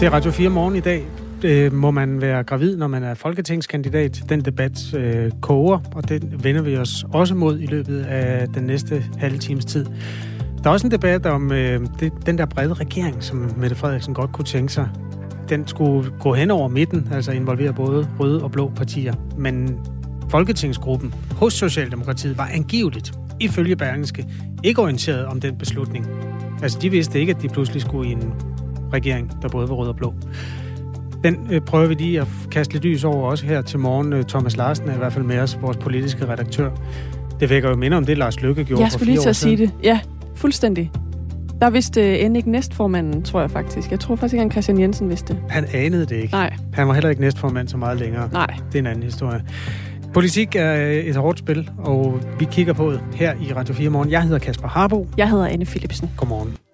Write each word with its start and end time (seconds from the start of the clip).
Det 0.00 0.06
er 0.06 0.10
Radio 0.10 0.30
4 0.30 0.48
morgen 0.48 0.76
i 0.76 0.80
dag. 0.80 1.04
Øh, 1.44 1.72
må 1.72 1.90
man 1.90 2.20
være 2.20 2.44
gravid, 2.44 2.76
når 2.76 2.86
man 2.86 3.02
er 3.02 3.14
folketingskandidat? 3.14 4.22
Den 4.28 4.44
debat 4.44 4.94
øh, 4.94 5.32
koger, 5.42 5.78
og 5.94 6.08
den 6.08 6.44
vender 6.44 6.62
vi 6.62 6.76
os 6.76 7.04
også 7.12 7.34
mod 7.34 7.60
i 7.60 7.66
løbet 7.66 8.02
af 8.02 8.48
den 8.48 8.62
næste 8.62 9.04
halve 9.18 9.38
times 9.38 9.64
tid. 9.64 9.86
Der 10.64 10.70
er 10.70 10.72
også 10.72 10.86
en 10.86 10.90
debat 10.90 11.26
om 11.26 11.52
øh, 11.52 11.80
det, 12.00 12.12
den 12.26 12.38
der 12.38 12.46
brede 12.46 12.74
regering, 12.74 13.22
som 13.22 13.50
Mette 13.56 13.76
Frederiksen 13.76 14.14
godt 14.14 14.32
kunne 14.32 14.44
tænke 14.44 14.72
sig. 14.72 14.88
Den 15.48 15.66
skulle 15.66 16.12
gå 16.20 16.34
hen 16.34 16.50
over 16.50 16.68
midten, 16.68 17.08
altså 17.12 17.32
involvere 17.32 17.72
både 17.72 18.08
røde 18.20 18.42
og 18.42 18.52
blå 18.52 18.72
partier. 18.76 19.14
Men 19.38 19.78
Folketingsgruppen 20.30 21.14
hos 21.36 21.54
Socialdemokratiet 21.54 22.38
var 22.38 22.50
angiveligt, 22.54 23.12
ifølge 23.40 23.76
Berlingske, 23.76 24.26
ikke 24.64 24.82
orienteret 24.82 25.26
om 25.26 25.40
den 25.40 25.58
beslutning. 25.58 26.06
Altså, 26.62 26.78
de 26.82 26.90
vidste 26.90 27.20
ikke, 27.20 27.34
at 27.36 27.42
de 27.42 27.48
pludselig 27.48 27.82
skulle 27.82 28.08
i 28.08 28.12
en 28.12 28.32
regering, 28.92 29.32
der 29.42 29.48
både 29.48 29.68
var 29.68 29.74
rød 29.74 29.88
og 29.88 29.96
blå. 29.96 30.14
Den 31.24 31.48
øh, 31.50 31.60
prøver 31.60 31.86
vi 31.86 31.94
lige 31.94 32.20
at 32.20 32.26
kaste 32.50 32.72
lidt 32.74 32.84
lys 32.84 33.04
over 33.04 33.30
også 33.30 33.46
her 33.46 33.62
til 33.62 33.78
morgen. 33.78 34.12
Øh, 34.12 34.24
Thomas 34.24 34.56
Larsen 34.56 34.88
er 34.88 34.94
i 34.94 34.98
hvert 34.98 35.12
fald 35.12 35.24
med 35.24 35.38
os, 35.38 35.58
vores 35.62 35.76
politiske 35.76 36.28
redaktør. 36.28 36.70
Det 37.40 37.50
vækker 37.50 37.68
jo 37.68 37.76
minder 37.76 37.98
om 37.98 38.04
det, 38.06 38.18
Lars 38.18 38.40
Lykke 38.42 38.64
gjorde 38.64 38.82
Jeg 38.82 38.90
for 38.92 38.98
skulle 38.98 39.06
fire 39.06 39.14
lige 39.14 39.20
til 39.22 39.28
år 39.28 39.30
at 39.30 39.36
sige 39.36 39.56
siden. 39.56 39.70
det. 39.78 39.84
Ja, 39.84 40.00
fuldstændig. 40.34 40.90
Der 41.60 41.70
vidste 41.70 42.00
øh, 42.12 42.24
end 42.24 42.36
ikke 42.36 42.50
næstformanden, 42.50 43.22
tror 43.22 43.40
jeg 43.40 43.50
faktisk. 43.50 43.90
Jeg 43.90 44.00
tror 44.00 44.16
faktisk 44.16 44.34
ikke, 44.34 44.44
at 44.44 44.52
Christian 44.52 44.80
Jensen 44.80 45.08
vidste. 45.08 45.38
Han 45.48 45.64
anede 45.74 46.06
det 46.06 46.16
ikke. 46.16 46.32
Nej, 46.34 46.54
Han 46.72 46.88
var 46.88 46.94
heller 46.94 47.10
ikke 47.10 47.22
næstformand 47.22 47.68
så 47.68 47.76
meget 47.76 47.98
længere. 47.98 48.28
nej. 48.32 48.46
Det 48.72 48.74
er 48.74 48.78
en 48.78 48.86
anden 48.86 49.02
historie. 49.02 49.42
Politik 50.14 50.56
er 50.56 50.72
et 51.04 51.16
hårdt 51.16 51.38
spil, 51.38 51.70
og 51.78 52.20
vi 52.38 52.44
kigger 52.50 52.72
på 52.72 52.92
det 52.92 53.00
her 53.14 53.34
i 53.48 53.52
Radio 53.52 53.74
4 53.74 53.90
morgen. 53.90 54.10
Jeg 54.10 54.22
hedder 54.22 54.38
Kasper 54.38 54.68
Harbo. 54.68 55.08
Jeg 55.16 55.30
hedder 55.30 55.46
Anne 55.46 55.64
Philipsen. 55.64 56.10
Godmorgen. 56.16 56.65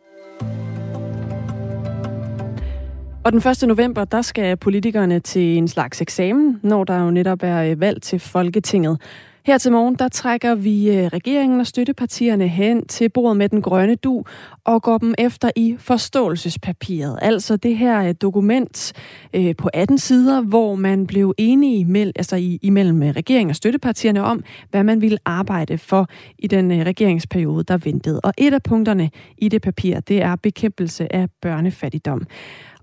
Og 3.25 3.33
den 3.33 3.49
1. 3.49 3.69
november, 3.69 4.05
der 4.05 4.23
skal 4.23 4.57
politikerne 4.57 5.21
til 5.21 5.57
en 5.57 5.69
slags 5.69 6.01
eksamen, 6.01 6.61
når 6.63 6.85
der 6.85 7.05
jo 7.05 7.11
netop 7.11 7.39
er 7.43 7.63
øh, 7.63 7.81
valg 7.81 8.03
til 8.03 8.19
Folketinget. 8.21 9.01
Her 9.47 9.59
til 9.59 9.73
morgen, 9.73 9.95
der 9.95 10.09
trækker 10.09 10.55
vi 10.55 10.91
øh, 10.91 11.07
regeringen 11.07 11.61
og 11.61 11.67
støttepartierne 11.67 12.49
hen 12.49 12.87
til 12.87 13.09
bordet 13.09 13.37
med 13.37 13.49
den 13.49 13.63
grønne 13.63 13.95
du 13.95 14.25
og 14.65 14.83
går 14.83 14.99
dem 14.99 15.15
efter 15.19 15.51
i 15.57 15.77
forståelsespapiret. 15.79 17.19
Altså 17.23 17.57
det 17.57 17.77
her 17.77 18.09
øh, 18.09 18.15
dokument 18.23 18.93
øh, 19.35 19.57
på 19.57 19.69
18 19.75 19.99
sider, 19.99 20.41
hvor 20.41 20.75
man 20.75 21.07
blev 21.07 21.35
enige 21.39 21.85
mell- 21.85 22.13
altså 22.17 22.37
i, 22.37 22.59
imellem 22.63 23.03
øh, 23.03 23.09
regeringen 23.09 23.51
og 23.51 23.57
støttepartierne 23.57 24.23
om, 24.23 24.45
hvad 24.71 24.85
man 24.85 25.01
ville 25.01 25.19
arbejde 25.25 25.79
for 25.79 26.09
i 26.39 26.47
den 26.47 26.71
øh, 26.71 26.87
regeringsperiode, 26.87 27.65
der 27.65 27.79
ventede. 27.79 28.21
Og 28.21 28.33
et 28.39 28.55
af 28.55 28.63
punkterne 28.63 29.11
i 29.39 29.49
det 29.49 29.63
papir, 29.63 30.01
det 30.01 30.23
er 30.23 30.37
bekæmpelse 30.37 31.15
af 31.15 31.29
børnefattigdom. 31.41 32.27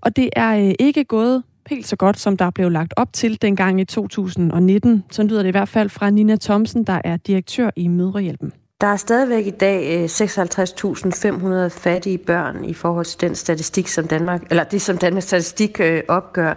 Og 0.00 0.16
det 0.16 0.28
er 0.36 0.66
øh, 0.66 0.74
ikke 0.78 1.04
gået 1.04 1.42
helt 1.66 1.86
så 1.86 1.96
godt, 1.96 2.18
som 2.18 2.36
der 2.36 2.50
blev 2.50 2.70
lagt 2.70 2.94
op 2.96 3.12
til 3.12 3.42
dengang 3.42 3.80
i 3.80 3.84
2019. 3.84 5.04
Så 5.10 5.22
lyder 5.22 5.42
det 5.42 5.48
i 5.48 5.50
hvert 5.50 5.68
fald 5.68 5.88
fra 5.88 6.10
Nina 6.10 6.36
Thomsen, 6.36 6.84
der 6.84 7.00
er 7.04 7.16
direktør 7.16 7.70
i 7.76 7.88
Mødrehjælpen. 7.88 8.52
Der 8.80 8.86
er 8.86 8.96
stadigvæk 8.96 9.46
i 9.46 9.50
dag 9.50 9.98
øh, 9.98 10.04
56.500 10.04 11.68
fattige 11.68 12.18
børn 12.18 12.64
i 12.64 12.74
forhold 12.74 13.04
til 13.04 13.20
den 13.20 13.34
statistik, 13.34 13.88
som 13.88 14.06
Danmark, 14.06 14.42
eller 14.50 14.64
det, 14.64 14.82
som 14.82 14.98
Danmarks 14.98 15.26
Statistik 15.26 15.80
øh, 15.80 16.02
opgør. 16.08 16.54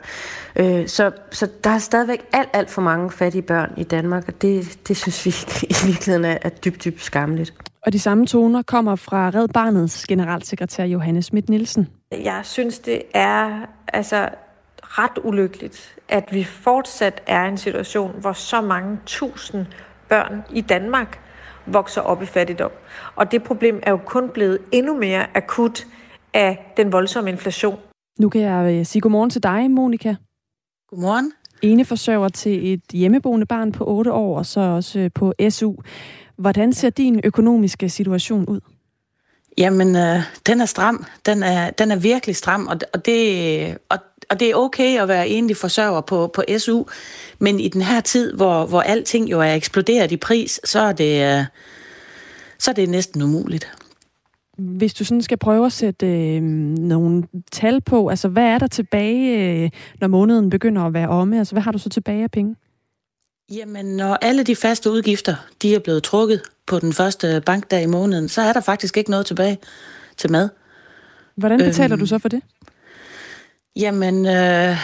Øh, 0.55 0.87
så, 0.87 1.11
så 1.31 1.47
der 1.63 1.69
er 1.69 1.77
stadigvæk 1.77 2.25
alt, 2.33 2.49
alt 2.53 2.69
for 2.69 2.81
mange 2.81 3.11
fattige 3.11 3.41
børn 3.41 3.73
i 3.77 3.83
Danmark, 3.83 4.27
og 4.27 4.41
det, 4.41 4.79
det 4.87 4.97
synes 4.97 5.25
vi 5.25 5.29
i 5.73 5.75
virkeligheden 5.85 6.25
er, 6.25 6.37
er 6.41 6.49
dybt, 6.49 6.85
dybt 6.85 7.01
skamligt. 7.01 7.53
Og 7.85 7.93
de 7.93 7.99
samme 7.99 8.25
toner 8.25 8.61
kommer 8.61 8.95
fra 8.95 9.29
Red 9.29 9.47
Barnets 9.47 10.07
generalsekretær 10.07 10.85
Johannes 10.85 11.25
Schmidt 11.25 11.49
Nielsen. 11.49 11.87
Jeg 12.11 12.41
synes, 12.43 12.79
det 12.79 13.01
er 13.13 13.65
altså 13.93 14.29
ret 14.99 15.19
ulykkeligt, 15.23 15.95
at 16.09 16.23
vi 16.31 16.43
fortsat 16.43 17.23
er 17.27 17.45
i 17.45 17.47
en 17.47 17.57
situation, 17.57 18.11
hvor 18.21 18.33
så 18.33 18.61
mange 18.61 18.99
tusind 19.05 19.65
børn 20.09 20.43
i 20.49 20.61
Danmark 20.61 21.19
vokser 21.65 22.01
op 22.01 22.23
i 22.23 22.25
fattigdom. 22.25 22.71
Og 23.15 23.31
det 23.31 23.43
problem 23.43 23.79
er 23.83 23.91
jo 23.91 23.99
kun 24.05 24.29
blevet 24.29 24.59
endnu 24.71 24.97
mere 24.97 25.37
akut 25.37 25.87
af 26.33 26.73
den 26.77 26.91
voldsomme 26.91 27.29
inflation. 27.29 27.79
Nu 28.19 28.29
kan 28.29 28.41
jeg 28.41 28.73
øh, 28.73 28.85
sige 28.85 29.01
godmorgen 29.01 29.29
til 29.29 29.43
dig, 29.43 29.71
Monika. 29.71 30.15
Godmorgen. 30.89 31.31
Ene 31.61 31.85
forsørger 31.85 32.29
til 32.29 32.73
et 32.73 32.81
hjemmeboende 32.93 33.45
barn 33.45 33.71
på 33.71 33.85
8 33.87 34.11
år, 34.11 34.37
og 34.37 34.45
så 34.45 34.59
også 34.59 34.99
øh, 34.99 35.11
på 35.15 35.33
SU. 35.49 35.73
Hvordan 36.37 36.73
ser 36.73 36.89
din 36.89 37.21
økonomiske 37.23 37.89
situation 37.89 38.45
ud? 38.45 38.59
Jamen, 39.57 39.95
øh, 39.95 40.19
den 40.47 40.61
er 40.61 40.65
stram. 40.65 41.05
Den 41.25 41.43
er, 41.43 41.69
den 41.69 41.91
er 41.91 41.95
virkelig 41.95 42.35
stram, 42.35 42.67
og, 42.67 42.77
og, 42.93 43.05
det, 43.05 43.77
og, 43.89 43.97
og 44.29 44.39
det 44.39 44.49
er 44.49 44.55
okay 44.55 45.01
at 45.01 45.07
være 45.07 45.27
enlig 45.27 45.57
forsørger 45.57 46.01
på, 46.01 46.27
på 46.33 46.43
SU, 46.57 46.83
men 47.39 47.59
i 47.59 47.67
den 47.67 47.81
her 47.81 48.01
tid, 48.01 48.33
hvor, 48.33 48.65
hvor 48.65 48.81
alting 48.81 49.31
jo 49.31 49.39
er 49.41 49.53
eksploderet 49.53 50.11
i 50.11 50.17
pris, 50.17 50.59
så 50.63 50.79
er 50.79 50.93
det, 50.93 51.39
øh, 51.39 51.45
så 52.59 52.71
er 52.71 52.75
det 52.75 52.89
næsten 52.89 53.21
umuligt. 53.21 53.71
Hvis 54.57 54.93
du 54.93 55.05
sådan 55.05 55.21
skal 55.21 55.37
prøve 55.37 55.65
at 55.65 55.71
sætte 55.71 56.07
øh, 56.07 56.41
nogle 56.41 57.23
tal 57.51 57.81
på, 57.81 58.07
altså 58.07 58.27
hvad 58.27 58.43
er 58.43 58.57
der 58.59 58.67
tilbage, 58.67 59.63
øh, 59.63 59.69
når 60.01 60.07
måneden 60.07 60.49
begynder 60.49 60.81
at 60.81 60.93
være 60.93 61.07
omme? 61.09 61.37
Altså 61.39 61.55
hvad 61.55 61.61
har 61.63 61.71
du 61.71 61.77
så 61.77 61.89
tilbage 61.89 62.23
af 62.23 62.31
penge? 62.31 62.55
Jamen, 63.51 63.85
når 63.85 64.15
alle 64.21 64.43
de 64.43 64.55
faste 64.55 64.91
udgifter, 64.91 65.35
de 65.61 65.75
er 65.75 65.79
blevet 65.79 66.03
trukket 66.03 66.41
på 66.67 66.79
den 66.79 66.93
første 66.93 67.41
bankdag 67.45 67.83
i 67.83 67.85
måneden, 67.85 68.29
så 68.29 68.41
er 68.41 68.53
der 68.53 68.61
faktisk 68.61 68.97
ikke 68.97 69.09
noget 69.09 69.25
tilbage 69.25 69.57
til 70.17 70.31
mad. 70.31 70.49
Hvordan 71.35 71.59
betaler 71.59 71.95
Øhm, 71.95 71.99
du 71.99 72.05
så 72.05 72.19
for 72.19 72.29
det? 72.29 72.41
Jamen, 73.75 74.25
øh, 74.25 74.77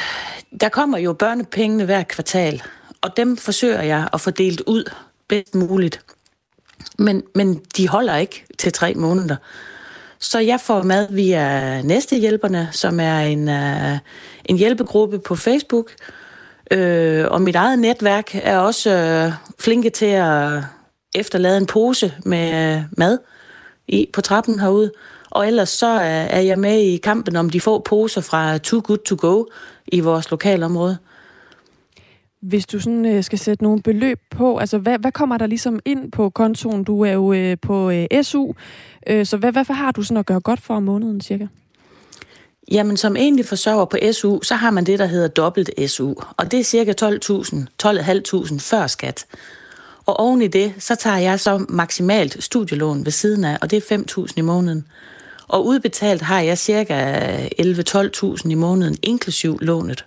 der 0.61 0.69
kommer 0.71 0.97
jo 0.97 1.13
børnepengene 1.13 1.85
hver 1.85 2.03
kvartal, 2.03 2.61
og 3.01 3.17
dem 3.17 3.37
forsøger 3.37 3.81
jeg 3.81 4.09
at 4.13 4.21
få 4.21 4.31
delt 4.31 4.61
ud 4.61 4.91
bedst 5.27 5.55
muligt. 5.55 6.01
Men, 6.97 7.23
men 7.35 7.61
de 7.77 7.87
holder 7.87 8.15
ikke 8.15 8.45
til 8.57 8.73
tre 8.73 8.93
måneder. 8.93 9.35
Så 10.19 10.39
jeg 10.39 10.59
får 10.61 10.83
mad 10.83 11.07
via 11.13 11.81
Næstehjælperne, 11.81 12.69
som 12.71 12.99
er 12.99 13.19
en, 13.19 13.49
øh, 13.49 13.97
en 14.45 14.57
hjælpegruppe 14.57 15.19
på 15.19 15.35
Facebook. 15.35 15.91
Øh, 16.71 17.25
og 17.31 17.41
mit 17.41 17.55
eget 17.55 17.79
netværk 17.79 18.35
er 18.35 18.57
også 18.57 18.91
øh, 18.91 19.33
flinke 19.59 19.89
til 19.89 20.05
at 20.05 20.63
efterlade 21.15 21.57
en 21.57 21.65
pose 21.65 22.13
med 22.25 22.75
øh, 22.77 22.83
mad 22.97 23.17
i, 23.87 24.09
på 24.13 24.21
trappen 24.21 24.59
herude. 24.59 24.91
Og 25.29 25.47
ellers 25.47 25.69
så 25.69 25.87
er, 25.87 26.23
er 26.23 26.41
jeg 26.41 26.59
med 26.59 26.79
i 26.79 26.97
kampen 26.97 27.35
om 27.35 27.49
de 27.49 27.61
få 27.61 27.79
poser 27.79 28.21
fra 28.21 28.57
Too 28.57 28.81
Good 28.83 28.97
To 28.97 29.15
Go 29.19 29.45
i 29.87 29.99
vores 29.99 30.31
lokalområde. 30.31 30.97
Hvis 32.41 32.65
du 32.65 32.79
sådan 32.79 33.05
øh, 33.05 33.23
skal 33.23 33.39
sætte 33.39 33.63
nogle 33.63 33.81
beløb 33.81 34.19
på, 34.31 34.57
altså 34.57 34.77
hvad, 34.77 34.99
hvad 34.99 35.11
kommer 35.11 35.37
der 35.37 35.47
ligesom 35.47 35.79
ind 35.85 36.11
på 36.11 36.29
kontoen? 36.29 36.83
Du 36.83 37.01
er 37.01 37.11
jo 37.11 37.33
øh, 37.33 37.57
på 37.61 37.89
øh, 37.89 38.23
SU, 38.23 38.53
øh, 39.07 39.25
så 39.25 39.37
hvad, 39.37 39.51
hvad 39.51 39.75
har 39.75 39.91
du 39.91 40.03
sådan 40.03 40.17
at 40.17 40.25
gøre 40.25 40.39
godt 40.39 40.61
for 40.61 40.75
om 40.75 40.83
måneden 40.83 41.21
cirka? 41.21 41.47
Jamen, 42.71 42.97
som 42.97 43.15
egentlig 43.15 43.45
forsørger 43.45 43.85
på 43.85 43.97
SU, 44.11 44.41
så 44.41 44.55
har 44.55 44.71
man 44.71 44.83
det, 44.83 44.99
der 44.99 45.05
hedder 45.05 45.27
dobbelt 45.27 45.89
SU. 45.89 46.13
Og 46.37 46.51
det 46.51 46.59
er 46.59 46.63
cirka 46.63 46.93
12.000, 47.01 47.57
12.500 47.83 48.59
før 48.59 48.87
skat. 48.87 49.25
Og 50.05 50.19
oven 50.19 50.41
i 50.41 50.47
det, 50.47 50.73
så 50.79 50.95
tager 50.95 51.17
jeg 51.17 51.39
så 51.39 51.65
maksimalt 51.69 52.43
studielån 52.43 53.05
ved 53.05 53.11
siden 53.11 53.43
af, 53.43 53.57
og 53.61 53.71
det 53.71 53.91
er 53.91 53.97
5.000 53.97 54.33
i 54.37 54.41
måneden. 54.41 54.85
Og 55.49 55.65
udbetalt 55.65 56.21
har 56.21 56.41
jeg 56.41 56.57
cirka 56.57 56.93
11-12.000 57.61 58.49
i 58.49 58.53
måneden, 58.53 58.97
inklusiv 59.03 59.57
lånet. 59.61 60.05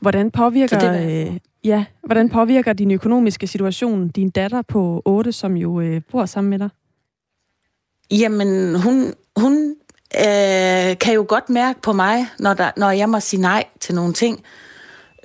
Hvordan 0.00 0.30
påvirker, 0.30 0.80
Så 0.80 0.92
det 0.92 1.28
øh, 1.28 1.38
ja, 1.64 1.84
hvordan 2.02 2.28
påvirker 2.28 2.72
din 2.72 2.90
økonomiske 2.90 3.46
situation 3.46 4.08
din 4.08 4.30
datter 4.30 4.62
på 4.62 5.02
8, 5.04 5.32
som 5.32 5.56
jo 5.56 5.80
øh, 5.80 6.00
bor 6.10 6.26
sammen 6.26 6.50
med 6.50 6.58
dig? 6.58 6.68
Jamen, 8.10 8.80
hun, 8.80 9.14
hun 9.36 9.76
øh, 10.16 10.98
kan 10.98 11.14
jo 11.14 11.24
godt 11.28 11.50
mærke 11.50 11.80
på 11.80 11.92
mig, 11.92 12.26
når, 12.38 12.54
der, 12.54 12.70
når 12.76 12.90
jeg 12.90 13.08
må 13.08 13.20
sige 13.20 13.40
nej 13.40 13.64
til 13.80 13.94
nogle 13.94 14.12
ting, 14.12 14.42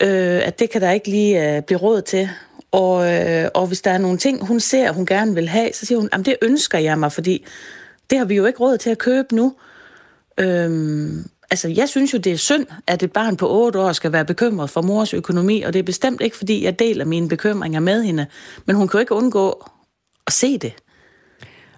øh, 0.01 0.41
at 0.43 0.59
det 0.59 0.69
kan 0.69 0.81
der 0.81 0.91
ikke 0.91 1.09
lige 1.09 1.55
øh, 1.55 1.63
blive 1.63 1.79
råd 1.79 2.01
til. 2.01 2.29
Og, 2.71 3.13
øh, 3.13 3.49
og 3.53 3.67
hvis 3.67 3.81
der 3.81 3.91
er 3.91 3.97
nogle 3.97 4.17
ting, 4.17 4.47
hun 4.47 4.59
ser, 4.59 4.91
hun 4.91 5.05
gerne 5.05 5.35
vil 5.35 5.49
have, 5.49 5.69
så 5.73 5.85
siger 5.85 5.99
hun, 5.99 6.09
at 6.11 6.25
det 6.25 6.35
ønsker 6.41 6.77
jeg 6.77 6.99
mig, 6.99 7.11
fordi 7.11 7.45
det 8.09 8.17
har 8.17 8.25
vi 8.25 8.35
jo 8.35 8.45
ikke 8.45 8.59
råd 8.59 8.77
til 8.77 8.89
at 8.89 8.97
købe 8.97 9.35
nu. 9.35 9.53
Øhm, 10.39 11.25
altså, 11.51 11.67
jeg 11.67 11.89
synes 11.89 12.13
jo, 12.13 12.17
det 12.17 12.31
er 12.31 12.37
synd, 12.37 12.65
at 12.87 13.03
et 13.03 13.11
barn 13.11 13.37
på 13.37 13.49
8 13.49 13.79
år 13.79 13.91
skal 13.91 14.11
være 14.11 14.25
bekymret 14.25 14.69
for 14.69 14.81
mors 14.81 15.13
økonomi, 15.13 15.61
og 15.61 15.73
det 15.73 15.79
er 15.79 15.83
bestemt 15.83 16.21
ikke, 16.21 16.37
fordi 16.37 16.63
jeg 16.63 16.79
deler 16.79 17.05
mine 17.05 17.29
bekymringer 17.29 17.79
med 17.79 18.03
hende. 18.03 18.25
Men 18.65 18.75
hun 18.75 18.87
kan 18.87 18.97
jo 18.97 18.99
ikke 18.99 19.15
undgå 19.15 19.65
at 20.27 20.33
se 20.33 20.57
det. 20.57 20.73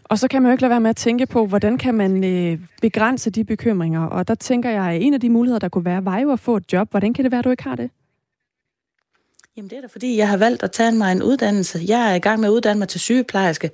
Og 0.03 0.19
så 0.19 0.27
kan 0.27 0.41
man 0.41 0.49
jo 0.49 0.51
ikke 0.51 0.61
lade 0.61 0.69
være 0.69 0.79
med 0.79 0.89
at 0.89 0.95
tænke 0.95 1.25
på, 1.25 1.45
hvordan 1.45 1.77
kan 1.77 1.93
man 1.93 2.23
øh, 2.23 2.59
begrænse 2.81 3.29
de 3.29 3.43
bekymringer? 3.43 4.05
Og 4.05 4.27
der 4.27 4.35
tænker 4.35 4.69
jeg, 4.69 4.83
at 4.83 5.01
en 5.01 5.13
af 5.13 5.19
de 5.19 5.29
muligheder, 5.29 5.59
der 5.59 5.69
kunne 5.69 5.85
være, 5.85 6.05
var 6.05 6.19
jo 6.19 6.31
at 6.31 6.39
få 6.39 6.57
et 6.57 6.73
job. 6.73 6.91
Hvordan 6.91 7.13
kan 7.13 7.23
det 7.23 7.31
være, 7.31 7.39
at 7.39 7.45
du 7.45 7.49
ikke 7.49 7.63
har 7.63 7.75
det? 7.75 7.89
Jamen 9.57 9.69
det 9.69 9.77
er 9.77 9.81
da 9.81 9.87
fordi, 9.87 10.17
jeg 10.17 10.29
har 10.29 10.37
valgt 10.37 10.63
at 10.63 10.71
tage 10.71 10.91
mig 10.91 11.11
en 11.11 11.23
uddannelse. 11.23 11.79
Jeg 11.87 12.11
er 12.11 12.15
i 12.15 12.19
gang 12.19 12.39
med 12.39 12.49
at 12.49 12.53
uddanne 12.53 12.79
mig 12.79 12.87
til 12.87 12.99
sygeplejerske. 12.99 13.71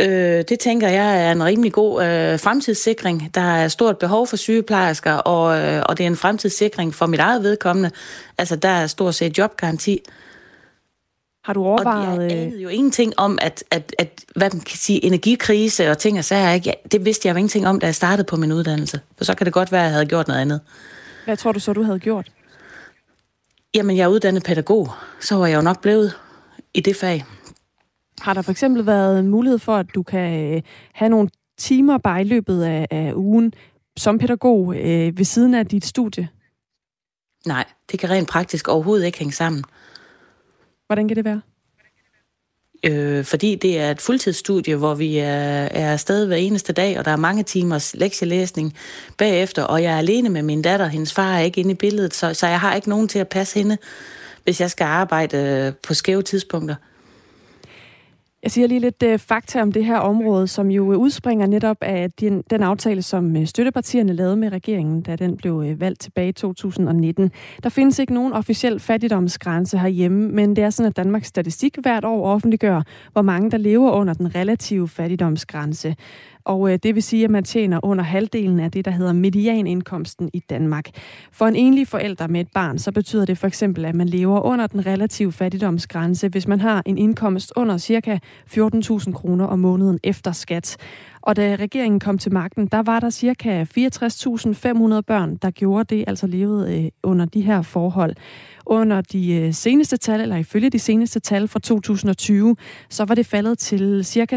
Øh, 0.00 0.44
det 0.48 0.60
tænker 0.60 0.88
jeg 0.88 1.26
er 1.26 1.32
en 1.32 1.44
rimelig 1.44 1.72
god 1.72 2.04
øh, 2.04 2.38
fremtidssikring. 2.38 3.30
Der 3.34 3.40
er 3.40 3.68
stort 3.68 3.98
behov 3.98 4.26
for 4.26 4.36
sygeplejersker, 4.36 5.12
og, 5.12 5.60
øh, 5.60 5.82
og 5.86 5.98
det 5.98 6.04
er 6.04 6.08
en 6.08 6.16
fremtidssikring 6.16 6.94
for 6.94 7.06
mit 7.06 7.20
eget 7.20 7.42
vedkommende. 7.42 7.90
Altså, 8.38 8.56
der 8.56 8.68
er 8.68 8.86
stort 8.86 9.14
set 9.14 9.38
jobgaranti. 9.38 10.00
Har 11.44 11.52
du 11.52 11.64
overvejet... 11.64 12.18
Og 12.18 12.30
jeg 12.30 12.38
anede 12.38 12.60
jo 12.60 12.68
ingenting 12.68 13.12
om, 13.16 13.38
at, 13.42 13.64
at, 13.70 13.94
at 13.98 14.24
hvad 14.36 14.50
man 14.52 14.60
kan 14.60 14.76
sige, 14.76 15.04
energikrise 15.04 15.90
og 15.90 15.98
ting 15.98 16.18
og 16.18 16.24
sager, 16.24 16.52
ikke? 16.52 16.68
Ja, 16.68 16.88
det 16.92 17.04
vidste 17.04 17.28
jeg 17.28 17.34
jo 17.34 17.38
ingenting 17.38 17.66
om, 17.66 17.80
da 17.80 17.86
jeg 17.86 17.94
startede 17.94 18.26
på 18.26 18.36
min 18.36 18.52
uddannelse. 18.52 19.00
For 19.16 19.24
så 19.24 19.34
kan 19.34 19.44
det 19.44 19.52
godt 19.52 19.72
være, 19.72 19.80
at 19.80 19.84
jeg 19.84 19.92
havde 19.92 20.06
gjort 20.06 20.28
noget 20.28 20.40
andet. 20.40 20.60
Hvad 21.24 21.36
tror 21.36 21.52
du 21.52 21.60
så, 21.60 21.72
du 21.72 21.82
havde 21.82 21.98
gjort? 21.98 22.30
Jamen, 23.74 23.96
jeg 23.96 24.04
er 24.04 24.08
uddannet 24.08 24.42
pædagog. 24.42 24.90
Så 25.20 25.34
var 25.34 25.46
jeg 25.46 25.56
jo 25.56 25.62
nok 25.62 25.82
blevet 25.82 26.12
i 26.74 26.80
det 26.80 26.96
fag. 26.96 27.24
Har 28.20 28.34
der 28.34 28.42
for 28.42 28.50
eksempel 28.50 28.86
været 28.86 29.24
mulighed 29.24 29.58
for, 29.58 29.76
at 29.76 29.86
du 29.94 30.02
kan 30.02 30.54
øh, 30.54 30.62
have 30.92 31.08
nogle 31.08 31.28
timer 31.58 31.98
bare 31.98 32.20
i 32.20 32.24
løbet 32.24 32.62
af, 32.62 32.86
af 32.90 33.12
ugen 33.14 33.54
som 33.96 34.18
pædagog 34.18 34.76
øh, 34.76 35.18
ved 35.18 35.24
siden 35.24 35.54
af 35.54 35.66
dit 35.66 35.84
studie? 35.84 36.28
Nej, 37.46 37.64
det 37.90 38.00
kan 38.00 38.10
rent 38.10 38.28
praktisk 38.28 38.68
overhovedet 38.68 39.06
ikke 39.06 39.18
hænge 39.18 39.32
sammen. 39.32 39.64
Hvordan 40.86 41.08
kan 41.08 41.16
det 41.16 41.24
være? 41.24 41.40
Øh, 42.86 43.24
fordi 43.24 43.54
det 43.54 43.80
er 43.80 43.90
et 43.90 44.00
fuldtidsstudie, 44.00 44.76
hvor 44.76 44.94
vi 44.94 45.18
er, 45.18 45.68
er 45.70 45.92
afsted 45.92 46.26
hver 46.26 46.36
eneste 46.36 46.72
dag, 46.72 46.98
og 46.98 47.04
der 47.04 47.10
er 47.10 47.16
mange 47.16 47.42
timers 47.42 47.94
lektielæsning 47.94 48.74
bagefter, 49.18 49.62
og 49.62 49.82
jeg 49.82 49.92
er 49.92 49.98
alene 49.98 50.28
med 50.28 50.42
min 50.42 50.62
datter. 50.62 50.86
Hendes 50.86 51.12
far 51.12 51.36
er 51.36 51.40
ikke 51.40 51.60
inde 51.60 51.70
i 51.70 51.74
billedet, 51.74 52.14
så, 52.14 52.34
så 52.34 52.46
jeg 52.46 52.60
har 52.60 52.74
ikke 52.74 52.88
nogen 52.88 53.08
til 53.08 53.18
at 53.18 53.28
passe 53.28 53.58
hende, 53.58 53.78
hvis 54.44 54.60
jeg 54.60 54.70
skal 54.70 54.84
arbejde 54.84 55.74
på 55.82 55.94
skæve 55.94 56.22
tidspunkter. 56.22 56.74
Jeg 58.44 58.50
siger 58.50 58.66
lige 58.66 58.80
lidt 58.80 59.02
øh, 59.02 59.18
fakta 59.18 59.62
om 59.62 59.72
det 59.72 59.84
her 59.84 59.98
område, 59.98 60.46
som 60.46 60.70
jo 60.70 60.92
øh, 60.92 60.98
udspringer 60.98 61.46
netop 61.46 61.76
af 61.80 62.10
den, 62.20 62.42
den 62.50 62.62
aftale, 62.62 63.02
som 63.02 63.36
øh, 63.36 63.46
støttepartierne 63.46 64.12
lavede 64.12 64.36
med 64.36 64.52
regeringen, 64.52 65.02
da 65.02 65.16
den 65.16 65.36
blev 65.36 65.64
øh, 65.66 65.80
valgt 65.80 66.00
tilbage 66.00 66.28
i 66.28 66.32
2019. 66.32 67.32
Der 67.62 67.68
findes 67.68 67.98
ikke 67.98 68.14
nogen 68.14 68.32
officiel 68.32 68.80
fattigdomsgrænse 68.80 69.78
herhjemme, 69.78 70.28
men 70.28 70.56
det 70.56 70.64
er 70.64 70.70
sådan, 70.70 70.90
at 70.90 70.96
Danmarks 70.96 71.28
Statistik 71.28 71.78
hvert 71.82 72.04
år 72.04 72.26
offentliggør, 72.26 72.82
hvor 73.12 73.22
mange 73.22 73.50
der 73.50 73.58
lever 73.58 73.90
under 73.90 74.14
den 74.14 74.34
relative 74.34 74.88
fattigdomsgrænse. 74.88 75.96
Og 76.44 76.72
øh, 76.72 76.78
det 76.82 76.94
vil 76.94 77.02
sige, 77.02 77.24
at 77.24 77.30
man 77.30 77.44
tjener 77.44 77.80
under 77.82 78.04
halvdelen 78.04 78.60
af 78.60 78.70
det, 78.70 78.84
der 78.84 78.90
hedder 78.90 79.12
medianindkomsten 79.12 80.30
i 80.32 80.38
Danmark. 80.38 80.90
For 81.32 81.46
en 81.46 81.56
enlig 81.56 81.88
forælder 81.88 82.26
med 82.26 82.40
et 82.40 82.48
barn, 82.54 82.78
så 82.78 82.92
betyder 82.92 83.24
det 83.24 83.38
for 83.38 83.46
eksempel, 83.46 83.84
at 83.84 83.94
man 83.94 84.08
lever 84.08 84.40
under 84.40 84.66
den 84.66 84.86
relative 84.86 85.32
fattigdomsgrænse, 85.32 86.28
hvis 86.28 86.48
man 86.48 86.60
har 86.60 86.82
en 86.86 86.98
indkomst 86.98 87.52
under 87.56 87.78
ca. 87.78 88.18
14.000 88.50 89.12
kroner 89.12 89.44
om 89.44 89.58
måneden 89.58 89.98
efter 90.02 90.32
skat. 90.32 90.76
Og 91.26 91.36
da 91.36 91.56
regeringen 91.60 92.00
kom 92.00 92.18
til 92.18 92.32
magten, 92.32 92.66
der 92.66 92.82
var 92.82 93.00
der 93.00 93.10
ca. 93.10 93.62
64.500 93.62 95.00
børn, 95.00 95.36
der 95.36 95.50
gjorde 95.50 95.96
det, 95.96 96.04
altså 96.06 96.26
levede 96.26 96.84
øh, 96.84 96.90
under 97.02 97.24
de 97.24 97.40
her 97.40 97.62
forhold. 97.62 98.14
Under 98.66 99.00
de 99.00 99.34
øh, 99.34 99.54
seneste 99.54 99.96
tal, 99.96 100.20
eller 100.20 100.36
ifølge 100.36 100.70
de 100.70 100.78
seneste 100.78 101.20
tal 101.20 101.48
fra 101.48 101.58
2020, 101.58 102.56
så 102.90 103.04
var 103.04 103.14
det 103.14 103.26
faldet 103.26 103.58
til 103.58 104.04
ca. 104.04 104.36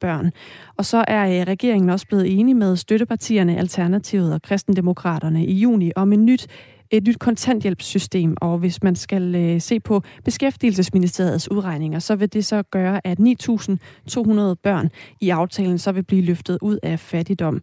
børn. 0.00 0.32
Og 0.76 0.84
så 0.84 1.04
er 1.08 1.40
øh, 1.40 1.46
regeringen 1.46 1.90
også 1.90 2.06
blevet 2.06 2.38
enige 2.40 2.54
med 2.54 2.76
støttepartierne 2.76 3.58
Alternativet 3.58 4.34
og 4.34 4.42
Kristendemokraterne 4.42 5.46
i 5.46 5.54
juni 5.54 5.92
om 5.96 6.12
en 6.12 6.24
nyt 6.24 6.46
et 6.90 7.06
nyt 7.06 7.18
kontanthjælpssystem, 7.18 8.36
og 8.40 8.58
hvis 8.58 8.82
man 8.82 8.96
skal 8.96 9.34
øh, 9.34 9.60
se 9.60 9.80
på 9.80 10.02
Beskæftigelsesministeriets 10.24 11.50
udregninger, 11.50 11.98
så 11.98 12.16
vil 12.16 12.32
det 12.32 12.44
så 12.44 12.62
gøre, 12.62 13.06
at 13.06 13.20
9.200 13.20 13.24
børn 14.62 14.90
i 15.20 15.30
aftalen 15.30 15.78
så 15.78 15.92
vil 15.92 16.02
blive 16.02 16.22
løftet 16.22 16.58
ud 16.62 16.78
af 16.82 17.00
fattigdom. 17.00 17.62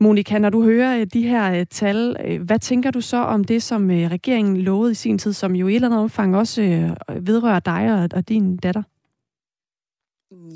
Monika, 0.00 0.38
når 0.38 0.50
du 0.50 0.62
hører 0.62 1.00
øh, 1.00 1.06
de 1.12 1.22
her 1.22 1.52
øh, 1.52 1.66
tal, 1.70 2.16
øh, 2.24 2.42
hvad 2.42 2.58
tænker 2.58 2.90
du 2.90 3.00
så 3.00 3.16
om 3.16 3.44
det, 3.44 3.62
som 3.62 3.88
regeringen 3.90 4.56
lovede 4.56 4.92
i 4.92 4.94
sin 4.94 5.18
tid, 5.18 5.32
som 5.32 5.56
jo 5.56 5.68
i 5.68 5.70
et 5.70 5.74
eller 5.74 5.88
andet 5.88 6.00
omfang 6.00 6.36
også 6.36 6.90
vedrører 7.20 7.60
dig 7.60 8.08
og 8.14 8.28
din 8.28 8.56
datter? 8.56 8.82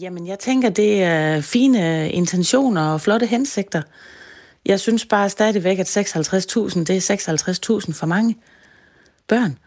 Jamen, 0.00 0.26
jeg 0.26 0.38
tænker, 0.38 0.70
det 0.70 1.02
er 1.02 1.40
fine 1.40 2.10
intentioner 2.10 2.92
og 2.92 3.00
flotte 3.00 3.26
hensigter. 3.26 3.82
Jeg 4.66 4.80
synes 4.80 5.06
bare 5.06 5.28
stadigvæk, 5.28 5.78
at 5.78 5.96
56.000, 5.96 6.84
det 6.84 6.90
er 6.90 7.80
56.000 7.86 7.92
for 7.92 8.06
mange 8.06 8.36
børn, 9.28 9.58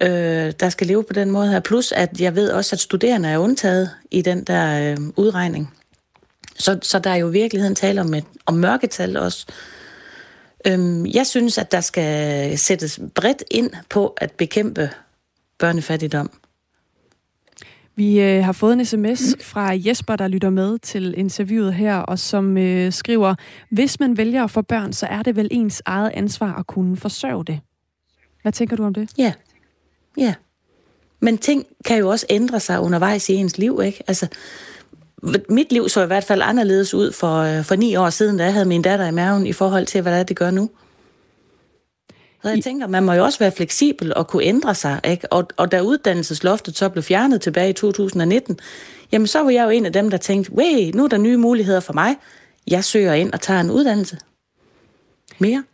øh, 0.00 0.52
der 0.60 0.68
skal 0.68 0.86
leve 0.86 1.04
på 1.04 1.12
den 1.12 1.30
måde 1.30 1.50
her. 1.50 1.60
Plus, 1.60 1.92
at 1.92 2.20
jeg 2.20 2.36
ved 2.36 2.50
også, 2.50 2.76
at 2.76 2.80
studerende 2.80 3.28
er 3.28 3.38
undtaget 3.38 3.90
i 4.10 4.22
den 4.22 4.44
der 4.44 4.92
øh, 4.92 4.96
udregning. 5.16 5.74
Så, 6.56 6.78
så 6.82 6.98
der 6.98 7.10
er 7.10 7.16
jo 7.16 7.28
i 7.28 7.32
virkeligheden 7.32 7.74
tale 7.74 8.00
om, 8.00 8.14
et, 8.14 8.24
om 8.46 8.54
mørketal 8.54 9.16
også. 9.16 9.46
Øhm, 10.66 11.06
jeg 11.06 11.26
synes, 11.26 11.58
at 11.58 11.72
der 11.72 11.80
skal 11.80 12.58
sættes 12.58 13.00
bredt 13.14 13.44
ind 13.50 13.70
på 13.88 14.14
at 14.16 14.32
bekæmpe 14.32 14.90
børnefattigdom. 15.58 16.30
Vi 17.96 18.20
øh, 18.20 18.44
har 18.44 18.52
fået 18.52 18.72
en 18.72 18.84
sms 18.84 19.36
fra 19.40 19.70
Jesper, 19.72 20.16
der 20.16 20.28
lytter 20.28 20.50
med 20.50 20.78
til 20.78 21.14
interviewet 21.16 21.74
her, 21.74 21.96
og 21.96 22.18
som 22.18 22.56
øh, 22.58 22.92
skriver, 22.92 23.34
hvis 23.70 24.00
man 24.00 24.16
vælger 24.16 24.44
at 24.44 24.50
få 24.50 24.62
børn, 24.62 24.92
så 24.92 25.06
er 25.06 25.22
det 25.22 25.36
vel 25.36 25.48
ens 25.50 25.82
eget 25.86 26.10
ansvar 26.14 26.54
at 26.54 26.66
kunne 26.66 26.96
forsørge 26.96 27.44
det. 27.44 27.60
Hvad 28.42 28.52
tænker 28.52 28.76
du 28.76 28.84
om 28.84 28.94
det? 28.94 29.10
Ja, 29.18 29.32
ja. 30.16 30.34
Men 31.20 31.38
ting 31.38 31.66
kan 31.84 31.98
jo 31.98 32.08
også 32.08 32.26
ændre 32.30 32.60
sig 32.60 32.80
undervejs 32.80 33.28
i 33.28 33.34
ens 33.34 33.58
liv, 33.58 33.80
ikke? 33.84 34.02
Altså, 34.06 34.26
mit 35.48 35.72
liv 35.72 35.88
så 35.88 36.02
i 36.02 36.06
hvert 36.06 36.24
fald 36.24 36.42
anderledes 36.44 36.94
ud 36.94 37.12
for, 37.12 37.38
øh, 37.38 37.64
for 37.64 37.74
ni 37.74 37.96
år 37.96 38.10
siden, 38.10 38.38
da 38.38 38.44
jeg 38.44 38.52
havde 38.52 38.66
min 38.66 38.82
datter 38.82 39.06
i 39.06 39.10
maven, 39.10 39.46
i 39.46 39.52
forhold 39.52 39.86
til, 39.86 40.02
hvad 40.02 40.24
det 40.24 40.36
gør 40.36 40.50
nu. 40.50 40.70
Så 42.44 42.50
jeg 42.50 42.64
tænker, 42.64 42.86
man 42.86 43.02
må 43.04 43.12
jo 43.12 43.24
også 43.24 43.38
være 43.38 43.52
fleksibel 43.52 44.14
og 44.14 44.26
kunne 44.26 44.44
ændre 44.44 44.74
sig. 44.74 45.00
Ikke? 45.04 45.32
Og, 45.32 45.46
og 45.56 45.72
da 45.72 45.80
uddannelsesloftet 45.80 46.76
så 46.76 46.88
blev 46.88 47.02
fjernet 47.02 47.40
tilbage 47.40 47.70
i 47.70 47.72
2019, 47.72 48.58
jamen 49.12 49.26
så 49.26 49.42
var 49.42 49.50
jeg 49.50 49.64
jo 49.64 49.70
en 49.70 49.86
af 49.86 49.92
dem, 49.92 50.10
der 50.10 50.16
tænkte, 50.16 50.52
wey, 50.52 50.90
nu 50.94 51.04
er 51.04 51.08
der 51.08 51.18
nye 51.18 51.36
muligheder 51.36 51.80
for 51.80 51.92
mig. 51.92 52.16
Jeg 52.66 52.84
søger 52.84 53.14
ind 53.14 53.32
og 53.32 53.40
tager 53.40 53.60
en 53.60 53.70
uddannelse. 53.70 54.18
Mere. 55.38 55.64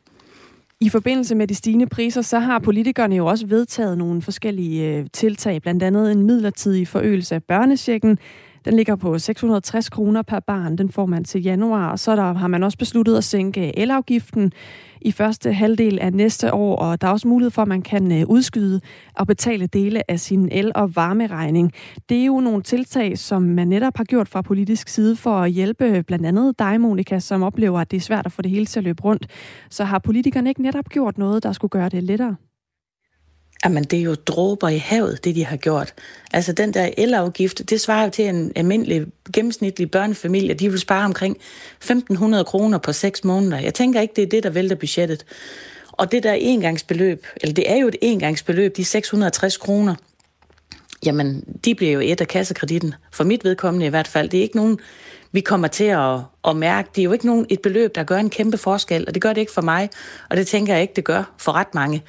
I 0.81 0.89
forbindelse 0.89 1.35
med 1.35 1.47
de 1.47 1.55
stigende 1.55 1.87
priser, 1.87 2.23
så 2.23 2.39
har 2.39 2.59
politikerne 2.59 3.17
jo 3.17 3.27
også 3.27 3.47
vedtaget 3.47 3.99
nogle 3.99 4.23
forskellige 4.23 4.89
øh, 4.89 5.07
tiltag, 5.13 5.63
blandt 5.63 5.83
andet 5.83 6.13
en 6.13 6.23
midlertidig 6.23 6.89
forøgelse 6.89 7.35
af 7.35 7.45
børnesjekken, 7.45 8.19
den 8.65 8.75
ligger 8.75 8.97
på 8.97 9.19
660 9.19 9.89
kroner 9.89 10.23
per 10.23 10.41
barn. 10.41 10.79
Den 10.79 10.89
får 10.89 11.07
man 11.07 11.25
til 11.25 11.43
januar. 11.43 11.91
Og 11.91 11.99
så 11.99 12.17
der, 12.17 12.33
har 12.33 12.49
man 12.49 12.63
også 12.63 12.79
besluttet 12.79 13.17
at 13.17 13.25
sænke 13.25 13.79
elafgiften 13.79 14.53
i 15.01 15.13
første 15.13 15.53
halvdel 15.53 15.99
af 15.99 16.13
næste 16.13 16.55
år. 16.55 16.77
Og 16.77 17.01
der 17.01 17.07
er 17.07 17.13
også 17.13 17.29
mulighed 17.29 17.51
for, 17.51 17.63
at 17.63 17.69
man 17.69 17.83
kan 17.83 18.13
øh, 18.13 18.27
udskyde 18.29 18.81
og 19.15 19.27
betale 19.27 19.67
dele 19.67 20.11
af 20.11 20.21
sin 20.21 20.49
el- 20.53 20.73
og 20.75 20.97
varmeregning. 20.97 21.73
Det 22.09 22.21
er 22.21 22.25
jo 22.25 22.41
nogle 22.41 22.63
tiltag, 22.63 23.19
som 23.19 23.43
man 23.43 23.69
netop 23.69 23.97
har 23.97 24.05
gjort 24.05 24.29
fra 24.29 24.43
politisk 24.43 24.89
side 24.89 25.17
for 25.17 25.37
at 25.37 25.51
hjælpe 25.51 26.03
blandt 26.03 26.27
andet 26.27 26.59
dig, 26.59 26.81
Monika, 26.81 27.19
som 27.19 27.43
oplever, 27.43 27.81
at 27.81 27.91
det 27.91 27.97
er 27.97 28.01
svært 28.01 28.27
at 28.27 28.33
få 28.33 28.43
det 28.43 28.51
hele 28.51 28.67
til 28.67 28.81
at 28.81 28.85
løbe 28.85 29.03
rundt. 29.03 29.27
Så 29.71 29.85
har 29.85 29.99
politikerne 29.99 30.49
ikke 30.49 30.63
netop 30.63 30.89
gjort 30.89 31.19
noget, 31.19 31.43
der 31.43 31.53
skulle 31.53 31.71
gøre 31.71 31.89
det 31.89 32.03
lettere? 32.03 32.37
Jamen, 33.65 33.85
det 33.85 33.99
er 33.99 34.03
jo 34.03 34.15
dråber 34.15 34.69
i 34.69 34.79
havet, 34.79 35.25
det 35.25 35.35
de 35.35 35.45
har 35.45 35.57
gjort. 35.57 35.95
Altså, 36.33 36.53
den 36.53 36.75
der 36.75 36.91
elafgift, 36.99 37.71
det 37.71 37.81
svarer 37.81 38.05
jo 38.05 38.11
til 38.11 38.29
en 38.29 38.53
almindelig 38.57 39.07
gennemsnitlig 39.33 39.91
børnefamilie. 39.91 40.55
De 40.55 40.71
vil 40.71 40.81
spare 40.81 41.05
omkring 41.05 41.37
1.500 41.85 42.43
kroner 42.43 42.79
på 42.79 42.93
6 42.93 43.25
måneder. 43.25 43.59
Jeg 43.59 43.75
tænker 43.75 44.01
ikke, 44.01 44.15
det 44.17 44.23
er 44.23 44.29
det, 44.29 44.43
der 44.43 44.51
vælter 44.51 44.77
budgettet. 44.77 45.25
Og 45.93 46.13
det 46.13 46.23
der 46.23 46.33
engangsbeløb, 46.33 47.27
eller 47.41 47.55
det 47.55 47.71
er 47.71 47.77
jo 47.77 47.89
et 47.89 47.97
engangsbeløb, 48.03 48.77
de 48.77 48.85
660 48.85 49.57
kroner, 49.57 49.95
jamen, 51.05 51.45
de 51.65 51.75
bliver 51.75 51.93
jo 51.93 52.01
et 52.01 52.21
af 52.21 52.29
kassekreditten. 52.29 52.95
For 53.13 53.25
mit 53.25 53.45
vedkommende 53.45 53.87
i 53.87 53.89
hvert 53.89 54.09
fald. 54.09 54.29
Det 54.29 54.39
er 54.39 54.43
ikke 54.43 54.57
nogen, 54.57 54.79
vi 55.33 55.41
kommer 55.41 55.69
til 55.69 55.85
at, 55.85 56.19
at 56.49 56.57
mærke. 56.57 56.89
Det 56.95 57.03
er 57.03 57.05
jo 57.05 57.13
ikke 57.13 57.27
nogen, 57.27 57.47
et 57.49 57.61
beløb, 57.61 57.95
der 57.95 58.03
gør 58.03 58.17
en 58.17 58.31
kæmpe 58.31 58.59
forskel, 58.59 59.05
og 59.09 59.15
det 59.15 59.23
gør 59.23 59.33
det 59.33 59.41
ikke 59.41 59.53
for 59.53 59.63
mig, 59.63 59.91
og 60.31 60.37
det 60.37 60.47
tænker 60.47 60.73
jeg 60.73 60.83
ikke, 60.83 60.95
det 60.97 61.05
gør 61.05 61.35
for 61.39 61.53
ret 61.53 61.75
mange. 61.75 62.03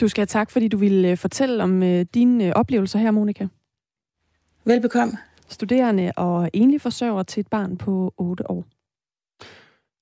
Du 0.00 0.08
skal 0.08 0.20
have 0.20 0.26
tak, 0.26 0.50
fordi 0.50 0.68
du 0.68 0.76
ville 0.76 1.10
øh, 1.10 1.16
fortælle 1.16 1.62
om 1.62 1.82
øh, 1.82 2.06
dine 2.14 2.46
øh, 2.46 2.52
oplevelser 2.54 2.98
her, 2.98 3.10
Monika. 3.10 3.46
Velbekomme. 4.64 5.18
Studerende 5.48 6.12
og 6.16 6.50
enlig 6.52 6.80
forsørger 6.80 7.22
til 7.22 7.40
et 7.40 7.48
barn 7.48 7.76
på 7.76 8.14
8 8.16 8.50
år. 8.50 8.64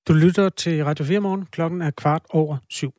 Du 0.07 0.13
lytter 0.13 0.49
til 0.49 0.85
Radio 0.85 1.05
4 1.05 1.19
morgen. 1.19 1.45
Klokken 1.45 1.81
er 1.81 1.91
kvart 1.91 2.21
over 2.29 2.57
syv. 2.69 2.93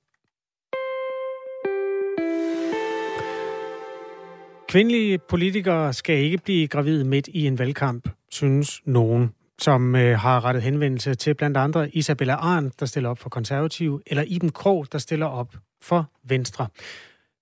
Kvindelige 4.68 5.18
politikere 5.18 5.92
skal 5.92 6.18
ikke 6.18 6.38
blive 6.38 6.68
gravide 6.68 7.04
midt 7.04 7.28
i 7.28 7.46
en 7.46 7.58
valgkamp, 7.58 8.08
synes 8.30 8.80
nogen, 8.84 9.32
som 9.58 9.96
øh, 9.96 10.18
har 10.18 10.44
rettet 10.44 10.62
henvendelse 10.62 11.14
til 11.14 11.34
blandt 11.34 11.56
andre 11.56 11.88
Isabella 11.88 12.34
Arndt, 12.34 12.80
der 12.80 12.86
stiller 12.86 13.10
op 13.10 13.18
for 13.18 13.28
konservative, 13.28 14.00
eller 14.06 14.24
Iben 14.26 14.52
Krog, 14.52 14.86
der 14.92 14.98
stiller 14.98 15.26
op 15.26 15.48
for 15.82 16.06
Venstre. 16.28 16.66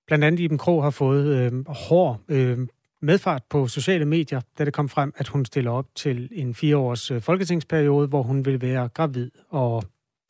Blandt 0.07 0.25
andet 0.25 0.41
Iben 0.41 0.59
Krog 0.59 0.83
har 0.83 0.91
fået 0.91 1.27
øh, 1.37 1.53
hård 1.69 2.21
øh, 2.29 2.59
medfart 3.01 3.43
på 3.51 3.67
sociale 3.67 4.05
medier, 4.05 4.41
da 4.59 4.65
det 4.65 4.75
kom 4.75 4.89
frem, 4.89 5.13
at 5.17 5.29
hun 5.29 5.45
stiller 5.45 5.71
op 5.71 5.87
til 5.95 6.29
en 6.33 6.55
fire 6.55 6.77
års 6.77 7.11
øh, 7.11 7.21
folketingsperiode, 7.23 8.09
hvor 8.09 8.23
hun 8.23 8.45
vil 8.45 8.63
være 8.63 8.89
gravid 8.89 9.31
og 9.51 9.83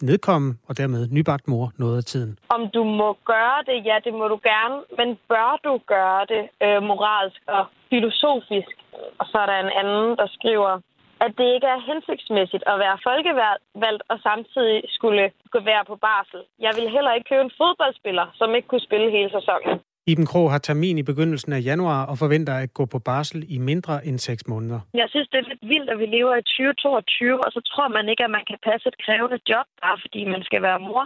nedkomme, 0.03 0.55
og 0.69 0.79
dermed 0.79 1.09
nybagt 1.11 1.49
mor 1.49 1.73
noget 1.77 1.97
af 1.97 2.05
tiden. 2.05 2.39
Om 2.49 2.63
du 2.75 2.85
må 2.85 3.17
gøre 3.25 3.59
det, 3.67 3.87
ja, 3.89 3.97
det 4.05 4.13
må 4.15 4.29
du 4.29 4.39
gerne, 4.43 4.77
men 4.99 5.19
bør 5.29 5.61
du 5.65 5.81
gøre 5.87 6.23
det 6.33 6.43
øh, 6.65 6.83
moralsk 6.83 7.41
og 7.47 7.67
filosofisk? 7.91 8.77
Og 9.19 9.27
så 9.31 9.39
er 9.39 9.47
der 9.47 9.59
en 9.67 9.73
anden, 9.81 10.17
der 10.17 10.27
skriver, 10.37 10.81
at 11.25 11.33
det 11.39 11.49
ikke 11.55 11.69
er 11.75 11.87
hensigtsmæssigt 11.91 12.65
at 12.73 12.77
være 12.85 12.97
folkevalgt 13.09 14.03
og 14.13 14.19
samtidig 14.29 14.79
skulle 14.99 15.31
være 15.71 15.85
på 15.91 15.97
barsel. 16.07 16.41
Jeg 16.67 16.73
vil 16.79 16.89
heller 16.97 17.13
ikke 17.15 17.29
købe 17.31 17.45
en 17.49 17.57
fodboldspiller, 17.61 18.27
som 18.39 18.55
ikke 18.55 18.69
kunne 18.69 18.89
spille 18.89 19.11
hele 19.17 19.31
sæsonen. 19.39 19.77
Iben 20.13 20.27
Krog 20.31 20.49
har 20.53 20.59
termin 20.59 20.99
i 20.99 21.09
begyndelsen 21.11 21.53
af 21.53 21.65
januar 21.71 22.01
og 22.11 22.17
forventer 22.19 22.55
at 22.63 22.75
gå 22.79 22.85
på 22.95 22.99
barsel 22.99 23.41
i 23.57 23.59
mindre 23.59 23.95
end 24.07 24.19
6 24.19 24.49
måneder. 24.53 24.81
Jeg 24.95 25.09
synes, 25.13 25.29
det 25.29 25.39
er 25.39 25.49
lidt 25.49 25.65
vildt, 25.73 25.91
at 25.91 25.99
vi 26.03 26.07
lever 26.17 26.35
i 26.37 26.43
2022, 26.43 27.45
og 27.45 27.51
så 27.53 27.61
tror 27.71 27.89
man 27.89 28.09
ikke, 28.09 28.25
at 28.25 28.31
man 28.39 28.45
kan 28.51 28.59
passe 28.69 28.89
et 28.93 28.99
krævende 29.05 29.39
job, 29.51 29.67
bare 29.83 29.99
fordi 30.05 30.21
man 30.35 30.43
skal 30.49 30.63
være 30.63 30.81
mor. 30.89 31.05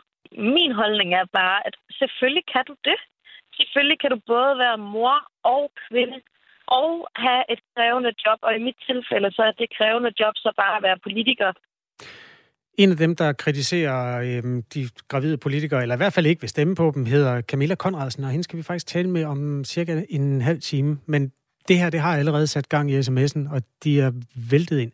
Min 0.56 0.72
holdning 0.80 1.10
er 1.20 1.26
bare, 1.40 1.58
at 1.66 1.74
selvfølgelig 2.00 2.46
kan 2.54 2.64
du 2.70 2.74
det. 2.88 2.98
Selvfølgelig 3.58 3.98
kan 4.00 4.10
du 4.10 4.18
både 4.34 4.52
være 4.64 4.78
mor 4.94 5.16
og 5.54 5.62
kvinde 5.86 6.18
og 6.78 6.92
have 7.24 7.42
et 7.52 7.60
krævende 7.74 8.12
job, 8.24 8.38
og 8.42 8.52
i 8.58 8.62
mit 8.66 8.78
tilfælde 8.88 9.28
så 9.36 9.42
er 9.42 9.52
det 9.60 9.68
krævende 9.78 10.12
job 10.20 10.34
så 10.36 10.50
bare 10.56 10.76
at 10.76 10.82
være 10.82 10.98
politiker. 11.06 11.52
En 12.78 12.90
af 12.90 12.96
dem, 12.96 13.16
der 13.16 13.32
kritiserer 13.32 14.20
øh, 14.20 14.62
de 14.74 14.88
gravide 15.08 15.38
politikere, 15.38 15.82
eller 15.82 15.94
i 15.94 16.02
hvert 16.02 16.12
fald 16.12 16.26
ikke 16.26 16.40
vil 16.40 16.50
stemme 16.50 16.74
på 16.74 16.92
dem, 16.94 17.06
hedder 17.06 17.40
Camilla 17.40 17.74
Konradsen, 17.74 18.24
og 18.24 18.30
hende 18.30 18.44
skal 18.44 18.56
vi 18.56 18.62
faktisk 18.62 18.86
tale 18.86 19.10
med 19.10 19.24
om 19.24 19.64
cirka 19.64 20.02
en 20.08 20.40
halv 20.40 20.60
time. 20.60 20.98
Men 21.06 21.32
det 21.68 21.78
her, 21.78 21.90
det 21.90 22.00
har 22.00 22.16
allerede 22.16 22.46
sat 22.46 22.68
gang 22.68 22.90
i 22.90 22.98
sms'en, 22.98 23.54
og 23.54 23.62
de 23.84 24.00
er 24.00 24.12
væltet 24.50 24.78
ind. 24.78 24.92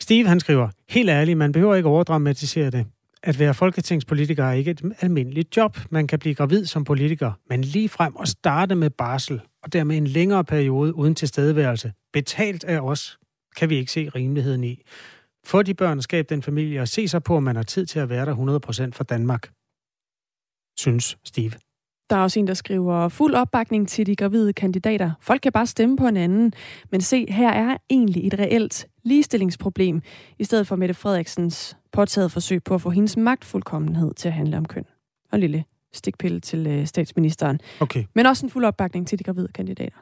Steve, 0.00 0.28
han 0.28 0.40
skriver, 0.40 0.68
helt 0.88 1.10
ærligt, 1.10 1.38
man 1.38 1.52
behøver 1.52 1.74
ikke 1.74 1.88
overdramatisere 1.88 2.70
det. 2.70 2.86
At 3.22 3.38
være 3.38 3.54
folketingspolitiker 3.54 4.44
er 4.44 4.52
ikke 4.52 4.70
et 4.70 4.82
almindeligt 5.00 5.56
job. 5.56 5.78
Man 5.90 6.06
kan 6.06 6.18
blive 6.18 6.34
gravid 6.34 6.64
som 6.66 6.84
politiker, 6.84 7.32
men 7.48 7.60
lige 7.60 7.88
frem 7.88 8.16
og 8.16 8.28
starte 8.28 8.74
med 8.74 8.90
barsel, 8.90 9.40
og 9.62 9.72
dermed 9.72 9.96
en 9.96 10.06
længere 10.06 10.44
periode 10.44 10.94
uden 10.94 11.14
tilstedeværelse, 11.14 11.92
betalt 12.12 12.64
af 12.64 12.80
os, 12.80 13.18
kan 13.56 13.70
vi 13.70 13.76
ikke 13.76 13.92
se 13.92 14.08
rimeligheden 14.08 14.64
i. 14.64 14.82
Få 15.44 15.62
de 15.62 15.74
børn 15.74 16.02
skab 16.02 16.28
den 16.28 16.42
familie, 16.42 16.80
og 16.80 16.88
se 16.88 17.08
sig 17.08 17.22
på, 17.22 17.36
om 17.36 17.42
man 17.42 17.56
har 17.56 17.62
tid 17.62 17.86
til 17.86 17.98
at 17.98 18.08
være 18.08 18.26
der 18.26 18.88
100% 18.88 18.90
for 18.92 19.04
Danmark, 19.04 19.50
synes 20.76 21.18
Steve. 21.24 21.52
Der 22.10 22.16
er 22.16 22.22
også 22.22 22.38
en, 22.38 22.46
der 22.46 22.54
skriver 22.54 23.08
fuld 23.08 23.34
opbakning 23.34 23.88
til 23.88 24.06
de 24.06 24.16
gravide 24.16 24.52
kandidater. 24.52 25.12
Folk 25.20 25.40
kan 25.40 25.52
bare 25.52 25.66
stemme 25.66 25.96
på 25.96 26.06
en 26.06 26.16
anden. 26.16 26.52
Men 26.90 27.00
se, 27.00 27.26
her 27.32 27.50
er 27.50 27.76
egentlig 27.90 28.26
et 28.26 28.38
reelt 28.38 28.86
ligestillingsproblem, 29.04 30.02
i 30.38 30.44
stedet 30.44 30.66
for 30.66 30.76
Mette 30.76 30.94
Frederiksens 30.94 31.76
påtaget 31.92 32.32
forsøg 32.32 32.64
på 32.64 32.74
at 32.74 32.80
få 32.80 32.90
hendes 32.90 33.16
magtfuldkommenhed 33.16 34.14
til 34.14 34.28
at 34.28 34.34
handle 34.34 34.56
om 34.56 34.64
køn. 34.64 34.84
Og 35.32 35.38
lille 35.38 35.64
stikpille 35.92 36.40
til 36.40 36.66
øh, 36.66 36.86
statsministeren. 36.86 37.60
Okay. 37.80 38.04
Men 38.14 38.26
også 38.26 38.46
en 38.46 38.50
fuld 38.50 38.64
opbakning 38.64 39.08
til 39.08 39.18
de 39.18 39.24
gravide 39.24 39.48
kandidater. 39.54 39.96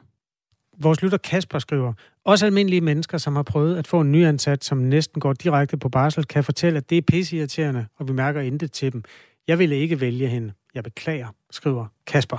Vores 0.77 1.01
lytter 1.01 1.17
Kasper 1.17 1.59
skriver, 1.59 1.93
også 2.23 2.45
almindelige 2.45 2.81
mennesker, 2.81 3.17
som 3.17 3.35
har 3.35 3.43
prøvet 3.43 3.77
at 3.77 3.87
få 3.87 4.01
en 4.01 4.11
nyansat, 4.11 4.63
som 4.63 4.77
næsten 4.77 5.19
går 5.19 5.33
direkte 5.33 5.77
på 5.77 5.89
barsel, 5.89 6.25
kan 6.25 6.43
fortælle, 6.43 6.77
at 6.77 6.89
det 6.89 6.97
er 6.97 7.01
pisseirriterende, 7.01 7.85
og 7.95 8.07
vi 8.07 8.13
mærker 8.13 8.41
intet 8.41 8.71
til 8.71 8.93
dem. 8.93 9.03
Jeg 9.47 9.59
ville 9.59 9.75
ikke 9.75 10.01
vælge 10.01 10.27
hende. 10.27 10.53
Jeg 10.73 10.83
beklager, 10.83 11.27
skriver 11.51 11.85
Kasper. 12.07 12.37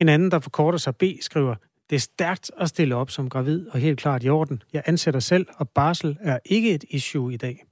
En 0.00 0.08
anden, 0.08 0.30
der 0.30 0.38
forkorter 0.38 0.78
sig 0.78 0.96
B, 0.96 1.02
skriver, 1.20 1.54
det 1.90 1.96
er 1.96 2.00
stærkt 2.00 2.50
at 2.56 2.68
stille 2.68 2.96
op 2.96 3.10
som 3.10 3.28
gravid 3.28 3.68
og 3.68 3.78
helt 3.78 3.98
klart 3.98 4.24
i 4.24 4.28
orden. 4.28 4.62
Jeg 4.72 4.82
ansætter 4.86 5.20
selv, 5.20 5.46
og 5.54 5.68
barsel 5.68 6.18
er 6.20 6.38
ikke 6.44 6.74
et 6.74 6.84
issue 6.90 7.34
i 7.34 7.36
dag, 7.36 7.64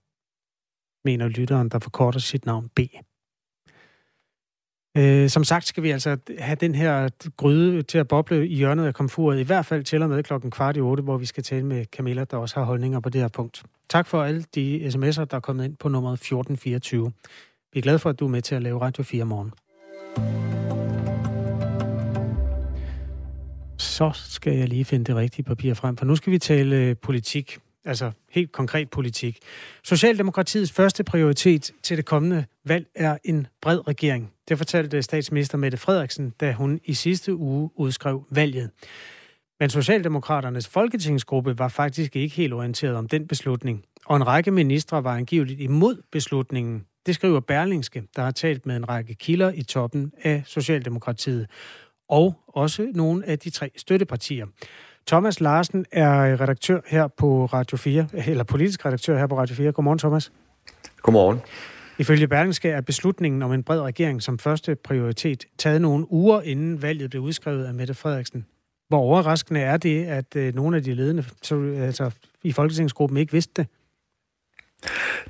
mener 1.05 1.29
lytteren, 1.29 1.69
der 1.69 1.79
forkorter 1.79 2.19
sit 2.19 2.47
navn 2.47 2.69
B. 2.69 2.81
Øh, 4.97 5.29
som 5.29 5.45
sagt 5.45 5.67
skal 5.67 5.83
vi 5.83 5.91
altså 5.91 6.17
have 6.39 6.57
den 6.61 6.75
her 6.75 7.09
gryde 7.37 7.83
til 7.83 7.99
at 7.99 8.09
boble 8.09 8.49
i 8.49 8.55
hjørnet 8.55 8.87
af 8.87 8.95
komfuret, 8.95 9.41
i 9.41 9.43
hvert 9.43 9.67
fald 9.67 9.85
til 9.85 10.03
og 10.03 10.09
med 10.09 10.23
klokken 10.23 10.51
kvart 10.51 10.77
i 10.77 10.81
otte, 10.81 11.03
hvor 11.03 11.17
vi 11.17 11.27
skal 11.27 11.43
tale 11.43 11.67
med 11.67 11.85
Camilla, 11.85 12.25
der 12.25 12.37
også 12.37 12.55
har 12.55 12.65
holdninger 12.65 13.01
på 13.01 13.09
det 13.09 13.21
her 13.21 13.29
punkt. 13.29 13.63
Tak 13.89 14.07
for 14.07 14.23
alle 14.23 14.45
de 14.55 14.87
sms'er, 14.87 15.25
der 15.25 15.37
er 15.37 15.41
kommet 15.41 15.65
ind 15.65 15.77
på 15.77 15.89
nummeret 15.89 16.15
1424. 16.15 17.13
Vi 17.73 17.79
er 17.79 17.83
glade 17.83 17.99
for, 17.99 18.11
at 18.11 18.21
du 18.21 18.25
er 18.25 18.31
med 18.31 18.43
til 18.43 18.55
at 18.55 18.63
lave 18.63 18.81
Radio 18.81 19.03
4 19.03 19.25
morgen. 19.25 19.53
Så 23.79 24.11
skal 24.15 24.57
jeg 24.59 24.69
lige 24.69 24.85
finde 24.85 25.05
det 25.05 25.17
rigtige 25.17 25.45
papir 25.45 25.75
frem, 25.75 25.97
for 25.97 26.05
nu 26.05 26.17
skal 26.17 26.33
vi 26.33 26.39
tale 26.39 26.77
øh, 26.77 26.97
politik. 27.03 27.59
Altså 27.87 28.11
helt 28.31 28.53
konkret 28.53 28.91
politik. 28.91 29.39
Socialdemokratiets 29.85 30.73
første 30.73 31.05
prioritet 31.05 31.73
til 31.83 31.97
det 31.97 32.05
kommende 32.05 32.45
valg 32.65 32.87
er 32.95 33.19
en 33.25 33.47
bred 33.63 33.89
regering. 33.89 34.33
Det 34.49 34.59
fortalte 34.59 35.03
statsminister 35.03 35.59
Mette 35.59 35.79
Frederiksen, 35.79 36.31
da 36.41 36.53
hun 36.53 36.81
i 36.85 36.95
sidste 36.95 37.35
uge 37.35 37.71
udskrev 37.75 38.25
valget. 38.31 38.71
Men 39.61 39.71
Socialdemokraternes 39.71 40.69
folketingsgruppe 40.69 41.59
var 41.59 41.69
faktisk 41.69 42.17
ikke 42.17 42.37
helt 42.37 42.53
orienteret 42.53 42.97
om 42.97 43.09
den 43.09 43.29
beslutning, 43.29 43.85
og 44.07 44.17
en 44.17 44.27
række 44.27 44.51
ministre 44.51 45.05
var 45.05 45.17
angiveligt 45.17 45.61
imod 45.61 46.03
beslutningen. 46.13 46.87
Det 47.07 47.15
skriver 47.15 47.41
Berlingske, 47.41 48.03
der 48.17 48.23
har 48.23 48.31
talt 48.31 48.67
med 48.67 48.77
en 48.77 48.89
række 48.89 49.15
kilder 49.15 49.53
i 49.53 49.63
toppen 49.63 50.13
af 50.23 50.43
Socialdemokratiet, 50.47 51.47
og 52.09 52.35
også 52.49 52.91
nogle 52.95 53.27
af 53.27 53.39
de 53.39 53.51
tre 53.51 53.71
støttepartier. 53.77 54.47
Thomas 55.07 55.41
Larsen 55.41 55.85
er 55.93 56.41
redaktør 56.41 56.81
her 56.87 57.09
på 57.09 57.45
Radio 57.45 57.77
4, 57.77 58.09
eller 58.27 58.45
politisk 58.45 58.87
redaktør 58.87 59.19
her 59.19 59.27
på 59.27 59.39
Radio 59.39 59.55
4. 59.55 59.73
Godmorgen, 59.73 59.99
Thomas. 59.99 60.33
Godmorgen. 61.03 61.41
Ifølge 61.99 62.29
Berlingske 62.29 62.71
er 62.71 62.81
beslutningen 62.81 63.43
om 63.43 63.53
en 63.53 63.63
bred 63.63 63.81
regering 63.81 64.23
som 64.23 64.39
første 64.39 64.75
prioritet 64.75 65.45
taget 65.59 65.81
nogle 65.81 66.13
uger 66.13 66.41
inden 66.41 66.83
valget 66.83 67.11
blev 67.11 67.23
udskrevet 67.23 67.65
af 67.65 67.75
Mette 67.75 67.95
Frederiksen. 67.95 68.47
Hvor 68.89 68.99
overraskende 68.99 69.61
er 69.61 69.77
det, 69.77 70.05
at 70.05 70.37
øh, 70.37 70.55
nogle 70.55 70.77
af 70.77 70.83
de 70.83 70.95
ledende 70.95 71.25
altså, 71.81 72.11
i 72.43 72.53
Folketingsgruppen 72.53 73.17
ikke 73.17 73.33
vidste 73.33 73.53
det? 73.63 73.67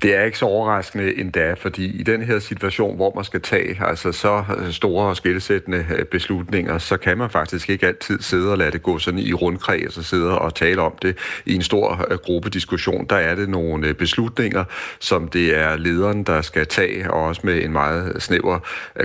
Det 0.01 0.15
er 0.15 0.23
ikke 0.23 0.37
så 0.37 0.45
overraskende 0.45 1.19
endda, 1.19 1.53
fordi 1.53 1.99
i 1.99 2.03
den 2.03 2.21
her 2.21 2.39
situation, 2.39 2.95
hvor 2.95 3.13
man 3.15 3.23
skal 3.23 3.41
tage 3.41 3.81
altså 3.85 4.11
så 4.11 4.43
øh, 4.57 4.71
store 4.71 5.05
og 5.05 5.17
skilsættende 5.17 5.85
øh, 5.97 6.05
beslutninger, 6.05 6.77
så 6.77 6.97
kan 6.97 7.17
man 7.17 7.29
faktisk 7.29 7.69
ikke 7.69 7.87
altid 7.87 8.21
sidde 8.21 8.51
og 8.51 8.57
lade 8.57 8.71
det 8.71 8.83
gå 8.83 8.99
sådan 8.99 9.19
i 9.19 9.33
rundkreds 9.33 9.97
og 9.97 10.03
sidde 10.03 10.39
og 10.39 10.55
tale 10.55 10.81
om 10.81 10.93
det 11.01 11.17
i 11.45 11.55
en 11.55 11.61
stor 11.61 12.05
øh, 12.11 12.17
gruppediskussion. 12.17 13.05
Der 13.09 13.15
er 13.15 13.35
det 13.35 13.49
nogle 13.49 13.93
beslutninger, 13.93 14.63
som 14.99 15.27
det 15.27 15.57
er 15.57 15.77
lederen, 15.77 16.23
der 16.23 16.41
skal 16.41 16.67
tage, 16.67 17.11
og 17.11 17.23
også 17.23 17.41
med 17.43 17.63
en 17.63 17.71
meget 17.71 18.23
snæver 18.23 18.59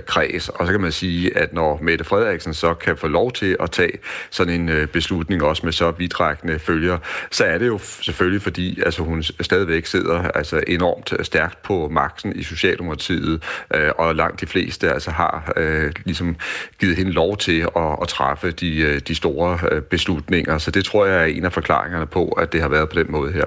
kreds. 0.07 0.49
Og 0.49 0.67
så 0.67 0.73
kan 0.73 0.81
man 0.81 0.93
sige, 0.93 1.37
at 1.37 1.53
når 1.53 1.79
Mette 1.83 2.05
Frederiksen 2.05 2.55
så 2.55 2.75
kan 2.75 2.97
få 2.97 3.09
lov 3.09 3.33
til 3.33 3.57
at 3.61 3.71
tage 3.71 3.99
sådan 4.31 4.71
en 4.71 4.89
beslutning, 4.89 5.43
også 5.43 5.67
med 5.67 5.73
så 5.73 5.91
vidtrækkende 5.91 6.59
følger, 6.59 6.99
så 7.31 7.45
er 7.45 7.59
det 7.59 7.67
jo 7.67 7.79
selvfølgelig 7.79 8.43
fordi, 8.43 8.83
altså 8.83 9.03
hun 9.03 9.23
stadigvæk 9.23 9.87
sidder 9.87 10.31
altså 10.43 10.63
enormt 10.69 11.13
øh, 11.19 11.25
stærkt 11.25 11.63
på 11.63 11.89
magten 11.89 12.37
i 12.37 12.43
Socialdemokratiet, 12.43 13.43
øh, 13.75 13.91
og 13.99 14.15
langt 14.15 14.41
de 14.41 14.47
fleste 14.47 14.93
altså 14.93 15.11
har 15.11 15.53
øh, 15.57 15.93
ligesom 16.05 16.37
givet 16.81 16.97
hende 16.97 17.13
lov 17.13 17.37
til 17.37 17.61
at, 17.77 17.97
at 18.03 18.09
træffe 18.09 18.51
de, 18.51 18.77
øh, 18.77 19.01
de 19.01 19.15
store 19.15 19.59
øh, 19.73 19.83
beslutninger. 19.83 20.59
Så 20.59 20.71
det 20.71 20.85
tror 20.85 21.07
jeg 21.07 21.23
er 21.23 21.27
en 21.27 21.45
af 21.45 21.53
forklaringerne 21.53 22.07
på, 22.07 22.29
at 22.29 22.53
det 22.53 22.61
har 22.61 22.69
været 22.69 22.89
på 22.89 22.99
den 22.99 23.13
måde 23.13 23.33
her. 23.33 23.45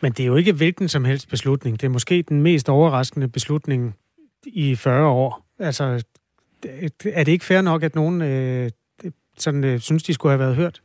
Men 0.00 0.12
det 0.12 0.22
er 0.22 0.26
jo 0.26 0.36
ikke 0.36 0.52
hvilken 0.52 0.88
som 0.88 1.04
helst 1.04 1.28
beslutning. 1.28 1.80
Det 1.80 1.86
er 1.86 1.90
måske 1.90 2.24
den 2.28 2.42
mest 2.42 2.68
overraskende 2.68 3.28
beslutning 3.28 3.94
i 4.46 4.76
40 4.76 5.06
år. 5.06 5.46
Altså, 5.58 6.02
er 7.04 7.24
det 7.24 7.32
ikke 7.32 7.44
fair 7.44 7.60
nok, 7.60 7.82
at 7.82 7.94
nogen 7.94 8.22
øh, 8.22 8.70
sådan, 9.38 9.64
øh, 9.64 9.80
synes, 9.80 10.02
de 10.02 10.14
skulle 10.14 10.30
have 10.30 10.38
været 10.38 10.56
hørt? 10.56 10.80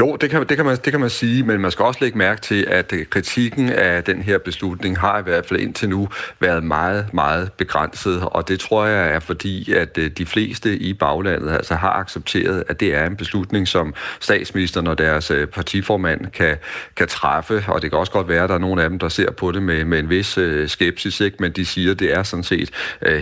Jo, 0.00 0.16
det 0.16 0.30
kan, 0.30 0.46
det, 0.48 0.56
kan 0.56 0.66
man, 0.66 0.76
det 0.84 0.92
kan 0.92 1.00
man 1.00 1.10
sige, 1.10 1.42
men 1.42 1.60
man 1.60 1.70
skal 1.70 1.84
også 1.84 1.98
lægge 2.02 2.18
mærke 2.18 2.40
til, 2.40 2.64
at 2.68 2.92
øh, 2.92 3.06
kritikken 3.06 3.68
af 3.68 4.04
den 4.04 4.22
her 4.22 4.38
beslutning 4.38 4.98
har 4.98 5.18
i 5.18 5.22
hvert 5.22 5.46
fald 5.46 5.60
indtil 5.60 5.88
nu 5.88 6.08
været 6.40 6.64
meget, 6.64 7.14
meget 7.14 7.52
begrænset, 7.52 8.22
og 8.22 8.48
det 8.48 8.60
tror 8.60 8.86
jeg 8.86 9.14
er 9.14 9.20
fordi, 9.20 9.72
at 9.72 9.98
øh, 9.98 10.10
de 10.10 10.26
fleste 10.26 10.76
i 10.76 10.94
baglandet 10.94 11.52
altså 11.52 11.74
har 11.74 11.92
accepteret, 11.92 12.64
at 12.68 12.80
det 12.80 12.94
er 12.94 13.06
en 13.06 13.16
beslutning, 13.16 13.68
som 13.68 13.94
statsministeren 14.20 14.86
og 14.86 14.98
deres 14.98 15.30
øh, 15.30 15.46
partiformand 15.46 16.26
kan, 16.26 16.56
kan 16.96 17.08
træffe, 17.08 17.64
og 17.68 17.82
det 17.82 17.90
kan 17.90 17.98
også 17.98 18.12
godt 18.12 18.28
være, 18.28 18.42
at 18.42 18.48
der 18.48 18.54
er 18.54 18.58
nogle 18.58 18.82
af 18.82 18.90
dem, 18.90 18.98
der 18.98 19.08
ser 19.08 19.30
på 19.30 19.52
det 19.52 19.62
med, 19.62 19.84
med 19.84 19.98
en 19.98 20.10
vis 20.10 20.38
skepsis, 20.66 21.20
ikke? 21.20 21.36
men 21.40 21.52
de 21.52 21.66
siger, 21.66 21.90
at 21.90 21.98
det 21.98 22.14
er 22.14 22.22
sådan 22.22 22.44
set 22.44 22.70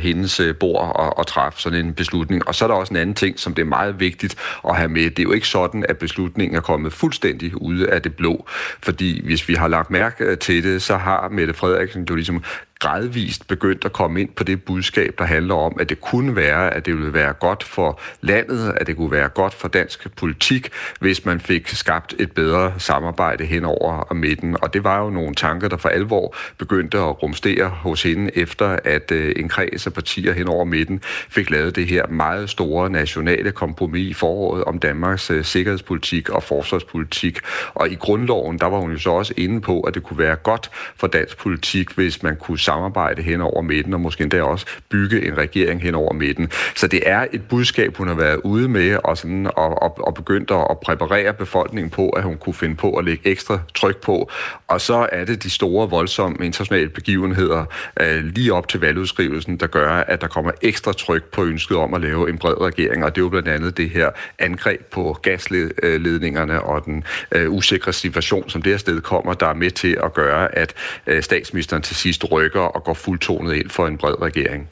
hendes 0.02 0.40
bord 0.60 0.96
at, 0.98 1.20
at 1.20 1.26
træffe 1.26 1.60
sådan 1.60 1.86
en 1.86 1.94
beslutning. 1.94 2.48
Og 2.48 2.54
så 2.54 2.64
er 2.64 2.68
der 2.68 2.74
også 2.74 2.94
en 2.94 2.96
anden 2.96 3.14
ting, 3.14 3.38
som 3.38 3.54
det 3.54 3.62
er 3.62 3.66
meget 3.66 4.00
vigtigt 4.00 4.34
at 4.68 4.76
have 4.76 4.88
med. 4.88 5.02
Det 5.02 5.18
er 5.18 5.22
jo 5.22 5.32
ikke 5.32 5.48
sådan, 5.48 5.84
at 5.88 5.98
beslutningen 5.98 6.37
beslutningen 6.38 6.56
er 6.56 6.60
kommet 6.60 6.92
fuldstændig 6.92 7.62
ude 7.62 7.90
af 7.90 8.02
det 8.02 8.16
blå. 8.16 8.46
Fordi 8.82 9.24
hvis 9.24 9.48
vi 9.48 9.54
har 9.54 9.68
lagt 9.68 9.90
mærke 9.90 10.24
øh, 10.24 10.38
til 10.38 10.62
det, 10.62 10.82
så 10.82 10.96
har 10.96 11.28
Mette 11.28 11.54
Frederiksen 11.54 12.06
jo 12.10 12.14
ligesom 12.14 12.42
gradvist 12.78 13.48
begyndt 13.48 13.84
at 13.84 13.92
komme 13.92 14.20
ind 14.20 14.28
på 14.36 14.44
det 14.44 14.64
budskab, 14.64 15.14
der 15.18 15.24
handler 15.24 15.54
om, 15.54 15.76
at 15.80 15.88
det 15.88 16.00
kunne 16.00 16.36
være, 16.36 16.74
at 16.74 16.86
det 16.86 16.94
ville 16.94 17.12
være 17.12 17.32
godt 17.32 17.64
for 17.64 18.00
landet, 18.20 18.74
at 18.76 18.86
det 18.86 18.96
kunne 18.96 19.10
være 19.10 19.28
godt 19.28 19.54
for 19.54 19.68
dansk 19.68 20.16
politik, 20.16 20.70
hvis 21.00 21.24
man 21.24 21.40
fik 21.40 21.68
skabt 21.68 22.14
et 22.18 22.32
bedre 22.32 22.72
samarbejde 22.78 23.44
hen 23.44 23.64
over 23.64 24.14
midten. 24.14 24.56
Og 24.62 24.74
det 24.74 24.84
var 24.84 25.04
jo 25.04 25.10
nogle 25.10 25.34
tanker, 25.34 25.68
der 25.68 25.76
for 25.76 25.88
alvor 25.88 26.36
begyndte 26.58 26.98
at 26.98 27.22
rumstere 27.22 27.68
hos 27.68 28.02
hende, 28.02 28.38
efter 28.38 28.78
at 28.84 29.10
øh, 29.10 29.32
en 29.36 29.48
kreds 29.48 29.86
af 29.86 29.92
partier 29.92 30.32
hen 30.32 30.48
over 30.48 30.64
midten 30.64 31.00
fik 31.28 31.50
lavet 31.50 31.76
det 31.76 31.86
her 31.86 32.06
meget 32.06 32.50
store 32.50 32.90
nationale 32.90 33.52
kompromis 33.52 34.10
i 34.10 34.14
foråret 34.14 34.64
om 34.64 34.78
Danmarks 34.78 35.30
øh, 35.30 35.44
sikkerhedspolitik 35.44 36.28
og 36.30 36.42
forsvarspolitik. 36.42 37.38
Og 37.74 37.88
i 37.88 37.94
grundloven, 37.94 38.58
der 38.58 38.66
var 38.66 38.78
hun 38.78 38.92
jo 38.92 38.98
så 38.98 39.10
også 39.10 39.34
inde 39.36 39.60
på, 39.60 39.80
at 39.80 39.94
det 39.94 40.02
kunne 40.02 40.18
være 40.18 40.36
godt 40.36 40.70
for 40.96 41.06
dansk 41.06 41.38
politik, 41.38 41.90
hvis 41.90 42.22
man 42.22 42.36
kunne 42.36 42.58
samarbejde 42.68 43.22
hen 43.22 43.40
over 43.40 43.62
midten, 43.62 43.94
og 43.94 44.00
måske 44.00 44.22
endda 44.22 44.42
også 44.42 44.66
bygge 44.88 45.26
en 45.26 45.38
regering 45.38 45.82
hen 45.82 45.94
over 45.94 46.12
midten. 46.12 46.50
Så 46.76 46.86
det 46.86 47.00
er 47.06 47.26
et 47.32 47.42
budskab, 47.48 47.96
hun 47.96 48.08
har 48.08 48.14
været 48.14 48.40
ude 48.44 48.68
med, 48.68 48.98
og, 49.04 49.18
sådan, 49.18 49.46
og, 49.46 49.82
og, 49.82 50.06
og 50.06 50.14
begyndt 50.14 50.50
at 50.50 50.78
præparere 50.84 51.32
befolkningen 51.32 51.90
på, 51.90 52.08
at 52.08 52.22
hun 52.22 52.36
kunne 52.36 52.54
finde 52.54 52.76
på 52.76 52.90
at 52.90 53.04
lægge 53.04 53.28
ekstra 53.28 53.58
tryk 53.74 54.00
på. 54.00 54.30
Og 54.68 54.80
så 54.80 55.08
er 55.12 55.24
det 55.24 55.42
de 55.42 55.50
store, 55.50 55.90
voldsomme 55.90 56.36
internationale 56.46 56.88
begivenheder 56.88 57.64
øh, 58.00 58.24
lige 58.24 58.52
op 58.52 58.68
til 58.68 58.80
valgudskrivelsen, 58.80 59.56
der 59.56 59.66
gør, 59.66 59.90
at 59.90 60.20
der 60.20 60.26
kommer 60.26 60.50
ekstra 60.62 60.92
tryk 60.92 61.24
på 61.24 61.44
ønsket 61.44 61.76
om 61.76 61.94
at 61.94 62.00
lave 62.00 62.30
en 62.30 62.38
bred 62.38 62.60
regering. 62.60 63.04
Og 63.04 63.14
det 63.14 63.20
er 63.20 63.24
jo 63.24 63.28
blandt 63.28 63.48
andet 63.48 63.76
det 63.76 63.90
her 63.90 64.10
angreb 64.38 64.80
på 64.90 65.18
gasledningerne 65.22 66.62
og 66.62 66.84
den 66.84 67.04
øh, 67.32 67.50
usikre 67.52 67.92
situation, 67.92 68.50
som 68.50 68.62
det 68.62 68.72
her 68.72 68.78
sted 68.78 69.00
kommer, 69.00 69.34
der 69.34 69.46
er 69.46 69.54
med 69.54 69.70
til 69.70 69.98
at 70.04 70.14
gøre, 70.14 70.58
at 70.58 70.74
øh, 71.06 71.22
statsministeren 71.22 71.82
til 71.82 71.96
sidst 71.96 72.32
rykker 72.32 72.57
og 72.60 72.84
går 72.84 72.94
fuldtonet 72.94 73.54
ind 73.54 73.70
for 73.70 73.86
en 73.86 73.98
bred 73.98 74.22
regering. 74.22 74.68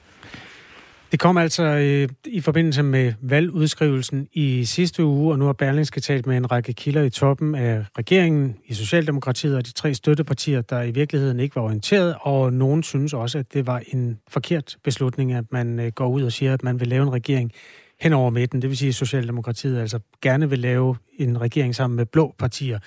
Det 1.13 1.21
kom 1.21 1.37
altså 1.37 1.63
øh, 1.63 2.09
i 2.25 2.41
forbindelse 2.41 2.83
med 2.83 3.13
valgudskrivelsen 3.21 4.29
i 4.33 4.65
sidste 4.65 5.05
uge, 5.05 5.33
og 5.33 5.39
nu 5.39 5.45
har 5.45 5.53
Berlingske 5.53 6.01
talt 6.01 6.27
med 6.27 6.37
en 6.37 6.51
række 6.53 6.73
kilder 6.73 7.03
i 7.03 7.11
toppen 7.11 7.55
af 7.55 7.85
regeringen, 7.99 8.57
i 8.67 8.75
Socialdemokratiet 8.75 9.57
og 9.57 9.67
de 9.67 9.73
tre 9.73 9.95
støttepartier, 9.95 10.61
der 10.61 10.83
i 10.83 10.91
virkeligheden 10.91 11.41
ikke 11.41 11.57
var 11.57 11.63
orienteret, 11.63 12.15
og 12.21 12.53
nogen 12.53 12.83
synes 12.83 13.13
også, 13.13 13.39
at 13.39 13.53
det 13.53 13.67
var 13.67 13.83
en 13.87 14.19
forkert 14.29 14.77
beslutning, 14.85 15.33
at 15.33 15.45
man 15.51 15.81
øh, 15.81 15.93
går 15.93 16.09
ud 16.09 16.23
og 16.23 16.33
siger, 16.33 16.55
at 16.55 16.63
man 16.63 16.81
vil 16.81 16.89
lave 16.89 17.03
en 17.03 17.13
regering 17.13 17.53
hen 18.01 18.13
over 18.13 18.31
midten. 18.31 18.63
Det 18.63 18.71
vil 18.71 18.77
sige, 18.77 18.89
at 18.89 18.95
Socialdemokratiet 18.95 19.81
altså 19.81 19.99
gerne 20.23 20.51
vil 20.51 20.59
lave 20.59 20.97
en 21.19 21.41
regering 21.41 21.75
sammen 21.75 21.97
med 21.97 22.07
blå 22.07 22.35
partier. 22.39 22.79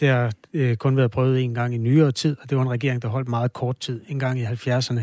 Det 0.00 0.08
har 0.08 0.32
øh, 0.52 0.76
kun 0.76 0.96
været 0.96 1.10
prøvet 1.10 1.40
en 1.40 1.54
gang 1.54 1.74
i 1.74 1.78
nyere 1.78 2.12
tid, 2.12 2.36
og 2.42 2.50
det 2.50 2.56
var 2.58 2.62
en 2.62 2.70
regering, 2.70 3.02
der 3.02 3.08
holdt 3.08 3.28
meget 3.28 3.52
kort 3.52 3.80
tid, 3.80 4.00
en 4.08 4.18
gang 4.18 4.40
i 4.40 4.44
70'erne. 4.44 5.00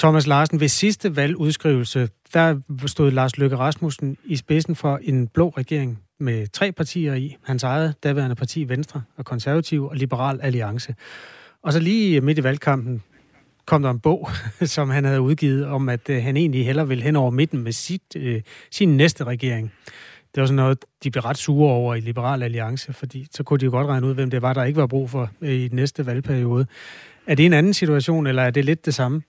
Thomas 0.00 0.26
Larsen, 0.26 0.60
ved 0.60 0.68
sidste 0.68 1.16
valgudskrivelse, 1.16 2.08
der 2.34 2.60
stod 2.86 3.10
Lars 3.10 3.38
Løkke 3.38 3.56
Rasmussen 3.56 4.16
i 4.24 4.36
spidsen 4.36 4.76
for 4.76 5.00
en 5.02 5.28
blå 5.28 5.48
regering 5.48 5.98
med 6.20 6.46
tre 6.46 6.72
partier 6.72 7.14
i. 7.14 7.36
Hans 7.44 7.62
eget 7.62 7.94
daværende 8.02 8.36
parti, 8.36 8.68
Venstre 8.68 9.02
og 9.16 9.24
Konservativ 9.24 9.84
og 9.84 9.96
Liberal 9.96 10.40
Alliance. 10.42 10.94
Og 11.62 11.72
så 11.72 11.80
lige 11.80 12.20
midt 12.20 12.38
i 12.38 12.44
valgkampen 12.44 13.02
kom 13.70 13.82
der 13.82 13.90
en 13.90 14.00
bog, 14.00 14.28
som 14.76 14.90
han 14.90 15.04
havde 15.04 15.20
udgivet, 15.20 15.66
om 15.66 15.88
at 15.88 16.10
øh, 16.10 16.22
han 16.22 16.36
egentlig 16.36 16.66
hellere 16.66 16.88
ville 16.88 17.04
hen 17.04 17.16
over 17.16 17.30
midten 17.30 17.62
med 17.62 17.72
sit, 17.72 18.02
øh, 18.16 18.42
sin 18.70 18.96
næste 18.96 19.24
regering. 19.24 19.72
Det 20.34 20.40
var 20.40 20.46
sådan 20.46 20.56
noget, 20.56 20.78
de 21.04 21.10
blev 21.10 21.22
ret 21.22 21.38
sure 21.38 21.72
over 21.72 21.94
i 21.94 22.00
Liberal 22.00 22.42
Alliance, 22.42 22.92
fordi 22.92 23.26
så 23.30 23.42
kunne 23.42 23.58
de 23.58 23.64
jo 23.64 23.70
godt 23.70 23.86
regne 23.86 24.06
ud, 24.06 24.14
hvem 24.14 24.30
det 24.30 24.42
var, 24.42 24.52
der 24.52 24.64
ikke 24.64 24.80
var 24.80 24.86
brug 24.86 25.10
for 25.10 25.30
øh, 25.40 25.50
i 25.50 25.68
den 25.68 25.76
næste 25.76 26.06
valgperiode. 26.06 26.66
Er 27.26 27.34
det 27.34 27.46
en 27.46 27.52
anden 27.52 27.74
situation, 27.74 28.26
eller 28.26 28.42
er 28.42 28.50
det 28.50 28.64
lidt 28.64 28.86
det 28.86 28.94
samme? 28.94 29.22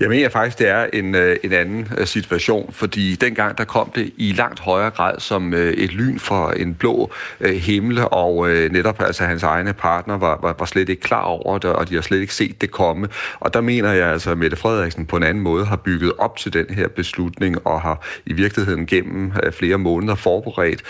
Jeg 0.00 0.08
mener 0.08 0.28
faktisk, 0.28 0.58
det 0.58 0.68
er 0.68 0.86
en, 0.92 1.14
øh, 1.14 1.36
en 1.42 1.52
anden 1.52 1.88
øh, 1.98 2.06
situation, 2.06 2.72
fordi 2.72 3.14
dengang 3.14 3.58
der 3.58 3.64
kom 3.64 3.90
det 3.94 4.12
i 4.16 4.32
langt 4.32 4.60
højere 4.60 4.90
grad 4.90 5.20
som 5.20 5.54
øh, 5.54 5.72
et 5.72 5.92
lyn 5.92 6.18
for 6.18 6.50
en 6.50 6.74
blå 6.74 7.12
himmel, 7.40 7.98
og 8.10 8.48
netop 8.48 9.02
altså 9.02 9.24
hans 9.24 9.42
egne 9.42 9.72
partner 9.72 10.18
var, 10.18 10.38
var, 10.42 10.54
var 10.58 10.66
slet 10.66 10.88
ikke 10.88 11.02
klar 11.02 11.22
over 11.22 11.58
det, 11.58 11.72
og 11.72 11.88
de 11.88 11.94
har 11.94 12.02
slet 12.02 12.20
ikke 12.20 12.34
set 12.34 12.60
det 12.60 12.70
komme. 12.70 13.08
Og 13.40 13.54
der 13.54 13.60
mener 13.60 13.92
jeg 13.92 14.08
altså, 14.08 14.30
at 14.30 14.38
Mette 14.38 14.56
Frederiksen 14.56 15.06
på 15.06 15.16
en 15.16 15.22
anden 15.22 15.42
måde 15.42 15.64
har 15.64 15.76
bygget 15.76 16.12
op 16.18 16.36
til 16.36 16.52
den 16.52 16.66
her 16.70 16.88
beslutning, 16.88 17.66
og 17.66 17.80
har 17.80 18.06
i 18.26 18.32
virkeligheden 18.32 18.86
gennem 18.86 19.32
flere 19.52 19.78
måneder 19.78 20.14
forberedt 20.14 20.82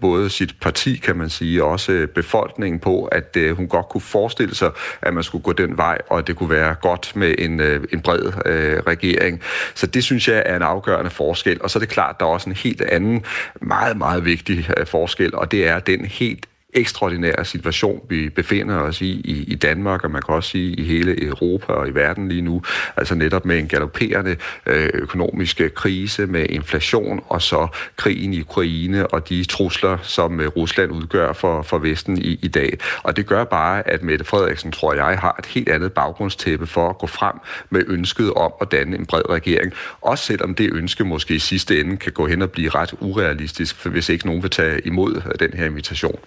både 0.00 0.30
sit 0.30 0.54
parti, 0.60 0.96
kan 0.96 1.16
man 1.16 1.28
sige, 1.28 1.64
og 1.64 1.70
også 1.70 2.06
befolkningen 2.14 2.80
på, 2.80 3.04
at 3.04 3.36
hun 3.52 3.68
godt 3.68 3.88
kunne 3.88 4.00
forestille 4.00 4.54
sig, 4.54 4.70
at 5.02 5.14
man 5.14 5.22
skulle 5.22 5.42
gå 5.42 5.52
den 5.52 5.76
vej, 5.76 5.98
og 6.10 6.18
at 6.18 6.26
det 6.26 6.36
kunne 6.36 6.50
være 6.50 6.74
godt 6.74 7.16
med 7.16 7.34
en, 7.38 7.60
en 7.92 8.00
bred 8.08 8.32
øh, 8.46 8.78
regering. 8.86 9.40
Så 9.74 9.86
det 9.86 10.04
synes 10.04 10.28
jeg 10.28 10.42
er 10.46 10.56
en 10.56 10.62
afgørende 10.62 11.10
forskel. 11.10 11.62
Og 11.62 11.70
så 11.70 11.78
er 11.78 11.80
det 11.80 11.88
klart, 11.88 12.14
at 12.14 12.20
der 12.20 12.26
er 12.26 12.30
også 12.30 12.50
en 12.50 12.56
helt 12.56 12.82
anden, 12.82 13.24
meget, 13.60 13.96
meget 13.96 14.24
vigtig 14.24 14.70
øh, 14.76 14.86
forskel, 14.86 15.34
og 15.34 15.50
det 15.50 15.68
er 15.68 15.78
den 15.78 16.04
helt 16.04 16.46
ekstraordinære 16.74 17.44
situation, 17.44 18.06
vi 18.08 18.28
befinder 18.28 18.76
os 18.76 19.00
i, 19.00 19.10
i 19.10 19.44
i 19.48 19.54
Danmark, 19.54 20.04
og 20.04 20.10
man 20.10 20.22
kan 20.22 20.34
også 20.34 20.50
sige 20.50 20.74
i 20.74 20.84
hele 20.84 21.24
Europa 21.24 21.72
og 21.72 21.88
i 21.88 21.90
verden 21.90 22.28
lige 22.28 22.42
nu. 22.42 22.62
Altså 22.96 23.14
netop 23.14 23.44
med 23.44 23.58
en 23.58 23.68
galopperende 23.68 24.36
øh, 24.66 24.90
økonomisk 24.94 25.60
krise, 25.74 26.26
med 26.26 26.46
inflation, 26.48 27.20
og 27.28 27.42
så 27.42 27.68
krigen 27.96 28.34
i 28.34 28.40
Ukraine 28.40 29.06
og 29.06 29.28
de 29.28 29.44
trusler, 29.44 29.98
som 30.02 30.40
øh, 30.40 30.48
Rusland 30.48 30.92
udgør 30.92 31.32
for, 31.32 31.62
for 31.62 31.78
Vesten 31.78 32.18
i, 32.18 32.38
i 32.42 32.48
dag. 32.48 32.78
Og 33.02 33.16
det 33.16 33.26
gør 33.26 33.44
bare, 33.44 33.88
at 33.88 34.02
Mette 34.02 34.24
Frederiksen, 34.24 34.72
tror 34.72 34.94
jeg, 34.94 35.18
har 35.18 35.36
et 35.38 35.46
helt 35.46 35.68
andet 35.68 35.92
baggrundstæppe 35.92 36.66
for 36.66 36.90
at 36.90 36.98
gå 36.98 37.06
frem 37.06 37.34
med 37.70 37.84
ønsket 37.86 38.34
om 38.34 38.52
at 38.60 38.72
danne 38.72 38.96
en 38.96 39.06
bred 39.06 39.30
regering. 39.30 39.72
Også 40.00 40.24
selvom 40.24 40.54
det 40.54 40.72
ønske 40.72 41.04
måske 41.04 41.34
i 41.34 41.38
sidste 41.38 41.80
ende 41.80 41.96
kan 41.96 42.12
gå 42.12 42.26
hen 42.26 42.42
og 42.42 42.50
blive 42.50 42.70
ret 42.70 42.94
urealistisk, 43.00 43.86
hvis 43.86 44.08
ikke 44.08 44.26
nogen 44.26 44.42
vil 44.42 44.50
tage 44.50 44.80
imod 44.86 45.36
den 45.40 45.52
her 45.52 45.66
invitation. 45.66 46.18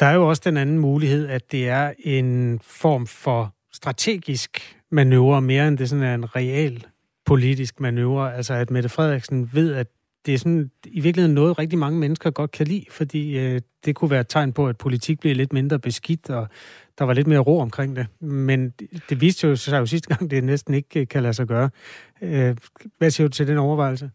Der 0.00 0.06
er 0.06 0.14
jo 0.14 0.28
også 0.28 0.42
den 0.44 0.56
anden 0.56 0.78
mulighed, 0.78 1.28
at 1.28 1.52
det 1.52 1.68
er 1.68 1.92
en 1.98 2.60
form 2.62 3.06
for 3.06 3.54
strategisk 3.72 4.76
manøvre, 4.90 5.42
mere 5.42 5.68
end 5.68 5.78
det 5.78 5.88
sådan 5.88 6.04
er 6.04 6.14
en 6.14 6.36
real 6.36 6.86
politisk 7.26 7.80
manøvre. 7.80 8.34
Altså 8.34 8.54
at 8.54 8.70
Mette 8.70 8.88
Frederiksen 8.88 9.50
ved, 9.52 9.74
at 9.74 9.86
det 10.26 10.34
er 10.34 10.38
sådan 10.38 10.70
i 10.84 11.00
virkeligheden 11.00 11.34
noget, 11.34 11.58
rigtig 11.58 11.78
mange 11.78 11.98
mennesker 11.98 12.30
godt 12.30 12.50
kan 12.50 12.66
lide, 12.66 12.84
fordi 12.90 13.38
øh, 13.38 13.60
det 13.84 13.94
kunne 13.94 14.10
være 14.10 14.20
et 14.20 14.28
tegn 14.28 14.52
på, 14.52 14.68
at 14.68 14.78
politik 14.78 15.20
bliver 15.20 15.34
lidt 15.34 15.52
mindre 15.52 15.78
beskidt, 15.78 16.30
og 16.30 16.48
der 16.98 17.04
var 17.04 17.14
lidt 17.14 17.26
mere 17.26 17.38
ro 17.38 17.58
omkring 17.58 17.96
det. 17.96 18.06
Men 18.20 18.72
det 19.08 19.20
viste 19.20 19.46
jo 19.46 19.56
sig 19.56 19.78
jo 19.78 19.86
sidste 19.86 20.14
gang, 20.14 20.30
det 20.30 20.44
næsten 20.44 20.74
ikke 20.74 21.00
øh, 21.00 21.08
kan 21.08 21.22
lade 21.22 21.34
sig 21.34 21.46
gøre. 21.46 21.70
Øh, 22.22 22.56
hvad 22.98 23.10
siger 23.10 23.28
du 23.28 23.32
til 23.32 23.46
den 23.46 23.58
overvejelse? 23.58 24.10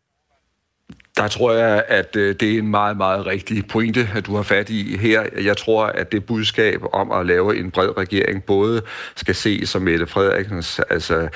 Der 1.22 1.28
tror 1.28 1.54
jeg, 1.54 1.84
at 1.88 2.16
øh, 2.16 2.36
det 2.40 2.54
er 2.54 2.60
en 2.60 2.68
meget, 2.68 2.98
meget 2.98 3.26
rigtig 3.26 3.68
pointe, 3.68 4.10
at 4.16 4.26
du 4.26 4.36
har 4.36 4.44
fat 4.44 4.70
i 4.70 4.98
her. 4.98 5.24
Jeg 5.44 5.58
tror, 5.58 5.86
at 5.86 6.12
det 6.12 6.26
budskab 6.26 6.82
om 6.94 7.12
at 7.12 7.26
lave 7.26 7.58
en 7.58 7.72
bred 7.72 7.98
regering 7.98 8.44
både 8.44 8.82
skal 9.16 9.36
ses 9.36 9.70
som 9.70 9.82
Mette 9.82 10.08
Frederiksens 10.08 10.82
altså, 10.90 11.28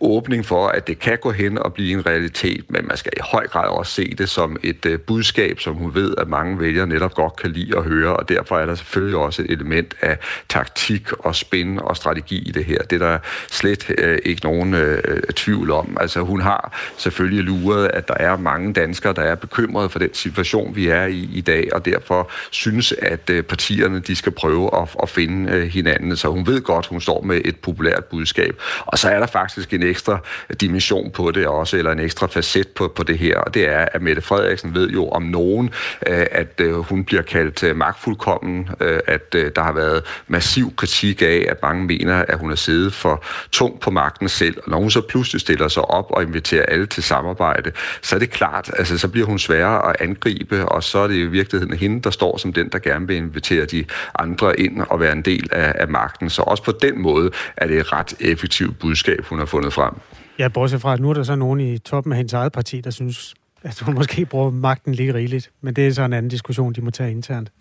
åbning 0.00 0.46
for, 0.46 0.68
at 0.68 0.86
det 0.86 0.98
kan 0.98 1.18
gå 1.18 1.30
hen 1.30 1.58
og 1.58 1.74
blive 1.74 1.92
en 1.92 2.06
realitet, 2.06 2.64
men 2.68 2.86
man 2.86 2.96
skal 2.96 3.12
i 3.16 3.20
høj 3.32 3.46
grad 3.46 3.68
også 3.68 3.92
se 3.92 4.14
det 4.18 4.28
som 4.28 4.56
et 4.62 4.86
øh, 4.86 4.98
budskab, 5.00 5.60
som 5.60 5.74
hun 5.74 5.94
ved, 5.94 6.14
at 6.18 6.28
mange 6.28 6.60
vælgere 6.60 6.86
netop 6.86 7.14
godt 7.14 7.36
kan 7.36 7.50
lide 7.50 7.76
at 7.78 7.84
høre, 7.84 8.16
og 8.16 8.28
derfor 8.28 8.58
er 8.58 8.66
der 8.66 8.74
selvfølgelig 8.74 9.18
også 9.18 9.42
et 9.42 9.50
element 9.50 9.94
af 10.00 10.18
taktik 10.48 11.12
og 11.12 11.34
spin 11.36 11.78
og 11.78 11.96
strategi 11.96 12.48
i 12.48 12.50
det 12.50 12.64
her. 12.64 12.78
Det 12.78 13.02
er 13.02 13.06
der 13.06 13.18
slet 13.50 13.94
øh, 13.98 14.18
ikke 14.24 14.44
nogen 14.44 14.74
øh, 14.74 15.22
tvivl 15.36 15.70
om. 15.70 15.96
Altså 16.00 16.20
hun 16.20 16.40
har 16.40 16.92
selvfølgelig 16.96 17.44
luret, 17.44 17.90
at 17.94 18.08
der 18.08 18.14
er 18.14 18.36
mange 18.36 18.72
danskere, 18.72 19.12
der 19.12 19.22
er 19.22 19.31
er 19.32 19.36
bekymrede 19.36 19.88
for 19.88 19.98
den 19.98 20.14
situation, 20.14 20.76
vi 20.76 20.88
er 20.88 21.06
i 21.06 21.28
i 21.32 21.40
dag, 21.40 21.68
og 21.72 21.84
derfor 21.84 22.30
synes, 22.50 22.92
at 22.92 23.30
øh, 23.30 23.42
partierne 23.42 24.00
de 24.00 24.16
skal 24.16 24.32
prøve 24.32 24.70
at, 24.82 24.88
at 25.02 25.08
finde 25.08 25.52
øh, 25.52 25.68
hinanden. 25.68 26.16
Så 26.16 26.28
hun 26.28 26.46
ved 26.46 26.60
godt, 26.60 26.86
hun 26.86 27.00
står 27.00 27.22
med 27.22 27.40
et 27.44 27.56
populært 27.56 28.04
budskab. 28.04 28.60
Og 28.86 28.98
så 28.98 29.08
er 29.08 29.18
der 29.18 29.26
faktisk 29.26 29.72
en 29.72 29.82
ekstra 29.82 30.18
dimension 30.60 31.10
på 31.10 31.30
det 31.30 31.46
også, 31.46 31.76
eller 31.76 31.92
en 31.92 32.00
ekstra 32.00 32.26
facet 32.26 32.68
på, 32.68 32.92
på 32.96 33.02
det 33.02 33.18
her, 33.18 33.38
og 33.38 33.54
det 33.54 33.68
er, 33.68 33.88
at 33.92 34.02
Mette 34.02 34.22
Frederiksen 34.22 34.74
ved 34.74 34.90
jo 34.90 35.08
om 35.08 35.22
nogen, 35.22 35.70
øh, 36.06 36.26
at 36.30 36.60
hun 36.74 37.04
bliver 37.04 37.22
kaldt 37.22 37.76
magtfuldkommen, 37.76 38.68
at 39.06 39.32
der 39.32 39.62
har 39.62 39.72
været 39.72 40.02
massiv 40.28 40.74
kritik 40.76 41.22
af, 41.22 41.46
at 41.48 41.62
mange 41.62 41.86
mener, 41.86 42.24
at 42.28 42.38
hun 42.38 42.48
har 42.48 42.56
siddet 42.56 42.94
for 42.94 43.24
tungt 43.52 43.80
på 43.80 43.90
magten 43.90 44.28
selv. 44.28 44.56
Og 44.64 44.70
når 44.70 44.78
hun 44.78 44.90
så 44.90 45.00
pludselig 45.00 45.40
stiller 45.40 45.68
sig 45.68 45.84
op 45.84 46.06
og 46.10 46.22
inviterer 46.22 46.66
alle 46.66 46.86
til 46.86 47.02
samarbejde, 47.02 47.72
så 48.02 48.14
er 48.14 48.20
det 48.20 48.30
klart, 48.30 48.70
altså 48.78 48.98
så 48.98 49.08
bliver 49.12 49.26
hun 49.26 49.38
sværere 49.38 49.88
at 49.90 49.96
angribe, 50.00 50.68
og 50.68 50.82
så 50.82 50.98
er 50.98 51.06
det 51.06 51.14
i 51.14 51.26
virkeligheden 51.26 51.76
hende, 51.76 52.02
der 52.02 52.10
står 52.10 52.36
som 52.36 52.52
den, 52.52 52.68
der 52.68 52.78
gerne 52.78 53.06
vil 53.06 53.16
invitere 53.16 53.64
de 53.64 53.84
andre 54.18 54.60
ind 54.60 54.80
og 54.80 55.00
være 55.00 55.12
en 55.12 55.22
del 55.22 55.48
af, 55.52 55.74
af 55.78 55.88
magten. 55.88 56.30
Så 56.30 56.42
også 56.42 56.62
på 56.62 56.72
den 56.82 57.02
måde 57.02 57.30
er 57.56 57.66
det 57.66 57.78
et 57.78 57.92
ret 57.92 58.14
effektivt 58.20 58.78
budskab, 58.78 59.24
hun 59.24 59.38
har 59.38 59.46
fundet 59.46 59.72
frem. 59.72 59.94
Ja, 60.38 60.48
bortset 60.48 60.80
fra, 60.80 60.92
at 60.92 61.00
nu 61.00 61.10
er 61.10 61.14
der 61.14 61.22
så 61.22 61.36
nogen 61.36 61.60
i 61.60 61.78
toppen 61.78 62.12
af 62.12 62.16
hendes 62.16 62.32
eget 62.32 62.52
parti, 62.52 62.80
der 62.80 62.90
synes, 62.90 63.34
at 63.62 63.80
hun 63.80 63.94
måske 63.94 64.26
bruger 64.26 64.50
magten 64.50 64.94
lige 64.94 65.14
rigeligt. 65.14 65.50
Men 65.60 65.74
det 65.74 65.86
er 65.86 65.92
så 65.92 66.02
en 66.02 66.12
anden 66.12 66.30
diskussion, 66.30 66.72
de 66.72 66.80
må 66.80 66.90
tage 66.90 67.10
internt. 67.10 67.52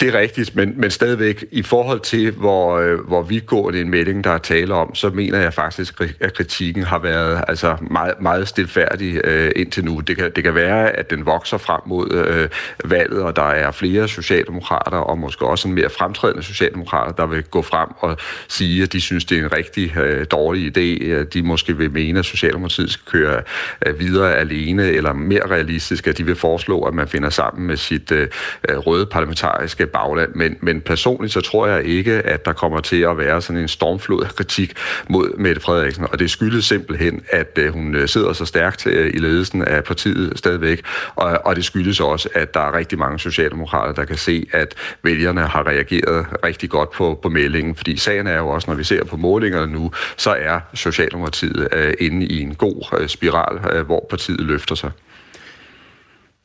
Det 0.00 0.14
er 0.14 0.18
rigtigt, 0.18 0.56
men, 0.56 0.74
men 0.76 0.90
stadigvæk 0.90 1.44
i 1.50 1.62
forhold 1.62 2.00
til, 2.00 2.30
hvor, 2.30 2.78
øh, 2.78 3.00
hvor 3.00 3.22
vidtgående 3.22 3.80
en 3.80 3.90
melding, 3.90 4.24
der 4.24 4.30
er 4.30 4.38
tale 4.38 4.74
om, 4.74 4.94
så 4.94 5.10
mener 5.10 5.38
jeg 5.38 5.54
faktisk, 5.54 6.00
at 6.20 6.34
kritikken 6.34 6.82
har 6.82 6.98
været 6.98 7.44
altså 7.48 7.76
meget, 7.90 8.14
meget 8.20 8.48
stilfærdig 8.48 9.20
øh, 9.24 9.52
indtil 9.56 9.84
nu. 9.84 10.00
Det 10.00 10.16
kan, 10.16 10.32
det 10.36 10.44
kan 10.44 10.54
være, 10.54 10.90
at 10.90 11.10
den 11.10 11.26
vokser 11.26 11.58
frem 11.58 11.80
mod 11.86 12.12
øh, 12.12 12.48
valget, 12.84 13.22
og 13.22 13.36
der 13.36 13.42
er 13.42 13.70
flere 13.70 14.08
socialdemokrater, 14.08 14.98
og 14.98 15.18
måske 15.18 15.46
også 15.46 15.68
en 15.68 15.74
mere 15.74 15.90
fremtrædende 15.90 16.42
socialdemokrater, 16.42 17.12
der 17.12 17.26
vil 17.26 17.42
gå 17.42 17.62
frem 17.62 17.88
og 17.98 18.16
sige, 18.48 18.82
at 18.82 18.92
de 18.92 19.00
synes, 19.00 19.24
det 19.24 19.38
er 19.38 19.42
en 19.42 19.52
rigtig 19.52 19.96
øh, 19.96 20.26
dårlig 20.30 20.78
idé. 20.78 21.22
De 21.22 21.42
måske 21.42 21.76
vil 21.76 21.90
mene, 21.90 22.18
at 22.18 22.24
Socialdemokratiet 22.24 22.90
skal 22.90 23.12
køre 23.12 23.42
øh, 23.86 24.00
videre 24.00 24.34
alene, 24.34 24.86
eller 24.86 25.12
mere 25.12 25.50
realistisk, 25.50 26.06
at 26.06 26.18
de 26.18 26.26
vil 26.26 26.36
foreslå, 26.36 26.80
at 26.80 26.94
man 26.94 27.08
finder 27.08 27.30
sammen 27.30 27.66
med 27.66 27.76
sit 27.76 28.12
øh, 28.12 28.28
øh 28.68 28.76
røde 28.76 29.06
parlamentariske 29.06 29.75
danske 29.76 29.92
bagland, 29.92 30.34
men, 30.34 30.56
men 30.60 30.80
personligt 30.80 31.32
så 31.32 31.40
tror 31.40 31.66
jeg 31.66 31.84
ikke, 31.84 32.12
at 32.12 32.44
der 32.44 32.52
kommer 32.52 32.80
til 32.80 33.02
at 33.02 33.18
være 33.18 33.42
sådan 33.42 33.62
en 33.62 33.68
stormflod 33.68 34.24
af 34.24 34.28
kritik 34.28 34.72
mod 35.08 35.38
Mette 35.38 35.60
Frederiksen, 35.60 36.06
og 36.12 36.18
det 36.18 36.30
skyldes 36.30 36.64
simpelthen, 36.64 37.22
at 37.30 37.58
øh, 37.58 37.72
hun 37.72 37.94
øh, 37.94 38.08
sidder 38.08 38.32
så 38.32 38.44
stærkt 38.44 38.86
øh, 38.86 39.14
i 39.14 39.18
ledelsen 39.18 39.62
af 39.62 39.84
partiet 39.84 40.38
stadigvæk, 40.38 40.82
og, 41.14 41.40
og 41.44 41.56
det 41.56 41.64
skyldes 41.64 42.00
også, 42.00 42.28
at 42.34 42.54
der 42.54 42.60
er 42.60 42.74
rigtig 42.74 42.98
mange 42.98 43.18
socialdemokrater, 43.18 43.94
der 43.94 44.04
kan 44.04 44.16
se, 44.16 44.46
at 44.52 44.74
vælgerne 45.02 45.40
har 45.40 45.66
reageret 45.66 46.26
rigtig 46.44 46.70
godt 46.70 46.90
på, 46.90 47.18
på 47.22 47.28
meldingen, 47.28 47.74
fordi 47.74 47.96
sagen 47.96 48.26
er 48.26 48.36
jo 48.36 48.48
også, 48.48 48.70
når 48.70 48.76
vi 48.76 48.84
ser 48.84 49.04
på 49.04 49.16
målingerne 49.16 49.72
nu, 49.72 49.92
så 50.16 50.30
er 50.30 50.60
Socialdemokratiet 50.74 51.68
inde 52.00 52.26
i 52.26 52.40
en 52.40 52.54
god 52.54 53.08
spiral, 53.08 53.84
hvor 53.84 54.06
partiet 54.10 54.40
løfter 54.40 54.74
sig. 54.74 54.90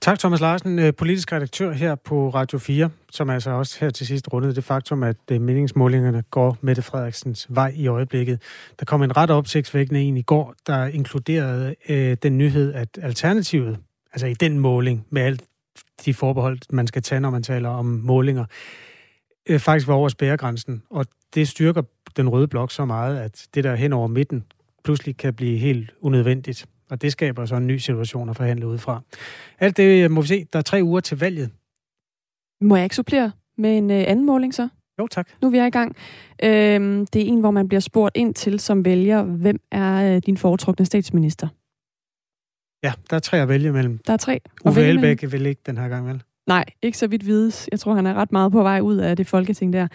Tak, 0.02 0.20
Thomas 0.20 0.40
Larsen, 0.40 0.80
øh, 0.80 0.94
politisk 0.94 1.32
redaktør 1.32 1.72
her 1.72 1.96
på 1.96 2.30
Radio 2.30 2.58
4, 2.58 2.90
som 3.12 3.30
altså 3.30 3.50
også 3.50 3.78
her 3.80 3.90
til 3.90 4.08
sidst 4.08 4.34
rundede 4.34 4.56
det 4.56 4.64
faktum, 4.64 5.04
at 5.04 5.18
øh, 5.32 5.42
meningsmålingerne 5.42 6.24
går 6.32 6.58
Mette 6.62 6.82
Frederiksens 6.82 7.48
vej 7.50 7.74
i 7.76 7.88
øjeblikket. 7.88 8.42
Der 8.80 8.86
kom 8.86 9.04
en 9.04 9.18
ret 9.18 9.32
opsigtsvækkende 9.32 10.02
en 10.02 10.18
i 10.18 10.22
går, 10.22 10.54
der 10.68 10.86
inkluderede 10.86 11.76
øh, 11.90 12.18
den 12.24 12.38
nyhed, 12.38 12.74
at 12.74 13.00
alternativet, 13.02 13.78
altså 14.14 14.28
i 14.28 14.34
den 14.34 14.60
måling, 14.60 15.06
med 15.10 15.22
alt 15.22 15.44
de 16.06 16.14
forbehold, 16.14 16.60
man 16.70 16.88
skal 16.88 17.02
tage, 17.02 17.22
når 17.22 17.30
man 17.30 17.44
taler 17.44 17.70
om 17.70 17.86
målinger, 17.86 18.46
øh, 19.50 19.60
faktisk 19.60 19.88
var 19.88 19.94
over 19.94 20.10
spærregrænsen. 20.10 20.84
Og 20.90 21.06
det 21.36 21.48
styrker 21.48 21.82
den 22.18 22.30
røde 22.30 22.48
blok 22.48 22.72
så 22.72 22.86
meget, 22.86 23.20
at 23.20 23.48
det 23.54 23.64
der 23.64 23.76
hen 23.76 23.94
over 23.94 24.08
midten 24.08 24.44
pludselig 24.84 25.18
kan 25.18 25.34
blive 25.34 25.58
helt 25.58 25.92
unødvendigt. 26.02 26.66
Og 26.92 27.02
det 27.02 27.12
skaber 27.12 27.46
så 27.46 27.56
en 27.56 27.68
ny 27.68 27.78
situation 27.78 28.30
at 28.30 28.36
forhandle 28.36 28.68
ud 28.68 28.78
fra. 28.78 29.02
Alt 29.60 29.78
det 29.78 30.12
må 30.12 30.22
vi 30.22 30.28
se. 30.28 30.46
Der 30.54 30.60
er 30.60 30.64
tre 30.64 30.80
uger 30.84 31.00
til 31.00 31.20
valget. 31.20 31.50
Må 32.62 32.76
jeg 32.76 32.84
ikke 32.84 32.96
supplere 32.96 33.32
med 33.58 33.78
en 33.78 33.92
øh, 33.92 34.04
anden 34.08 34.26
måling 34.26 34.54
så? 34.54 34.70
Jo, 35.00 35.08
tak. 35.08 35.30
Nu 35.42 35.48
er 35.48 35.52
vi 35.52 35.58
i 35.58 35.70
gang. 35.70 35.96
Øhm, 36.44 37.06
det 37.06 37.22
er 37.22 37.26
en, 37.26 37.40
hvor 37.40 37.52
man 37.52 37.68
bliver 37.68 37.82
spurgt 37.82 38.18
ind 38.18 38.34
til 38.34 38.60
som 38.60 38.86
vælger, 38.86 39.24
hvem 39.24 39.60
er 39.72 40.16
øh, 40.16 40.22
din 40.26 40.38
foretrukne 40.38 40.86
statsminister? 40.86 41.48
Ja, 42.84 42.94
der 43.10 43.16
er 43.16 43.20
tre 43.20 43.42
at 43.42 43.48
vælge 43.48 43.72
mellem. 43.72 44.00
Der 44.08 44.14
er 44.14 44.18
tre. 44.18 44.40
Uffe 44.66 44.82
Elbæk 44.82 45.32
vil 45.32 45.46
ikke 45.46 45.62
den 45.66 45.78
her 45.78 45.88
gang, 45.88 46.08
vel? 46.08 46.24
Nej, 46.48 46.66
ikke 46.82 46.98
så 46.98 47.08
vidt 47.08 47.26
vides. 47.26 47.70
Jeg 47.72 47.80
tror, 47.80 47.94
han 47.94 48.06
er 48.06 48.14
ret 48.14 48.32
meget 48.32 48.52
på 48.52 48.64
vej 48.64 48.80
ud 48.80 48.98
af 48.98 49.18
det 49.18 49.28
folketing 49.28 49.74
der. 49.74 49.88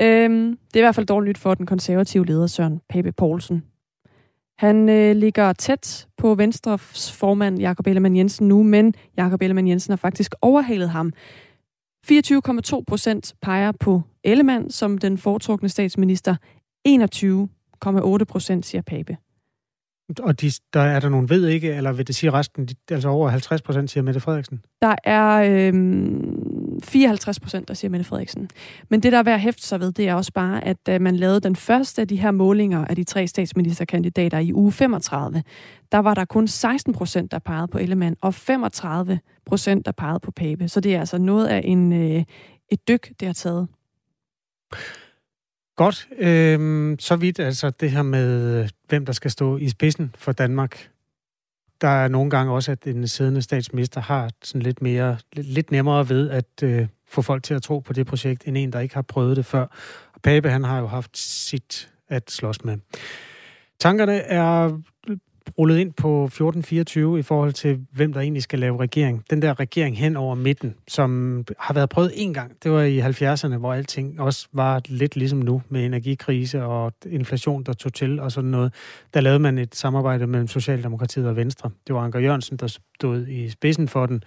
Øhm, 0.00 0.58
det 0.74 0.76
er 0.76 0.80
i 0.80 0.82
hvert 0.82 0.94
fald 0.94 1.06
dårligt 1.06 1.38
for 1.38 1.54
den 1.54 1.66
konservative 1.66 2.26
leder 2.26 2.46
Søren 2.46 2.80
Pape 2.88 3.12
Poulsen. 3.12 3.62
Han 4.60 4.88
øh, 4.88 5.16
ligger 5.16 5.52
tæt 5.52 6.08
på 6.16 6.34
Venstres 6.34 7.12
formand 7.12 7.58
Jakob 7.58 7.86
Ellemann 7.86 8.16
Jensen 8.16 8.48
nu, 8.48 8.62
men 8.62 8.94
Jakob 9.16 9.42
Ellemann 9.42 9.68
Jensen 9.68 9.92
har 9.92 9.96
faktisk 9.96 10.34
overhalet 10.42 10.90
ham. 10.90 11.12
24,2 12.10 12.82
procent 12.86 13.34
peger 13.42 13.72
på 13.72 14.02
Ellemann 14.24 14.70
som 14.70 14.98
den 14.98 15.18
foretrukne 15.18 15.68
statsminister. 15.68 16.36
21,8 16.88 18.24
procent 18.24 18.66
siger 18.66 18.82
Pape. 18.82 19.16
Og 20.18 20.40
de, 20.40 20.50
der 20.72 20.80
er 20.80 21.00
der 21.00 21.08
nogen 21.08 21.28
ved 21.28 21.48
ikke, 21.48 21.72
eller 21.74 21.92
vil 21.92 22.06
det 22.06 22.14
sige 22.14 22.30
resten, 22.30 22.68
altså 22.90 23.08
over 23.08 23.28
50 23.28 23.62
procent 23.62 23.90
siger 23.90 24.04
Mette 24.04 24.20
Frederiksen? 24.20 24.64
Der 24.82 24.94
er 25.04 25.42
øh, 25.42 25.74
54 26.84 27.40
procent, 27.40 27.68
der 27.68 27.74
siger 27.74 27.90
Mette 27.90 28.04
Frederiksen. 28.04 28.50
Men 28.88 29.00
det, 29.00 29.12
der 29.12 29.18
er 29.18 29.22
værd 29.22 29.34
at 29.34 29.40
hæfte 29.40 29.62
sig 29.62 29.80
ved, 29.80 29.92
det 29.92 30.08
er 30.08 30.14
også 30.14 30.32
bare, 30.32 30.64
at 30.64 30.76
da 30.86 30.98
man 30.98 31.16
lavede 31.16 31.40
den 31.40 31.56
første 31.56 32.02
af 32.02 32.08
de 32.08 32.16
her 32.16 32.30
målinger 32.30 32.84
af 32.84 32.96
de 32.96 33.04
tre 33.04 33.26
statsministerkandidater 33.26 34.38
i 34.38 34.52
uge 34.52 34.72
35, 34.72 35.42
der 35.92 35.98
var 35.98 36.14
der 36.14 36.24
kun 36.24 36.48
16 36.48 36.92
procent, 36.92 37.30
der 37.30 37.38
pegede 37.38 37.68
på 37.68 37.78
Ellemann, 37.78 38.16
og 38.20 38.34
35 38.34 39.20
procent, 39.46 39.86
der 39.86 39.92
pegede 39.92 40.20
på 40.20 40.30
Pape. 40.30 40.68
Så 40.68 40.80
det 40.80 40.94
er 40.94 41.00
altså 41.00 41.18
noget 41.18 41.46
af 41.46 41.60
en, 41.64 41.92
øh, 41.92 42.24
et 42.70 42.88
dyk, 42.88 43.12
det 43.20 43.26
har 43.26 43.32
taget. 43.32 43.68
Godt. 45.80 46.08
Øhm, 46.18 46.96
så 46.98 47.16
vidt 47.16 47.38
altså 47.38 47.70
det 47.70 47.90
her 47.90 48.02
med, 48.02 48.68
hvem 48.88 49.06
der 49.06 49.12
skal 49.12 49.30
stå 49.30 49.56
i 49.56 49.68
spidsen 49.68 50.14
for 50.18 50.32
Danmark 50.32 50.90
der 51.80 51.88
er 51.88 52.08
nogle 52.08 52.30
gange 52.30 52.52
også, 52.52 52.72
at 52.72 52.84
den 52.84 53.08
siddende 53.08 53.42
statsminister 53.42 54.00
har 54.00 54.30
sådan 54.42 54.62
lidt 54.62 54.82
mere, 54.82 55.16
lidt, 55.32 55.46
lidt 55.46 55.70
nemmere 55.70 56.08
ved 56.08 56.30
at 56.30 56.62
øh, 56.62 56.86
få 57.08 57.22
folk 57.22 57.42
til 57.42 57.54
at 57.54 57.62
tro 57.62 57.78
på 57.78 57.92
det 57.92 58.06
projekt, 58.06 58.44
end 58.46 58.56
en, 58.56 58.72
der 58.72 58.80
ikke 58.80 58.94
har 58.94 59.02
prøvet 59.02 59.36
det 59.36 59.46
før. 59.46 59.66
Og 60.12 60.20
Pape, 60.22 60.50
han 60.50 60.64
har 60.64 60.78
jo 60.78 60.86
haft 60.86 61.18
sit 61.18 61.90
at 62.08 62.30
slås 62.30 62.64
med. 62.64 62.78
Tankerne 63.78 64.16
er 64.16 64.80
rullet 65.58 65.78
ind 65.78 65.92
på 65.92 66.24
1424 66.24 67.18
i 67.18 67.22
forhold 67.22 67.52
til, 67.52 67.86
hvem 67.92 68.12
der 68.12 68.20
egentlig 68.20 68.42
skal 68.42 68.58
lave 68.58 68.80
regering. 68.80 69.24
Den 69.30 69.42
der 69.42 69.60
regering 69.60 69.98
hen 69.98 70.16
over 70.16 70.34
midten, 70.34 70.74
som 70.88 71.44
har 71.58 71.74
været 71.74 71.88
prøvet 71.88 72.12
en 72.14 72.34
gang. 72.34 72.52
Det 72.62 72.70
var 72.70 72.82
i 72.82 73.00
70'erne, 73.00 73.56
hvor 73.56 73.72
alting 73.72 74.20
også 74.20 74.48
var 74.52 74.82
lidt 74.88 75.16
ligesom 75.16 75.38
nu, 75.38 75.62
med 75.68 75.86
energikrise 75.86 76.64
og 76.64 76.92
inflation, 77.06 77.62
der 77.62 77.72
tog 77.72 77.94
til 77.94 78.20
og 78.20 78.32
sådan 78.32 78.50
noget. 78.50 78.74
Der 79.14 79.20
lavede 79.20 79.38
man 79.38 79.58
et 79.58 79.74
samarbejde 79.74 80.26
mellem 80.26 80.48
Socialdemokratiet 80.48 81.28
og 81.28 81.36
Venstre. 81.36 81.70
Det 81.86 81.94
var 81.94 82.00
Anker 82.00 82.18
Jørgensen, 82.18 82.56
der 82.56 82.66
stod 82.66 83.26
i 83.26 83.48
spidsen 83.48 83.88
for 83.88 84.06
den. 84.06 84.22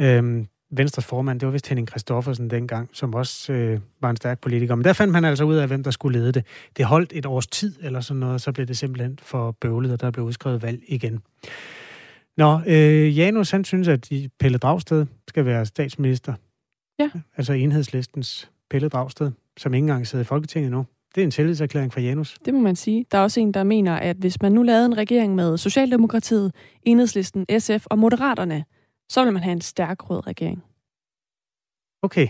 Øhm, 0.00 0.46
Venstres 0.70 1.04
formand, 1.04 1.40
det 1.40 1.46
var 1.46 1.52
vist 1.52 1.68
Henning 1.68 1.88
Christoffersen 1.88 2.50
dengang, 2.50 2.88
som 2.92 3.14
også 3.14 3.52
øh, 3.52 3.80
var 4.00 4.10
en 4.10 4.16
stærk 4.16 4.40
politiker. 4.40 4.74
Men 4.74 4.84
der 4.84 4.92
fandt 4.92 5.12
man 5.12 5.24
altså 5.24 5.44
ud 5.44 5.54
af, 5.54 5.66
hvem 5.66 5.82
der 5.82 5.90
skulle 5.90 6.18
lede 6.18 6.32
det. 6.32 6.46
Det 6.76 6.84
holdt 6.84 7.12
et 7.14 7.26
års 7.26 7.46
tid 7.46 7.74
eller 7.80 8.00
sådan 8.00 8.20
noget, 8.20 8.34
og 8.34 8.40
så 8.40 8.52
blev 8.52 8.66
det 8.66 8.78
simpelthen 8.78 9.18
for 9.22 9.50
bøvlet, 9.50 9.92
og 9.92 10.00
der 10.00 10.10
blev 10.10 10.24
udskrevet 10.24 10.62
valg 10.62 10.82
igen. 10.88 11.22
Nå, 12.36 12.60
øh, 12.66 13.18
Janus, 13.18 13.50
han 13.50 13.64
synes, 13.64 13.88
at 13.88 14.12
Pelle 14.40 14.58
Dragsted 14.58 15.06
skal 15.28 15.44
være 15.44 15.66
statsminister. 15.66 16.34
Ja. 16.98 17.10
Altså 17.36 17.52
enhedslistens 17.52 18.50
Pelle 18.70 18.88
Dragsted, 18.88 19.30
som 19.56 19.74
ikke 19.74 19.84
engang 19.84 20.06
sidder 20.06 20.22
i 20.22 20.26
Folketinget 20.26 20.70
nu. 20.70 20.86
Det 21.14 21.20
er 21.20 21.24
en 21.24 21.30
tillidserklæring 21.30 21.92
fra 21.92 22.00
Janus. 22.00 22.36
Det 22.44 22.54
må 22.54 22.60
man 22.60 22.76
sige. 22.76 23.06
Der 23.12 23.18
er 23.18 23.22
også 23.22 23.40
en, 23.40 23.54
der 23.54 23.62
mener, 23.62 23.96
at 23.96 24.16
hvis 24.16 24.42
man 24.42 24.52
nu 24.52 24.62
lavede 24.62 24.86
en 24.86 24.98
regering 24.98 25.34
med 25.34 25.58
Socialdemokratiet, 25.58 26.52
Enhedslisten, 26.82 27.46
SF 27.58 27.86
og 27.86 27.98
Moderaterne, 27.98 28.64
så 29.08 29.24
vil 29.24 29.32
man 29.32 29.42
have 29.42 29.52
en 29.52 29.60
stærk 29.60 30.10
rød 30.10 30.26
regering. 30.26 30.64
Okay. 32.02 32.28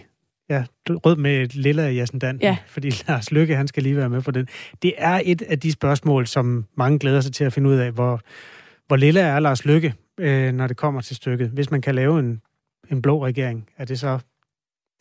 Ja, 0.49 0.65
rød 0.89 1.17
med 1.17 1.43
et 1.43 1.55
lille 1.55 1.83
af 1.83 2.09
Dan, 2.09 2.39
ja. 2.43 2.57
fordi 2.67 2.91
Lars 3.09 3.33
Lykke, 3.33 3.57
han 3.57 3.69
skal 3.69 3.83
lige 3.83 3.97
være 3.97 4.09
med 4.09 4.23
på 4.23 4.31
den. 4.31 4.49
Det 4.83 4.95
er 4.97 5.23
et 5.25 5.43
af 5.43 5.61
de 5.61 5.73
spørgsmål, 5.73 6.27
som 6.27 6.67
mange 6.75 6.99
glæder 6.99 7.21
sig 7.21 7.33
til 7.33 7.45
at 7.45 7.53
finde 7.53 7.71
ud 7.71 7.75
af, 7.75 7.93
hvor, 7.93 8.21
hvor 8.87 8.97
lille 8.97 9.21
er 9.21 9.39
Lars 9.39 9.65
Lykke, 9.65 9.95
øh, 10.21 10.53
når 10.53 10.67
det 10.67 10.77
kommer 10.77 11.01
til 11.01 11.17
stykket. 11.17 11.49
Hvis 11.49 11.71
man 11.71 11.81
kan 11.81 11.95
lave 11.95 12.19
en, 12.19 12.43
en 12.91 13.03
blå 13.03 13.27
regering, 13.27 13.69
er 13.77 13.85
det 13.85 14.01
så 14.01 14.19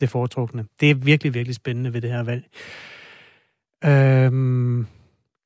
det 0.00 0.10
foretrukne. 0.10 0.64
Det 0.80 0.90
er 0.90 0.94
virkelig, 0.94 1.34
virkelig 1.34 1.54
spændende 1.54 1.92
ved 1.92 2.00
det 2.00 2.10
her 2.10 2.22
valg. 2.22 2.44
Øhm, 3.84 4.86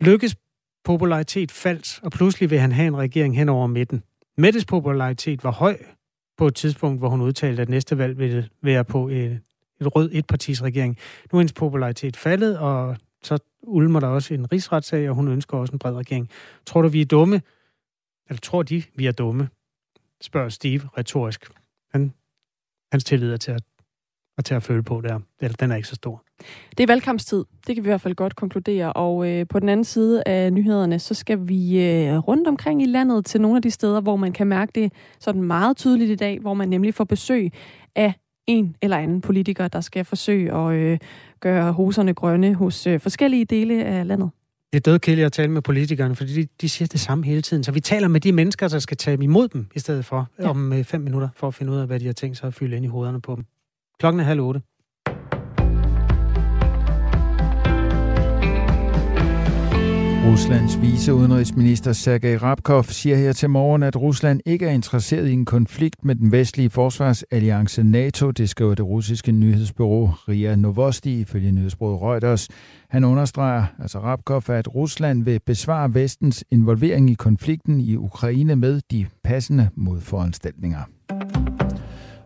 Lykkes 0.00 0.36
popularitet 0.84 1.50
faldt, 1.50 2.00
og 2.02 2.10
pludselig 2.10 2.50
vil 2.50 2.58
han 2.58 2.72
have 2.72 2.86
en 2.86 2.96
regering 2.96 3.36
hen 3.36 3.48
over 3.48 3.66
midten. 3.66 4.02
Mettes 4.38 4.64
popularitet 4.64 5.44
var 5.44 5.52
høj, 5.52 5.76
på 6.38 6.46
et 6.46 6.54
tidspunkt, 6.54 6.98
hvor 7.00 7.08
hun 7.08 7.20
udtalte, 7.20 7.62
at 7.62 7.68
næste 7.68 7.98
valg 7.98 8.18
ville 8.18 8.48
være 8.62 8.84
på 8.84 9.08
et, 9.08 9.40
et 9.80 9.96
rød 9.96 10.10
etpartisregering. 10.12 10.96
Nu 11.32 11.36
er 11.36 11.40
hendes 11.40 11.52
popularitet 11.52 12.16
faldet, 12.16 12.58
og 12.58 12.96
så 13.22 13.38
ulmer 13.62 14.00
der 14.00 14.06
også 14.06 14.34
en 14.34 14.52
rigsretssag, 14.52 15.08
og 15.08 15.14
hun 15.14 15.28
ønsker 15.28 15.58
også 15.58 15.72
en 15.72 15.78
bred 15.78 15.94
regering. 15.94 16.30
Tror 16.66 16.82
du, 16.82 16.88
vi 16.88 17.00
er 17.00 17.04
dumme? 17.04 17.42
Eller 18.28 18.40
tror 18.40 18.62
de, 18.62 18.82
vi 18.94 19.06
er 19.06 19.12
dumme? 19.12 19.48
Spørger 20.20 20.48
Steve 20.48 20.88
retorisk. 20.98 21.50
Han, 21.92 22.12
hans 22.92 23.04
tillid 23.04 23.32
er 23.32 23.36
til 23.36 23.50
at, 23.50 23.62
at, 24.38 24.44
til 24.44 24.54
at 24.54 24.62
føle 24.62 24.82
på 24.82 25.00
der. 25.00 25.18
Den 25.60 25.70
er 25.70 25.76
ikke 25.76 25.88
så 25.88 25.94
stor. 25.94 26.22
Det 26.78 26.82
er 26.82 26.86
valgkampstid. 26.86 27.44
Det 27.66 27.74
kan 27.74 27.84
vi 27.84 27.88
i 27.88 27.90
hvert 27.90 28.00
fald 28.00 28.14
godt 28.14 28.36
konkludere. 28.36 28.92
Og 28.92 29.28
øh, 29.28 29.46
på 29.46 29.60
den 29.60 29.68
anden 29.68 29.84
side 29.84 30.22
af 30.26 30.52
nyhederne, 30.52 30.98
så 30.98 31.14
skal 31.14 31.48
vi 31.48 31.84
øh, 31.84 32.18
rundt 32.18 32.48
omkring 32.48 32.82
i 32.82 32.86
landet 32.86 33.26
til 33.26 33.40
nogle 33.40 33.56
af 33.56 33.62
de 33.62 33.70
steder, 33.70 34.00
hvor 34.00 34.16
man 34.16 34.32
kan 34.32 34.46
mærke 34.46 34.72
det 34.74 34.92
sådan 35.20 35.42
meget 35.42 35.76
tydeligt 35.76 36.10
i 36.10 36.14
dag, 36.14 36.40
hvor 36.40 36.54
man 36.54 36.68
nemlig 36.68 36.94
får 36.94 37.04
besøg 37.04 37.52
af 37.96 38.12
en 38.46 38.76
eller 38.82 38.96
anden 38.96 39.20
politiker, 39.20 39.68
der 39.68 39.80
skal 39.80 40.04
forsøge 40.04 40.54
at 40.54 40.74
øh, 40.74 40.98
gøre 41.40 41.72
hoserne 41.72 42.14
grønne 42.14 42.54
hos 42.54 42.86
øh, 42.86 43.00
forskellige 43.00 43.44
dele 43.44 43.84
af 43.84 44.06
landet. 44.06 44.30
Det 44.72 44.78
er 44.78 44.90
dødkedeligt 44.90 45.26
at 45.26 45.32
tale 45.32 45.50
med 45.50 45.62
politikerne, 45.62 46.16
fordi 46.16 46.42
de, 46.42 46.48
de 46.60 46.68
siger 46.68 46.88
det 46.88 47.00
samme 47.00 47.24
hele 47.24 47.42
tiden. 47.42 47.64
Så 47.64 47.72
vi 47.72 47.80
taler 47.80 48.08
med 48.08 48.20
de 48.20 48.32
mennesker, 48.32 48.68
der 48.68 48.78
skal 48.78 48.96
tage 48.96 49.24
imod 49.24 49.48
dem, 49.48 49.66
i 49.74 49.78
stedet 49.78 50.04
for 50.04 50.26
ja. 50.38 50.48
om 50.48 50.72
øh, 50.72 50.84
fem 50.84 51.00
minutter, 51.00 51.28
for 51.36 51.48
at 51.48 51.54
finde 51.54 51.72
ud 51.72 51.76
af, 51.78 51.86
hvad 51.86 52.00
de 52.00 52.06
har 52.06 52.12
tænkt 52.12 52.36
sig 52.36 52.46
at 52.46 52.54
fylde 52.54 52.76
ind 52.76 52.84
i 52.84 52.88
hovederne 52.88 53.20
på 53.20 53.36
dem. 53.36 53.44
Klokken 53.98 54.20
er 54.20 54.24
halv 54.24 54.40
otte. 54.40 54.60
Ruslands 60.30 60.80
viceudenrigsminister 60.80 61.92
Sergej 61.92 62.36
Rabkov 62.36 62.84
siger 62.84 63.16
her 63.16 63.32
til 63.32 63.50
morgen, 63.50 63.82
at 63.82 63.96
Rusland 63.96 64.40
ikke 64.46 64.66
er 64.66 64.70
interesseret 64.70 65.28
i 65.28 65.32
en 65.32 65.44
konflikt 65.44 66.04
med 66.04 66.14
den 66.14 66.32
vestlige 66.32 66.70
forsvarsalliance 66.70 67.82
NATO, 67.82 68.30
det 68.30 68.50
skriver 68.50 68.74
det 68.74 68.84
russiske 68.84 69.32
nyhedsbureau 69.32 70.06
RIA 70.06 70.56
Novosti 70.56 71.20
ifølge 71.20 71.52
nyhedsbureauet 71.52 72.02
Reuters. 72.02 72.48
Han 72.90 73.04
understreger, 73.04 73.64
altså 73.78 73.98
Rabkov, 73.98 74.50
at 74.50 74.74
Rusland 74.74 75.24
vil 75.24 75.40
besvare 75.46 75.94
vestens 75.94 76.44
involvering 76.50 77.10
i 77.10 77.14
konflikten 77.14 77.80
i 77.80 77.96
Ukraine 77.96 78.56
med 78.56 78.80
de 78.90 79.06
passende 79.24 79.70
modforanstaltninger. 79.76 80.97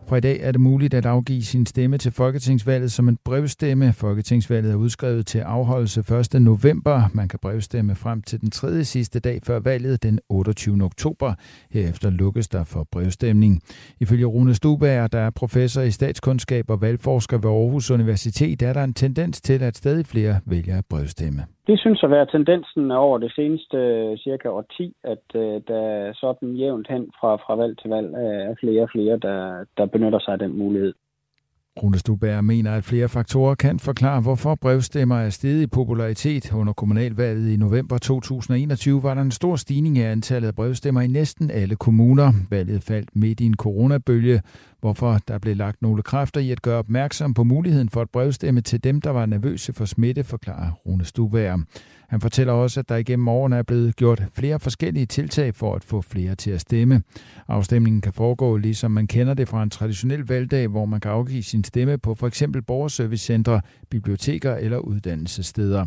Fra 0.07 0.17
i 0.17 0.19
dag 0.19 0.39
er 0.41 0.51
det 0.51 0.61
muligt 0.61 0.93
at 0.93 1.05
afgive 1.05 1.43
sin 1.43 1.65
stemme 1.65 1.97
til 1.97 2.11
Folketingsvalget 2.11 2.91
som 2.91 3.09
en 3.09 3.17
brevstemme. 3.25 3.93
Folketingsvalget 3.93 4.71
er 4.71 4.75
udskrevet 4.75 5.27
til 5.27 5.39
afholdelse 5.39 5.99
1. 6.33 6.41
november. 6.41 7.09
Man 7.13 7.27
kan 7.27 7.39
brevstemme 7.41 7.95
frem 7.95 8.21
til 8.21 8.41
den 8.41 8.51
tredje 8.51 8.85
sidste 8.85 9.19
dag 9.19 9.39
før 9.43 9.59
valget, 9.59 10.03
den 10.03 10.19
28. 10.29 10.83
oktober. 10.83 11.33
Herefter 11.71 12.09
lukkes 12.09 12.47
der 12.47 12.63
for 12.63 12.87
brevstemning. 12.91 13.61
Ifølge 13.99 14.25
Rune 14.25 14.55
Stubager, 14.55 15.07
der 15.07 15.19
er 15.19 15.29
professor 15.29 15.81
i 15.81 15.91
statskundskab 15.91 16.69
og 16.69 16.81
valgforsker 16.81 17.37
ved 17.37 17.49
Aarhus 17.49 17.91
Universitet, 17.91 18.61
er 18.61 18.73
der 18.73 18.83
en 18.83 18.93
tendens 18.93 19.41
til, 19.41 19.63
at 19.63 19.77
stadig 19.77 20.05
flere 20.05 20.39
vælger 20.45 20.77
at 20.77 20.85
brevstemme. 20.89 21.43
Det 21.67 21.79
synes 21.79 22.03
at 22.03 22.09
være 22.09 22.25
tendensen 22.25 22.91
over 22.91 23.17
det 23.17 23.31
seneste 23.35 23.77
øh, 23.77 24.17
cirka 24.17 24.49
cirka 24.49 24.65
10, 24.77 24.95
at 25.03 25.25
øh, 25.35 25.61
der 25.67 26.13
sådan 26.13 26.55
jævnt 26.55 26.87
hen 26.89 27.11
fra, 27.19 27.35
fra 27.35 27.55
valg 27.55 27.77
til 27.77 27.89
valg 27.89 28.07
øh, 28.15 28.49
er 28.49 28.55
flere 28.59 28.81
og 28.81 28.89
flere, 28.89 29.17
der, 29.17 29.65
der 29.77 29.85
benytter 29.85 30.19
sig 30.19 30.33
af 30.33 30.39
den 30.39 30.57
mulighed. 30.57 30.93
Rune 31.77 31.97
Stuberg 31.97 32.43
mener, 32.43 32.71
at 32.71 32.83
flere 32.83 33.09
faktorer 33.09 33.55
kan 33.55 33.79
forklare, 33.79 34.21
hvorfor 34.21 34.55
brevstemmer 34.55 35.15
er 35.17 35.29
steget 35.29 35.61
i 35.61 35.67
popularitet. 35.67 36.53
Under 36.53 36.73
kommunalvalget 36.73 37.51
i 37.51 37.57
november 37.57 37.97
2021 37.97 39.03
var 39.03 39.13
der 39.13 39.21
en 39.21 39.31
stor 39.31 39.55
stigning 39.55 39.99
af 39.99 40.11
antallet 40.11 40.47
af 40.47 40.55
brevstemmer 40.55 41.01
i 41.01 41.07
næsten 41.07 41.51
alle 41.51 41.75
kommuner. 41.75 42.33
Valget 42.49 42.83
faldt 42.83 43.09
midt 43.15 43.39
i 43.39 43.45
en 43.45 43.53
coronabølge, 43.53 44.41
hvorfor 44.79 45.19
der 45.27 45.37
blev 45.37 45.55
lagt 45.55 45.81
nogle 45.81 46.03
kræfter 46.03 46.41
i 46.41 46.51
at 46.51 46.61
gøre 46.61 46.77
opmærksom 46.77 47.33
på 47.33 47.43
muligheden 47.43 47.89
for 47.89 48.01
at 48.01 48.09
brevstemme 48.09 48.61
til 48.61 48.83
dem, 48.83 49.01
der 49.01 49.09
var 49.09 49.25
nervøse 49.25 49.73
for 49.73 49.85
smitte, 49.85 50.23
forklarer 50.23 50.71
Rune 50.71 51.05
Stuberg. 51.05 51.59
Han 52.07 52.21
fortæller 52.21 52.53
også, 52.53 52.79
at 52.79 52.89
der 52.89 52.95
igennem 52.95 53.27
årene 53.27 53.55
er 53.55 53.63
blevet 53.63 53.95
gjort 53.95 54.23
flere 54.33 54.59
forskellige 54.59 55.05
tiltag 55.05 55.55
for 55.55 55.75
at 55.75 55.83
få 55.83 56.01
flere 56.01 56.35
til 56.35 56.51
at 56.51 56.61
stemme. 56.61 57.01
Afstemningen 57.47 58.01
kan 58.01 58.13
foregå, 58.13 58.57
ligesom 58.57 58.91
man 58.91 59.07
kender 59.07 59.33
det 59.33 59.47
fra 59.47 59.63
en 59.63 59.69
traditionel 59.69 60.27
valgdag, 60.27 60.67
hvor 60.67 60.85
man 60.85 60.99
kan 60.99 61.11
afgive 61.11 61.43
sin 61.43 61.63
stemme 61.63 61.97
på 61.97 62.15
f.eks. 62.15 62.43
borgerservicecentre, 62.67 63.61
biblioteker 63.89 64.55
eller 64.55 64.77
uddannelsessteder. 64.77 65.85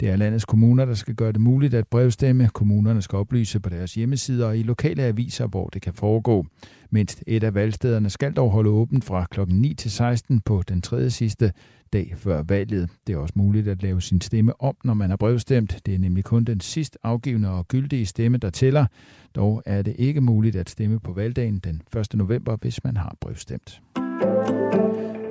Det 0.00 0.10
er 0.10 0.16
landets 0.16 0.44
kommuner, 0.44 0.84
der 0.84 0.94
skal 0.94 1.14
gøre 1.14 1.32
det 1.32 1.40
muligt 1.40 1.74
at 1.74 1.86
brevstemme. 1.86 2.48
Kommunerne 2.52 3.02
skal 3.02 3.16
oplyse 3.16 3.60
på 3.60 3.68
deres 3.68 3.94
hjemmesider 3.94 4.46
og 4.46 4.58
i 4.58 4.62
lokale 4.62 5.02
aviser, 5.02 5.46
hvor 5.46 5.68
det 5.68 5.82
kan 5.82 5.94
foregå. 5.94 6.46
Mindst 6.90 7.24
et 7.26 7.44
af 7.44 7.54
valgstederne 7.54 8.10
skal 8.10 8.32
dog 8.32 8.50
holde 8.50 8.70
åbent 8.70 9.04
fra 9.04 9.26
kl. 9.30 9.40
9 9.48 9.74
til 9.74 9.90
16 9.90 10.40
på 10.40 10.62
den 10.68 10.82
tredje 10.82 11.10
sidste 11.10 11.52
dag 11.92 12.14
før 12.16 12.42
valget. 12.42 12.90
Det 13.06 13.12
er 13.12 13.16
også 13.16 13.34
muligt 13.36 13.68
at 13.68 13.82
lave 13.82 14.02
sin 14.02 14.20
stemme 14.20 14.62
om, 14.62 14.76
når 14.84 14.94
man 14.94 15.10
har 15.10 15.16
brevstemt. 15.16 15.80
Det 15.86 15.94
er 15.94 15.98
nemlig 15.98 16.24
kun 16.24 16.44
den 16.44 16.60
sidst 16.60 16.98
afgivende 17.02 17.50
og 17.50 17.68
gyldige 17.68 18.06
stemme, 18.06 18.38
der 18.38 18.50
tæller. 18.50 18.86
Dog 19.34 19.62
er 19.66 19.82
det 19.82 19.94
ikke 19.98 20.20
muligt 20.20 20.56
at 20.56 20.70
stemme 20.70 21.00
på 21.00 21.12
valgdagen 21.12 21.58
den 21.58 21.82
1. 21.96 22.14
november, 22.14 22.56
hvis 22.60 22.84
man 22.84 22.96
har 22.96 23.16
brevstemt. 23.20 23.80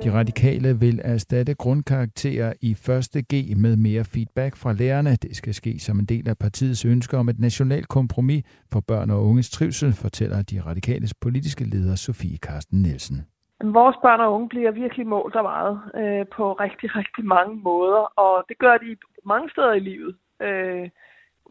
De 0.06 0.12
radikale 0.12 0.70
vil 0.80 1.00
erstatte 1.04 1.54
grundkarakterer 1.54 2.52
i 2.62 2.70
1. 2.70 3.26
G 3.32 3.34
med 3.64 3.76
mere 3.76 4.04
feedback 4.14 4.56
fra 4.56 4.72
lærerne. 4.72 5.10
Det 5.10 5.36
skal 5.36 5.54
ske 5.54 5.78
som 5.78 5.98
en 5.98 6.04
del 6.04 6.28
af 6.28 6.36
partiets 6.38 6.84
ønske 6.84 7.16
om 7.16 7.28
et 7.28 7.38
nationalt 7.38 7.88
kompromis 7.88 8.42
for 8.72 8.80
børn 8.88 9.10
og 9.10 9.24
unges 9.28 9.50
trivsel, 9.50 9.92
fortæller 9.92 10.42
de 10.50 10.60
radikales 10.60 11.14
politiske 11.14 11.64
leder 11.64 11.94
Sofie 11.94 12.38
Karsten 12.38 12.82
Nielsen. 12.82 13.16
Vores 13.78 13.96
børn 14.02 14.20
og 14.20 14.32
unge 14.34 14.48
bliver 14.48 14.70
virkelig 14.70 15.06
målt 15.06 15.36
og 15.36 15.44
meget 15.52 15.74
øh, 16.00 16.26
på 16.36 16.52
rigtig, 16.52 16.96
rigtig 16.96 17.24
mange 17.24 17.54
måder, 17.56 18.02
og 18.24 18.44
det 18.48 18.58
gør 18.58 18.76
de 18.76 18.96
mange 19.24 19.50
steder 19.50 19.72
i 19.72 19.80
livet. 19.90 20.14
Øh, 20.42 20.88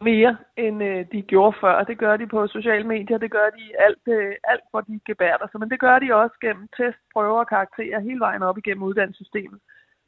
mere, 0.00 0.36
end 0.56 0.82
øh, 0.82 1.06
de 1.12 1.22
gjorde 1.22 1.56
før. 1.60 1.84
Det 1.84 1.98
gør 1.98 2.16
de 2.16 2.26
på 2.26 2.46
sociale 2.46 2.86
medier, 2.86 3.18
det 3.18 3.30
gør 3.30 3.50
de 3.58 3.64
alt, 3.78 4.04
øh, 4.06 4.34
alt 4.44 4.64
hvor 4.70 4.80
de 4.80 5.00
gebærder 5.06 5.46
sig. 5.50 5.60
Men 5.60 5.70
det 5.70 5.80
gør 5.80 5.98
de 5.98 6.14
også 6.14 6.36
gennem 6.40 6.68
test, 6.76 6.98
prøver 7.12 7.38
og 7.38 7.48
karakterer 7.48 8.00
hele 8.00 8.20
vejen 8.20 8.42
op 8.42 8.58
igennem 8.58 8.82
uddannelsessystemet. 8.82 9.60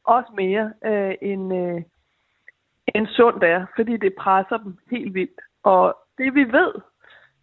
Også 0.04 0.30
mere 0.36 0.72
øh, 0.84 1.14
end, 1.22 1.54
øh, 1.54 1.82
end 2.94 3.06
sundt 3.06 3.44
er, 3.44 3.66
fordi 3.76 3.96
det 3.96 4.14
presser 4.18 4.56
dem 4.56 4.78
helt 4.90 5.14
vildt. 5.14 5.40
Og 5.62 5.96
det 6.18 6.34
vi 6.34 6.44
ved, 6.44 6.72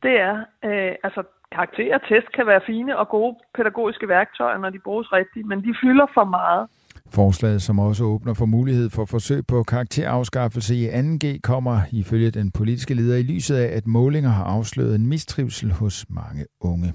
det 0.04 0.20
er, 0.20 0.36
øh, 0.64 0.96
altså 1.04 1.24
karakterer 1.52 1.96
og 1.96 2.08
test 2.08 2.32
kan 2.32 2.48
være 2.48 2.62
fine 2.66 2.98
og 2.98 3.10
gode 3.10 3.36
pædagogiske 3.54 4.08
værktøjer, 4.08 4.58
når 4.58 4.70
de 4.70 4.80
bruges 4.80 5.14
rigtigt, 5.14 5.48
men 5.48 5.64
de 5.64 5.76
fylder 5.82 6.08
for 6.14 6.24
meget. 6.24 6.70
Forslaget, 7.10 7.62
som 7.62 7.80
også 7.80 8.04
åbner 8.04 8.34
for 8.34 8.46
mulighed 8.46 8.90
for 8.90 9.06
forsøg 9.06 9.48
på 9.48 9.64
karakterafskaffelse 9.64 10.76
i 10.76 10.90
2G, 10.90 11.40
kommer 11.44 11.82
ifølge 11.92 12.32
den 12.32 12.52
politiske 12.52 12.94
leder 12.94 13.18
i 13.18 13.24
lyset 13.24 13.56
af, 13.56 13.78
at 13.78 13.88
målinger 13.88 14.30
har 14.30 14.44
afsløret 14.44 14.96
en 14.96 15.08
mistrivsel 15.08 15.72
hos 15.72 16.06
mange 16.10 16.46
unge. 16.62 16.94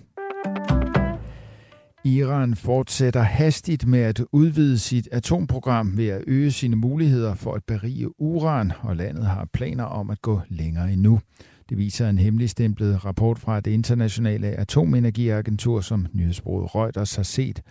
Iran 2.04 2.54
fortsætter 2.54 3.22
hastigt 3.22 3.86
med 3.86 4.00
at 4.00 4.22
udvide 4.32 4.78
sit 4.78 5.08
atomprogram 5.12 5.96
ved 5.96 6.08
at 6.08 6.24
øge 6.26 6.52
sine 6.52 6.76
muligheder 6.76 7.34
for 7.34 7.52
at 7.52 7.64
berige 7.64 8.20
uran, 8.20 8.72
og 8.80 8.96
landet 8.96 9.26
har 9.26 9.48
planer 9.52 9.84
om 9.84 10.10
at 10.10 10.22
gå 10.22 10.40
længere 10.48 10.92
endnu. 10.92 11.20
Det 11.68 11.78
viser 11.78 12.08
en 12.08 12.18
hemmeligstemplet 12.18 13.04
rapport 13.04 13.38
fra 13.38 13.60
det 13.60 13.70
internationale 13.70 14.46
atomenergiagentur, 14.46 15.80
som 15.80 16.06
nyhedsbruget 16.12 16.74
Reuters 16.74 17.16
har 17.16 17.22
set. 17.22 17.62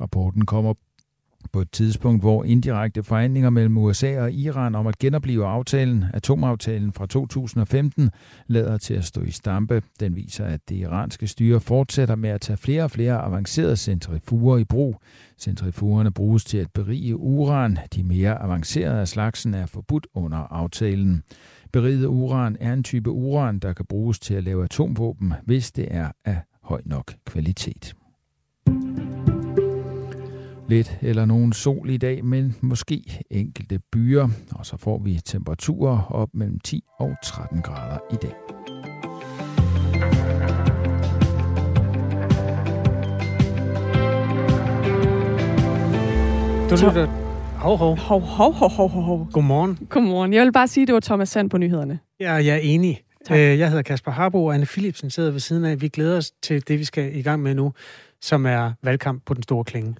Rapporten 0.00 0.46
kommer 0.46 0.74
på 1.52 1.60
et 1.60 1.70
tidspunkt, 1.72 2.22
hvor 2.22 2.44
indirekte 2.44 3.02
forhandlinger 3.02 3.50
mellem 3.50 3.78
USA 3.78 4.20
og 4.20 4.32
Iran 4.32 4.74
om 4.74 4.86
at 4.86 4.98
genopleve 4.98 5.46
aftalen, 5.46 6.04
atomaftalen 6.14 6.92
fra 6.92 7.06
2015, 7.06 8.10
lader 8.46 8.78
til 8.78 8.94
at 8.94 9.04
stå 9.04 9.22
i 9.22 9.30
stampe. 9.30 9.82
Den 10.00 10.16
viser, 10.16 10.44
at 10.44 10.60
det 10.68 10.76
iranske 10.76 11.26
styre 11.26 11.60
fortsætter 11.60 12.14
med 12.14 12.30
at 12.30 12.40
tage 12.40 12.56
flere 12.56 12.82
og 12.82 12.90
flere 12.90 13.18
avancerede 13.18 13.76
centrifuger 13.76 14.58
i 14.58 14.64
brug. 14.64 15.00
Centrifugerne 15.38 16.10
bruges 16.12 16.44
til 16.44 16.58
at 16.58 16.70
berige 16.74 17.16
uran. 17.16 17.78
De 17.94 18.04
mere 18.04 18.42
avancerede 18.42 19.00
af 19.00 19.08
slagsen 19.08 19.54
er 19.54 19.66
forbudt 19.66 20.06
under 20.14 20.38
aftalen. 20.38 21.22
Beriget 21.72 22.06
uran 22.06 22.56
er 22.60 22.72
en 22.72 22.84
type 22.84 23.10
uran, 23.10 23.58
der 23.58 23.72
kan 23.72 23.86
bruges 23.86 24.18
til 24.18 24.34
at 24.34 24.44
lave 24.44 24.64
atomvåben, 24.64 25.32
hvis 25.44 25.72
det 25.72 25.88
er 25.90 26.10
af 26.24 26.40
høj 26.62 26.80
nok 26.84 27.14
kvalitet. 27.26 27.94
Lidt 30.68 30.98
eller 31.02 31.24
nogen 31.24 31.52
sol 31.52 31.90
i 31.90 31.96
dag, 31.96 32.24
men 32.24 32.56
måske 32.60 33.24
enkelte 33.30 33.78
byer, 33.92 34.28
og 34.52 34.66
så 34.66 34.76
får 34.76 34.98
vi 34.98 35.20
temperaturer 35.24 36.02
op 36.10 36.28
mellem 36.34 36.60
10 36.60 36.82
og 36.98 37.16
13 37.24 37.62
grader 37.62 37.98
i 38.12 38.16
dag. 38.22 38.32
Du 46.70 46.86
lytter... 46.86 47.06
Hov, 47.58 47.76
hov. 47.76 47.98
Hov, 47.98 48.20
hov, 48.20 48.52
hov, 48.52 48.70
hov, 48.70 48.88
hov. 48.88 49.28
Godmorgen. 49.32 49.78
Godmorgen. 49.88 50.32
Jeg 50.32 50.44
vil 50.44 50.52
bare 50.52 50.68
sige, 50.68 50.82
at 50.82 50.86
det 50.86 50.94
var 50.94 51.00
Thomas 51.00 51.28
Sand 51.28 51.50
på 51.50 51.58
nyhederne. 51.58 51.98
Ja, 52.20 52.32
jeg 52.32 52.54
er 52.54 52.60
enig. 52.62 53.00
Tak. 53.24 53.36
Øh, 53.38 53.58
jeg 53.58 53.68
hedder 53.68 53.82
Kasper 53.82 54.10
Harbo, 54.10 54.44
og 54.44 54.54
Anne 54.54 54.66
Philipsen 54.66 55.10
sidder 55.10 55.30
ved 55.30 55.40
siden 55.40 55.64
af. 55.64 55.80
Vi 55.80 55.88
glæder 55.88 56.16
os 56.16 56.30
til 56.42 56.68
det, 56.68 56.78
vi 56.78 56.84
skal 56.84 57.16
i 57.16 57.22
gang 57.22 57.42
med 57.42 57.54
nu, 57.54 57.72
som 58.20 58.46
er 58.46 58.72
valgkamp 58.82 59.22
på 59.26 59.34
den 59.34 59.42
store 59.42 59.64
klinge. 59.64 59.94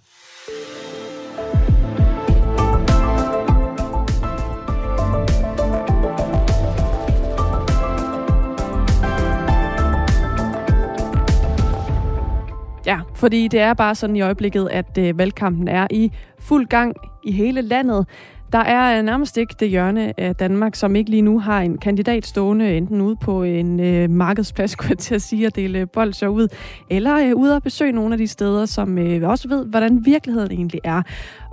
Fordi 13.19 13.49
det 13.49 13.61
er 13.61 13.75
bare 13.75 13.95
sådan 13.95 14.17
i 14.17 14.21
øjeblikket, 14.21 14.69
at 14.73 14.99
øh, 14.99 15.19
valgkampen 15.19 15.69
er 15.69 15.87
i 15.91 16.13
fuld 16.41 16.67
gang 16.67 16.97
i 17.25 17.33
hele 17.33 17.61
landet. 17.61 18.07
Der 18.53 18.59
er 18.59 18.99
øh, 18.99 19.05
nærmest 19.05 19.37
ikke 19.37 19.55
det 19.61 19.69
hjørne 19.69 20.21
af 20.21 20.37
Danmark, 20.37 20.75
som 20.75 20.97
ikke 20.97 21.11
lige 21.11 21.23
nu 21.23 21.41
har 21.41 21.61
en 21.61 21.79
kandidat 21.79 22.27
stående 22.27 22.77
enten 22.77 23.01
ude 23.01 23.17
på 23.17 23.43
en 23.43 23.81
øh, 23.81 24.11
markedsplads, 24.11 24.75
kunne 24.77 24.91
jeg 24.91 24.99
til 24.99 25.15
at 25.15 25.23
sige, 25.23 25.47
at 25.47 25.57
dele 25.57 25.87
bolcher 25.87 26.29
ud, 26.29 26.49
eller 26.91 27.17
øh, 27.17 27.35
ude 27.35 27.57
at 27.57 27.63
besøge 27.63 27.93
nogle 27.93 28.15
af 28.15 28.19
de 28.19 28.27
steder, 28.27 28.67
som 28.67 28.99
øh, 28.99 29.29
også 29.29 29.49
ved, 29.49 29.67
hvordan 29.67 30.07
virkeligheden 30.07 30.53
egentlig 30.53 30.81
er. 30.85 31.03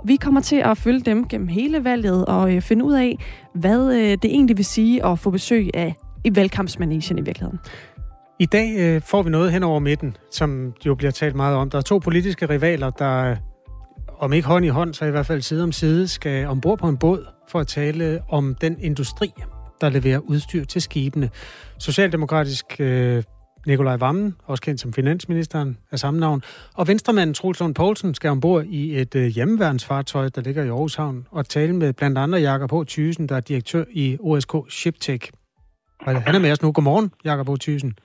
Vi 0.04 0.16
kommer 0.16 0.40
til 0.40 0.56
at 0.56 0.78
følge 0.78 1.00
dem 1.00 1.28
gennem 1.28 1.48
hele 1.48 1.84
valget 1.84 2.24
og 2.24 2.54
øh, 2.54 2.62
finde 2.62 2.84
ud 2.84 2.94
af, 2.94 3.18
hvad 3.54 3.94
øh, 3.94 4.10
det 4.10 4.24
egentlig 4.24 4.56
vil 4.56 4.64
sige 4.64 5.06
at 5.06 5.18
få 5.18 5.30
besøg 5.30 5.70
af 5.74 5.94
i 6.24 6.36
valgkampsmanagen 6.36 7.18
i 7.18 7.22
virkeligheden. 7.22 7.58
I 8.38 8.46
dag 8.46 8.76
øh, 8.78 9.02
får 9.02 9.22
vi 9.22 9.30
noget 9.30 9.52
hen 9.52 9.62
over 9.62 9.78
midten, 9.78 10.16
som 10.30 10.72
jo 10.86 10.94
bliver 10.94 11.10
talt 11.10 11.34
meget 11.36 11.56
om. 11.56 11.70
Der 11.70 11.78
er 11.78 11.82
to 11.82 11.98
politiske 11.98 12.48
rivaler, 12.48 12.90
der 12.90 13.30
øh, 13.30 13.36
om 14.18 14.32
ikke 14.32 14.48
hånd 14.48 14.64
i 14.64 14.68
hånd, 14.68 14.94
så 14.94 15.04
i 15.04 15.10
hvert 15.10 15.26
fald 15.26 15.42
side 15.42 15.62
om 15.62 15.72
side, 15.72 16.08
skal 16.08 16.46
ombord 16.46 16.78
på 16.78 16.88
en 16.88 16.96
båd 16.96 17.26
for 17.48 17.60
at 17.60 17.66
tale 17.66 18.04
øh, 18.04 18.20
om 18.28 18.54
den 18.54 18.76
industri, 18.80 19.32
der 19.80 19.88
leverer 19.88 20.18
udstyr 20.18 20.64
til 20.64 20.82
skibene. 20.82 21.30
Socialdemokratisk 21.78 22.66
øh, 22.78 23.22
Nikolaj 23.66 23.96
Vammen, 23.96 24.36
også 24.44 24.62
kendt 24.62 24.80
som 24.80 24.92
finansministeren 24.92 25.78
af 25.92 25.98
samme 25.98 26.20
navn, 26.20 26.42
og 26.74 26.88
venstremanden 26.88 27.34
Troels 27.34 27.60
Lund 27.60 27.74
Poulsen 27.74 28.14
skal 28.14 28.30
ombord 28.30 28.64
i 28.64 29.00
et 29.00 29.14
øh, 29.14 29.26
hjemmeværnsfartøj, 29.26 30.28
der 30.28 30.40
ligger 30.40 30.64
i 30.64 30.68
Aarhus 30.68 30.94
Havn, 30.94 31.26
og 31.30 31.48
tale 31.48 31.72
med 31.72 31.92
blandt 31.92 32.18
andre 32.18 32.38
Jakob 32.38 32.72
H. 32.72 32.86
Thysen, 32.86 33.28
der 33.28 33.36
er 33.36 33.40
direktør 33.40 33.84
i 33.92 34.16
OSK 34.20 34.54
Shiptech. 34.70 35.30
Han 36.00 36.34
er 36.34 36.38
med 36.38 36.52
os 36.52 36.62
nu. 36.62 36.72
Godmorgen, 36.72 37.12
Jakob 37.24 37.48
H. 37.48 37.52
Thysen. 37.60 37.98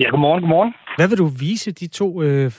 Ja, 0.00 0.08
godmorgen, 0.10 0.40
godmorgen. 0.40 0.74
Hvad 0.96 1.08
vil 1.08 1.18
du 1.18 1.28
vise 1.40 1.72
de 1.72 1.86
to 1.88 2.22
øh, 2.22 2.52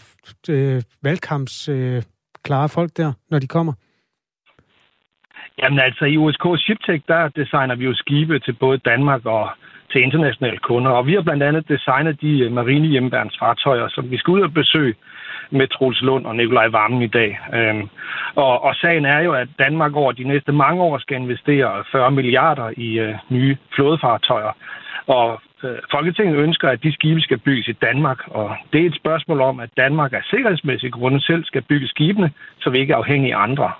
øh, 0.49 0.82
valgkamps 1.04 1.69
øh, 1.69 2.04
klare 2.43 2.69
folk 2.69 2.91
der, 2.97 3.13
når 3.32 3.39
de 3.39 3.47
kommer? 3.47 3.73
Jamen 5.62 5.80
altså, 5.80 6.06
i 6.06 6.17
OSK 6.17 6.45
Shiptech, 6.58 7.04
der 7.08 7.28
designer 7.28 7.75
vi 7.75 7.86
jo 7.86 7.93
skibe 7.93 8.39
til 8.39 8.54
både 8.54 8.78
Danmark 8.78 9.25
og 9.25 9.49
til 9.91 10.04
internationale 10.04 10.58
kunder. 10.58 10.91
Og 10.91 11.08
vi 11.08 11.13
har 11.13 11.21
blandt 11.21 11.43
andet 11.43 11.69
designet 11.69 12.21
de 12.21 12.39
øh, 12.39 12.52
marine 12.52 12.88
hjemmeværnsfartøjer, 12.88 13.88
som 13.89 14.12
vi 14.12 14.17
skal 14.17 14.32
ud 14.32 14.41
og 14.41 14.54
besøge 14.54 14.95
med 15.52 15.67
Troels 15.67 16.02
Lund 16.02 16.25
og 16.25 16.36
Nikolaj 16.36 16.67
Vammen 16.67 17.02
i 17.02 17.08
dag. 17.08 17.39
Øhm, 17.54 17.89
og, 18.36 18.63
og 18.63 18.75
sagen 18.75 19.06
er 19.06 19.19
jo, 19.19 19.34
at 19.34 19.47
Danmark 19.60 19.95
over 19.95 20.12
de 20.12 20.23
næste 20.23 20.52
mange 20.52 20.82
år 20.82 20.97
skal 20.97 21.17
investere 21.17 21.84
40 21.91 22.12
milliarder 22.12 22.69
i 22.78 22.99
øh, 22.99 23.15
nye 23.30 23.58
flådefartøjer. 23.75 24.52
Og 25.08 25.41
Øh, 25.63 25.78
Folketinget 25.91 26.36
ønsker, 26.36 26.69
at 26.69 26.84
de 26.84 26.93
skibe 26.93 27.22
skal 27.22 27.38
bygges 27.38 27.67
i 27.67 27.78
Danmark, 27.88 28.19
og 28.28 28.56
det 28.74 28.82
er 28.82 28.86
et 28.86 28.95
spørgsmål 28.95 29.41
om, 29.41 29.60
at 29.60 29.69
Danmark 29.78 30.13
af 30.13 30.24
sikkerhedsmæssige 30.24 30.91
grunde 30.91 31.22
selv 31.22 31.43
skal 31.45 31.62
bygge 31.62 31.88
skibene, 31.88 32.32
så 32.62 32.69
vi 32.69 32.78
ikke 32.80 32.93
er 32.93 32.98
afhængige 32.98 33.36
af 33.36 33.43
andre. 33.43 33.72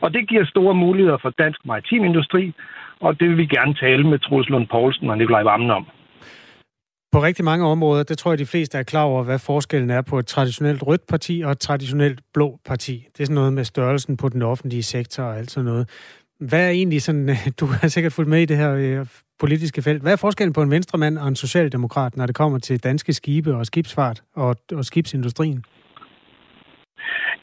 Og 0.00 0.14
det 0.14 0.28
giver 0.28 0.44
store 0.44 0.74
muligheder 0.74 1.18
for 1.22 1.30
dansk 1.30 1.60
maritim 1.64 2.04
industri, 2.04 2.52
og 3.00 3.20
det 3.20 3.28
vil 3.28 3.38
vi 3.38 3.46
gerne 3.46 3.74
tale 3.74 4.04
med 4.04 4.18
Troels 4.18 4.48
Lund 4.48 4.66
Poulsen 4.66 5.10
og 5.10 5.18
Nikolaj 5.18 5.42
Vammen 5.42 5.70
om. 5.70 5.86
På 7.12 7.22
rigtig 7.22 7.44
mange 7.44 7.66
områder, 7.66 8.02
det 8.02 8.18
tror 8.18 8.30
jeg, 8.32 8.38
de 8.38 8.46
fleste 8.46 8.78
er 8.78 8.82
klar 8.82 9.02
over, 9.02 9.22
hvad 9.22 9.38
forskellen 9.38 9.90
er 9.90 10.02
på 10.02 10.18
et 10.18 10.26
traditionelt 10.26 10.82
rødt 10.86 11.06
parti 11.08 11.42
og 11.44 11.50
et 11.50 11.58
traditionelt 11.58 12.20
blå 12.34 12.58
parti. 12.66 13.06
Det 13.12 13.20
er 13.20 13.24
sådan 13.24 13.34
noget 13.34 13.52
med 13.52 13.64
størrelsen 13.64 14.16
på 14.16 14.28
den 14.28 14.42
offentlige 14.42 14.82
sektor 14.82 15.22
og 15.22 15.38
alt 15.38 15.50
sådan 15.50 15.64
noget. 15.64 15.88
Hvad 16.38 16.66
er 16.66 16.68
egentlig 16.68 17.02
sådan, 17.02 17.36
du 17.60 17.66
har 17.66 17.88
sikkert 17.88 18.12
fulgt 18.12 18.30
med 18.30 18.42
i 18.42 18.44
det 18.44 18.56
her 18.56 18.72
øh, 18.72 19.06
politiske 19.38 19.82
felt. 19.82 20.02
Hvad 20.02 20.12
er 20.12 20.16
forskellen 20.16 20.52
på 20.52 20.62
en 20.62 20.70
venstremand 20.70 21.18
og 21.18 21.28
en 21.28 21.36
socialdemokrat, 21.36 22.16
når 22.16 22.26
det 22.26 22.34
kommer 22.34 22.58
til 22.58 22.84
danske 22.84 23.12
skibe 23.12 23.54
og 23.54 23.66
skibsfart 23.66 24.22
og, 24.34 24.56
og 24.72 24.84
skibsindustrien? 24.84 25.64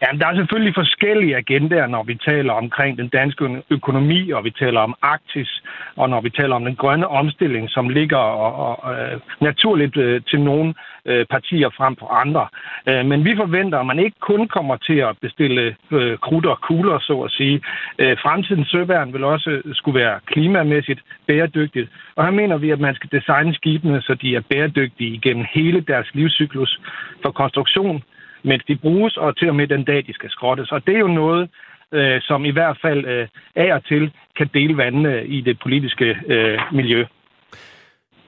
Ja, 0.02 0.08
der 0.20 0.28
er 0.28 0.36
selvfølgelig 0.36 0.74
forskellige 0.76 1.36
agendaer, 1.36 1.88
når 1.88 2.04
vi 2.04 2.16
taler 2.16 2.54
omkring 2.54 2.98
den 2.98 3.08
danske 3.08 3.64
økonomi, 3.70 4.32
og 4.32 4.44
vi 4.44 4.52
taler 4.52 4.80
om 4.80 4.96
Arktis, 5.02 5.64
og 5.96 6.10
når 6.10 6.22
vi 6.22 6.30
taler 6.30 6.56
om 6.56 6.66
den 6.66 6.76
grønne 6.76 7.08
omstilling, 7.08 7.70
som 7.70 7.90
ligger 7.90 8.18
og, 8.18 8.52
og, 8.84 8.94
øh, 8.94 9.20
naturligt 9.42 9.98
øh, 9.98 10.22
til 10.30 10.42
nogle 10.42 10.74
øh, 11.06 11.26
partier 11.26 11.70
frem 11.70 11.96
for 11.96 12.08
andre. 12.08 12.48
Øh, 12.90 13.06
men 13.06 13.26
vi 13.26 13.36
forventer, 13.36 13.80
at 13.80 13.86
man 13.86 14.00
ikke 14.00 14.20
kun 14.20 14.48
kommer 14.48 14.76
til 14.76 14.98
at 14.98 15.18
bestille 15.22 15.76
øh, 15.92 16.18
krudt 16.18 16.46
og 16.46 16.62
kugler, 16.62 17.00
så 17.00 17.22
at 17.22 17.32
sige. 17.32 17.62
Øh, 18.00 18.18
fremtidens 18.24 18.68
søværn 18.68 19.14
vil 19.14 19.24
også 19.24 19.62
skulle 19.74 20.00
være 20.00 20.20
klimamæssigt 20.26 21.02
bæredygtigt, 21.28 21.90
og 22.16 22.26
her 22.26 22.32
mener 22.32 22.58
vi, 22.58 22.70
at 22.70 22.80
man 22.80 22.96
skal 22.96 23.10
designe 23.12 23.54
skibene, 23.54 24.02
så 24.02 24.14
de 24.14 24.36
er 24.36 24.42
bæredygtige 24.50 25.14
igennem 25.14 25.46
hele 25.54 25.82
deres 25.82 26.08
livscyklus 26.14 26.80
for 27.24 27.32
konstruktion, 27.32 28.04
mens 28.44 28.64
de 28.68 28.76
bruges, 28.76 29.18
og 29.18 29.38
til 29.38 29.50
og 29.50 29.56
med 29.56 29.68
den 29.68 29.84
dag, 29.84 30.08
de 30.08 30.14
skal 30.14 30.30
skrottes. 30.30 30.72
Og 30.72 30.86
det 30.86 30.96
er 30.96 31.00
jo 31.00 31.08
noget, 31.08 31.50
øh, 31.92 32.22
som 32.22 32.46
i 32.46 32.52
hvert 32.52 32.78
fald 32.82 33.06
øh, 33.06 33.28
af 33.56 33.74
og 33.74 33.86
til 33.86 34.12
kan 34.38 34.50
dele 34.54 34.78
vandene 34.78 35.14
øh, 35.14 35.26
i 35.26 35.42
det 35.42 35.60
politiske 35.64 36.06
øh, 36.28 36.60
miljø. 36.72 37.06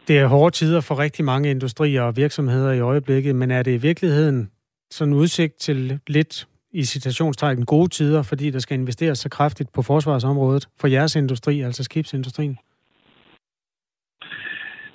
Det 0.07 0.19
er 0.19 0.27
hårde 0.27 0.55
tider 0.55 0.81
for 0.81 0.99
rigtig 0.99 1.25
mange 1.25 1.51
industrier 1.51 2.01
og 2.01 2.17
virksomheder 2.17 2.71
i 2.71 2.79
øjeblikket, 2.79 3.35
men 3.35 3.51
er 3.51 3.63
det 3.63 3.73
i 3.73 3.81
virkeligheden 3.81 4.49
sådan 4.91 5.13
udsigt 5.13 5.55
til 5.55 5.99
lidt 6.07 6.47
i 6.71 6.83
citationstegn 6.83 7.65
gode 7.65 7.87
tider, 7.89 8.23
fordi 8.23 8.49
der 8.49 8.59
skal 8.59 8.77
investeres 8.77 9.19
så 9.19 9.29
kraftigt 9.29 9.73
på 9.73 9.81
forsvarsområdet 9.81 10.67
for 10.79 10.87
jeres 10.87 11.15
industri, 11.15 11.61
altså 11.61 11.83
skibsindustrien? 11.83 12.57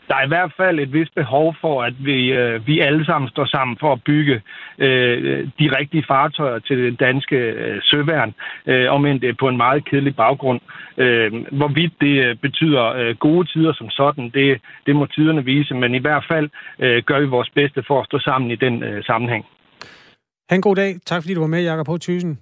Der 0.08 0.14
er 0.14 0.24
i 0.24 0.28
hvert 0.28 0.52
fald 0.56 0.78
et 0.78 0.92
vist 0.92 1.14
behov 1.14 1.56
for, 1.60 1.82
at 1.82 1.94
vi, 2.04 2.32
øh, 2.32 2.66
vi 2.66 2.80
alle 2.80 3.04
sammen 3.04 3.30
står 3.30 3.46
sammen 3.46 3.76
for 3.80 3.92
at 3.92 4.04
bygge 4.04 4.42
øh, 4.78 5.48
de 5.58 5.66
rigtige 5.78 6.04
fartøjer 6.08 6.58
til 6.58 6.78
det 6.78 7.00
danske 7.00 7.36
øh, 7.36 7.82
søværn, 7.82 8.34
øh, 8.66 8.92
om 8.92 9.06
end 9.06 9.20
det 9.20 9.28
er 9.28 9.40
på 9.40 9.48
en 9.48 9.56
meget 9.56 9.84
kedelig 9.84 10.16
baggrund. 10.16 10.60
Øh, 10.96 11.32
hvorvidt 11.52 11.94
det 12.00 12.24
øh, 12.24 12.36
betyder 12.36 12.84
øh, 12.84 13.16
gode 13.16 13.48
tider 13.52 13.72
som 13.72 13.90
sådan, 13.90 14.30
det, 14.30 14.60
det 14.86 14.96
må 14.96 15.06
tiderne 15.06 15.44
vise, 15.44 15.74
men 15.74 15.94
i 15.94 15.98
hvert 15.98 16.24
fald 16.28 16.48
øh, 16.78 17.02
gør 17.02 17.20
vi 17.20 17.26
vores 17.26 17.50
bedste 17.50 17.82
for 17.86 18.00
at 18.00 18.06
stå 18.06 18.18
sammen 18.18 18.50
i 18.50 18.56
den 18.56 18.82
øh, 18.82 19.04
sammenhæng. 19.04 19.44
Ha' 20.50 20.56
en 20.56 20.62
god 20.62 20.76
dag. 20.76 20.94
Tak 21.06 21.22
fordi 21.22 21.34
du 21.34 21.40
var 21.40 21.46
med, 21.46 21.62
Jakob 21.62 21.88
H. 21.88 21.98
Thysen. 22.00 22.38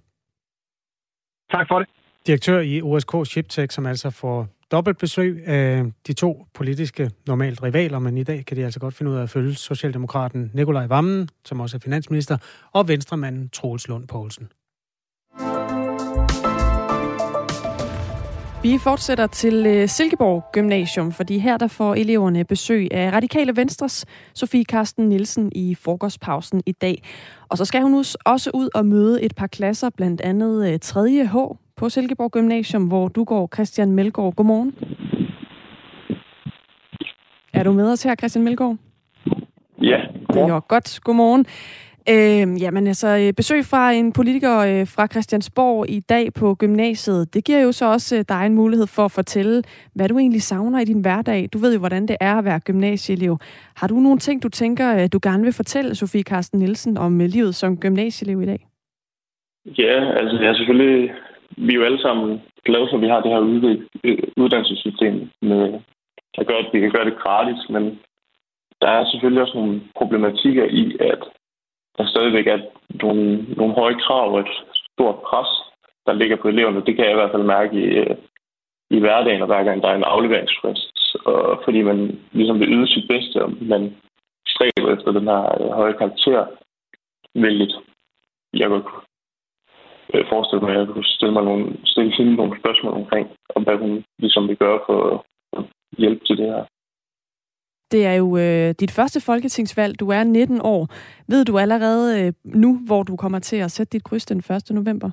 Tak 1.50 1.68
for 1.68 1.78
det. 1.78 1.88
Direktør 2.26 2.60
i 2.60 2.82
OSK 2.82 3.12
Shiptech, 3.24 3.74
som 3.74 3.86
altså 3.86 4.10
får 4.10 4.46
dobbelt 4.70 4.98
besøg 4.98 5.46
af 5.46 5.84
de 6.06 6.12
to 6.12 6.46
politiske 6.54 7.10
normalt 7.26 7.62
rivaler, 7.62 7.98
men 7.98 8.18
i 8.18 8.22
dag 8.22 8.44
kan 8.46 8.56
de 8.56 8.64
altså 8.64 8.80
godt 8.80 8.94
finde 8.94 9.12
ud 9.12 9.16
af 9.16 9.22
at 9.22 9.30
følge 9.30 9.54
Socialdemokraten 9.54 10.50
Nikolaj 10.54 10.86
Vammen, 10.86 11.28
som 11.44 11.60
også 11.60 11.76
er 11.76 11.80
finansminister, 11.80 12.36
og 12.72 12.88
venstremanden 12.88 13.48
Troels 13.48 13.88
Lund 13.88 14.08
Poulsen. 14.08 14.48
Vi 18.62 18.78
fortsætter 18.78 19.26
til 19.26 19.66
øh, 19.66 19.88
Silkeborg 19.88 20.44
Gymnasium, 20.52 21.12
fordi 21.12 21.38
her 21.38 21.56
der 21.56 21.68
får 21.68 21.94
eleverne 21.94 22.44
besøg 22.44 22.88
af 22.90 23.12
Radikale 23.12 23.56
Venstres 23.56 24.04
Sofie 24.34 24.64
Karsten 24.64 25.08
Nielsen 25.08 25.52
i 25.54 25.74
frokostpausen 25.74 26.62
i 26.66 26.72
dag. 26.72 27.02
Og 27.48 27.58
så 27.58 27.64
skal 27.64 27.82
hun 27.82 28.04
også 28.24 28.50
ud 28.54 28.68
og 28.74 28.86
møde 28.86 29.22
et 29.22 29.34
par 29.36 29.46
klasser, 29.46 29.90
blandt 29.90 30.20
andet 30.20 30.72
øh, 30.72 30.78
3. 30.80 31.26
H 31.26 31.36
på 31.76 31.88
Silkeborg 31.88 32.30
Gymnasium, 32.30 32.84
hvor 32.84 33.08
du 33.08 33.24
går, 33.24 33.48
Christian 33.54 33.90
Melgaard. 33.92 34.34
Godmorgen. 34.34 34.74
Er 37.52 37.62
du 37.62 37.72
med 37.72 37.92
os 37.92 38.02
her, 38.02 38.14
Christian 38.14 38.44
Melgaard? 38.44 38.76
Ja. 39.82 40.00
Det 40.32 40.42
er 40.42 40.60
godt. 40.60 41.00
Godmorgen. 41.04 41.46
Øh, 42.08 42.62
jamen 42.62 42.86
altså, 42.86 43.32
besøg 43.36 43.64
fra 43.64 43.92
en 43.92 44.12
politiker 44.12 44.58
øh, 44.58 44.86
fra 44.86 45.06
Christiansborg 45.06 45.90
i 45.90 46.00
dag 46.00 46.32
på 46.32 46.54
gymnasiet, 46.54 47.34
det 47.34 47.44
giver 47.44 47.60
jo 47.60 47.72
så 47.72 47.92
også 47.92 48.16
øh, 48.16 48.24
dig 48.28 48.46
en 48.46 48.54
mulighed 48.54 48.86
for 48.86 49.04
at 49.04 49.12
fortælle, 49.12 49.62
hvad 49.94 50.08
du 50.08 50.18
egentlig 50.18 50.42
savner 50.42 50.80
i 50.80 50.84
din 50.84 51.00
hverdag. 51.00 51.48
Du 51.52 51.58
ved 51.58 51.72
jo, 51.72 51.78
hvordan 51.78 52.08
det 52.08 52.16
er 52.20 52.34
at 52.34 52.44
være 52.44 52.60
gymnasieelev. 52.60 53.38
Har 53.76 53.86
du 53.88 53.94
nogle 53.94 54.18
ting, 54.18 54.42
du 54.42 54.48
tænker, 54.48 55.02
øh, 55.02 55.08
du 55.12 55.18
gerne 55.22 55.42
vil 55.42 55.52
fortælle 55.52 55.94
Sofie 55.94 56.22
Carsten 56.22 56.58
Nielsen 56.58 56.98
om 56.98 57.18
livet 57.18 57.54
som 57.54 57.76
gymnasieelev 57.76 58.42
i 58.42 58.46
dag? 58.46 58.66
Ja, 59.78 60.18
altså 60.20 60.38
jeg 60.40 60.48
er 60.50 60.54
selvfølgelig 60.54 61.10
vi 61.56 61.72
er 61.72 61.76
jo 61.76 61.84
alle 61.84 62.02
sammen 62.02 62.42
glade 62.64 62.86
for, 62.88 62.96
at 62.96 63.02
vi 63.02 63.08
har 63.08 63.20
det 63.20 63.30
her 63.30 63.42
øh, 64.04 64.18
uddannelsessystem, 64.36 65.30
med, 65.42 65.80
der 66.36 66.44
gør, 66.44 66.58
at 66.58 66.70
vi 66.72 66.80
kan 66.80 66.90
gøre 66.90 67.04
det 67.04 67.18
gratis, 67.18 67.68
men 67.68 67.98
der 68.80 68.88
er 68.88 69.10
selvfølgelig 69.10 69.42
også 69.42 69.54
nogle 69.54 69.80
problematikker 69.96 70.64
i, 70.64 70.96
at 71.00 71.22
der 71.98 72.06
stadigvæk 72.06 72.46
er 72.46 72.58
nogle, 73.02 73.44
nogle 73.56 73.74
høje 73.74 73.94
krav 73.94 74.32
og 74.32 74.40
et 74.40 74.52
stort 74.92 75.14
pres, 75.14 75.48
der 76.06 76.12
ligger 76.12 76.36
på 76.36 76.48
eleverne. 76.48 76.84
Det 76.86 76.96
kan 76.96 77.04
jeg 77.04 77.12
i 77.12 77.20
hvert 77.20 77.30
fald 77.30 77.42
mærke 77.42 77.76
i, 77.76 77.84
øh, 77.84 78.16
i 78.90 78.98
hverdagen, 78.98 79.42
og 79.42 79.46
hver 79.46 79.64
gang 79.64 79.82
der 79.82 79.88
er 79.88 79.96
en 79.96 80.10
afleveringsfrist. 80.14 81.16
Og 81.24 81.60
fordi 81.64 81.82
man 81.82 82.20
ligesom 82.32 82.60
vil 82.60 82.72
yde 82.72 82.86
sit 82.86 83.08
bedste, 83.08 83.44
og 83.44 83.52
man 83.60 83.96
stræber 84.48 84.96
efter 84.96 85.12
den 85.12 85.24
her 85.24 85.62
øh, 85.62 85.70
høje 85.70 85.92
karakter, 85.92 86.46
vældigt. 87.34 87.74
Jeg 88.52 88.68
godt 88.68 88.84
øh, 90.14 90.24
forestille 90.32 90.62
mig, 90.62 90.72
at 90.72 90.78
jeg 90.78 90.86
kunne 90.86 91.04
stille 91.04 91.32
mig 91.32 91.44
nogle, 91.44 91.64
stille 91.84 92.12
hende 92.16 92.34
nogle 92.34 92.58
spørgsmål 92.60 92.92
omkring, 92.92 93.26
om 93.56 93.62
hvad 93.62 93.76
hun 93.76 94.04
ligesom 94.18 94.48
vil 94.48 94.56
gøre 94.56 94.80
for 94.86 94.98
at 95.56 95.64
hjælpe 95.98 96.24
til 96.24 96.36
det 96.36 96.46
her. 96.46 96.64
Det 97.92 98.06
er 98.06 98.14
jo 98.14 98.36
øh, 98.36 98.74
dit 98.80 98.90
første 98.90 99.20
folketingsvalg. 99.20 100.00
Du 100.00 100.08
er 100.08 100.24
19 100.24 100.60
år. 100.64 100.88
Ved 101.28 101.44
du 101.44 101.58
allerede 101.58 102.26
øh, 102.26 102.32
nu, 102.44 102.78
hvor 102.86 103.02
du 103.02 103.16
kommer 103.16 103.38
til 103.38 103.56
at 103.56 103.70
sætte 103.70 103.92
dit 103.92 104.04
kryds 104.04 104.26
den 104.26 104.38
1. 104.38 104.70
november? 104.70 105.10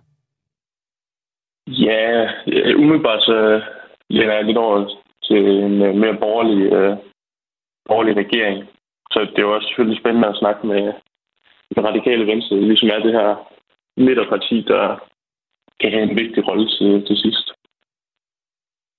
Ja, 1.67 2.23
øh, 2.47 2.79
umiddelbart 2.79 3.21
så 3.23 3.61
lænder 4.09 4.33
jeg 4.35 4.45
lidt 4.45 4.57
over 4.57 4.89
til 5.23 5.37
en 5.37 5.81
øh, 5.81 5.95
mere 5.95 6.17
borgerlig, 6.19 6.73
øh, 6.73 6.97
borgerlig 7.85 8.15
regering. 8.17 8.67
Så 9.11 9.19
det 9.19 9.37
er 9.37 9.47
jo 9.47 9.55
også 9.55 9.67
selvfølgelig 9.67 9.99
spændende 9.99 10.27
at 10.27 10.39
snakke 10.41 10.67
med, 10.67 10.83
med 11.75 11.83
radikale 11.83 12.27
venstre, 12.27 12.61
ligesom 12.61 12.89
er 12.89 12.99
det 12.99 13.13
her 13.13 13.52
midterparti, 13.97 14.61
der 14.61 15.09
kan 15.79 15.91
have 15.91 16.03
en 16.03 16.15
vigtig 16.15 16.47
rolle 16.47 16.67
til, 16.69 17.05
til 17.07 17.17
sidst. 17.17 17.51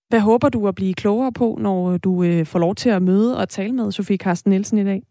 Hvad 0.09 0.21
håber 0.21 0.49
du 0.49 0.69
at 0.69 0.75
blive 0.75 0.95
klogere 0.95 1.33
på, 1.33 1.57
når 1.61 1.97
du 1.97 2.23
øh, 2.25 2.47
får 2.47 2.59
lov 2.59 2.75
til 2.75 2.91
at 2.91 3.03
møde 3.03 3.39
og 3.41 3.49
tale 3.49 3.73
med 3.73 3.93
Sofie 3.93 4.17
Carsten 4.17 4.51
Nielsen 4.51 4.79
i 4.79 4.85
dag? 4.85 5.03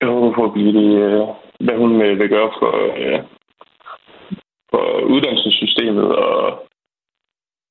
Jeg 0.00 0.08
håber 0.08 0.44
at 0.46 0.52
blive 0.52 0.72
det, 0.80 0.90
øh, 1.04 1.26
hvad 1.60 1.76
hun 1.76 2.02
øh, 2.02 2.18
vil 2.18 2.28
gøre 2.28 2.50
for, 2.58 2.72
øh, 3.02 3.20
for 4.70 4.84
uddannelsessystemet 5.12 6.16
og, 6.16 6.68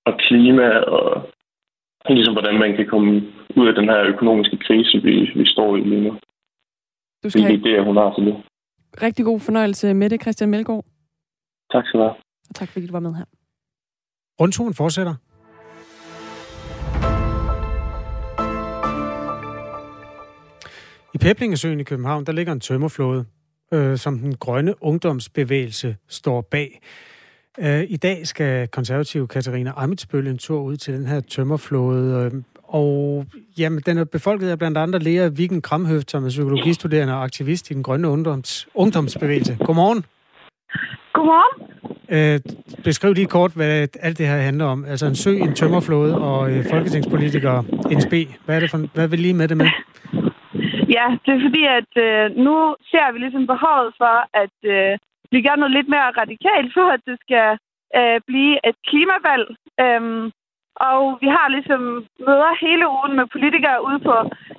og 0.05 0.13
klima 0.17 0.69
og 0.79 1.29
ligesom 2.09 2.33
hvordan 2.33 2.59
man 2.59 2.75
kan 2.75 2.87
komme 2.87 3.11
ud 3.55 3.67
af 3.67 3.75
den 3.75 3.89
her 3.89 4.01
økonomiske 4.03 4.57
krise, 4.57 5.01
vi, 5.03 5.31
vi 5.35 5.45
står 5.45 5.75
i 5.75 5.81
lige 5.81 6.01
nu. 6.01 6.13
Du 7.23 7.29
skal 7.29 7.43
det 7.43 7.53
er 7.53 7.63
det, 7.63 7.85
hun 7.85 7.97
har 7.97 8.13
til 8.13 8.25
det. 8.25 8.35
Rigtig 9.01 9.25
god 9.25 9.39
fornøjelse 9.39 9.93
med 9.93 10.09
det, 10.09 10.21
Christian 10.21 10.49
Melgaard. 10.49 10.85
Tak 11.71 11.85
skal 11.85 11.99
du 11.99 12.03
have. 12.03 12.15
Og 12.49 12.55
tak 12.55 12.69
fordi 12.69 12.87
du 12.87 12.91
var 12.91 12.99
med 12.99 13.13
her. 13.13 13.25
Rundturen 14.39 14.73
fortsætter. 14.73 15.15
I 21.13 21.17
Peblingesøen 21.17 21.79
i 21.79 21.83
København, 21.83 22.25
der 22.25 22.31
ligger 22.31 22.53
en 22.53 22.59
tømmerflåde, 22.59 23.25
øh, 23.73 23.97
som 23.97 24.19
den 24.19 24.35
grønne 24.35 24.83
ungdomsbevægelse 24.83 25.97
står 26.07 26.41
bag. 26.41 26.81
Øh, 27.59 27.83
I 27.89 27.97
dag 27.97 28.27
skal 28.27 28.67
konservative 28.67 29.27
Katarina 29.27 29.71
Amitsbøl 29.75 30.27
en 30.27 30.37
tur 30.37 30.61
ud 30.61 30.77
til 30.77 30.93
den 30.93 31.05
her 31.05 31.19
tømmerflåde, 31.19 32.31
øh, 32.33 32.43
og 32.67 33.25
jamen, 33.57 33.81
den 33.85 33.97
er 33.97 34.05
befolket 34.05 34.49
af 34.49 34.57
blandt 34.57 34.77
andet 34.77 35.03
Lea 35.03 35.27
Vigen 35.27 35.61
Kramhøft, 35.61 36.11
som 36.11 36.25
er 36.25 36.29
psykologistuderende 36.29 37.13
og 37.13 37.23
aktivist 37.23 37.71
i 37.71 37.73
den 37.73 37.83
grønne 37.83 38.07
ungdoms, 38.09 38.67
ungdomsbevægelse. 38.75 39.57
Godmorgen. 39.65 40.05
Godmorgen. 41.13 41.53
Øh, 42.09 42.39
beskriv 42.83 43.13
lige 43.13 43.27
kort, 43.27 43.51
hvad 43.55 43.87
alt 43.99 44.17
det 44.17 44.27
her 44.27 44.37
handler 44.37 44.65
om. 44.65 44.85
Altså 44.85 45.05
en 45.05 45.15
sø, 45.15 45.31
en 45.31 45.55
tømmerflåde 45.55 46.21
og 46.21 46.51
øh, 46.51 46.65
folketingspolitikere, 46.71 47.63
en 47.91 48.01
spe. 48.01 48.27
Hvad, 48.45 48.55
er 48.55 48.59
det 48.59 48.71
for, 48.71 48.79
hvad 48.95 49.07
vil 49.07 49.19
lige 49.19 49.33
med 49.33 49.47
det 49.47 49.57
med? 49.57 49.69
Ja, 50.97 51.05
det 51.25 51.31
er 51.33 51.41
fordi, 51.47 51.63
at 51.79 51.91
øh, 52.05 52.25
nu 52.45 52.75
ser 52.91 53.11
vi 53.13 53.17
ligesom 53.19 53.47
behovet 53.53 53.91
for, 54.01 54.15
at 54.43 54.57
øh, 54.75 54.97
vi 55.31 55.39
gør 55.45 55.55
noget 55.55 55.73
lidt 55.77 55.89
mere 55.89 56.09
radikalt 56.21 56.71
for, 56.77 56.87
at 56.95 57.01
det 57.09 57.17
skal 57.25 57.47
øh, 57.97 58.17
blive 58.29 58.55
et 58.69 58.77
klimavalg. 58.89 59.47
Øhm, 59.83 60.23
og 60.89 61.17
vi 61.21 61.27
har 61.37 61.47
ligesom 61.55 61.81
møder 62.27 62.51
hele 62.65 62.85
ugen 62.95 63.13
med 63.19 63.25
politikere 63.35 63.85
ude 63.87 63.99
på 63.99 64.15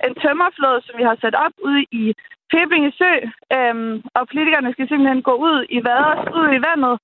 en 0.07 0.15
tømmerflod, 0.23 0.77
som 0.83 0.95
vi 0.99 1.05
har 1.11 1.17
sat 1.21 1.37
op 1.45 1.55
ude 1.69 1.83
i 2.01 2.05
Peblinge 2.53 2.93
Sø. 2.99 3.13
Øhm, 3.57 3.93
og 4.17 4.23
politikerne 4.29 4.73
skal 4.73 4.89
simpelthen 4.89 5.23
gå 5.23 5.35
ud 5.49 5.59
i 5.77 5.79
vaders, 5.87 6.25
ud 6.39 6.49
i 6.59 6.65
vandet 6.69 6.95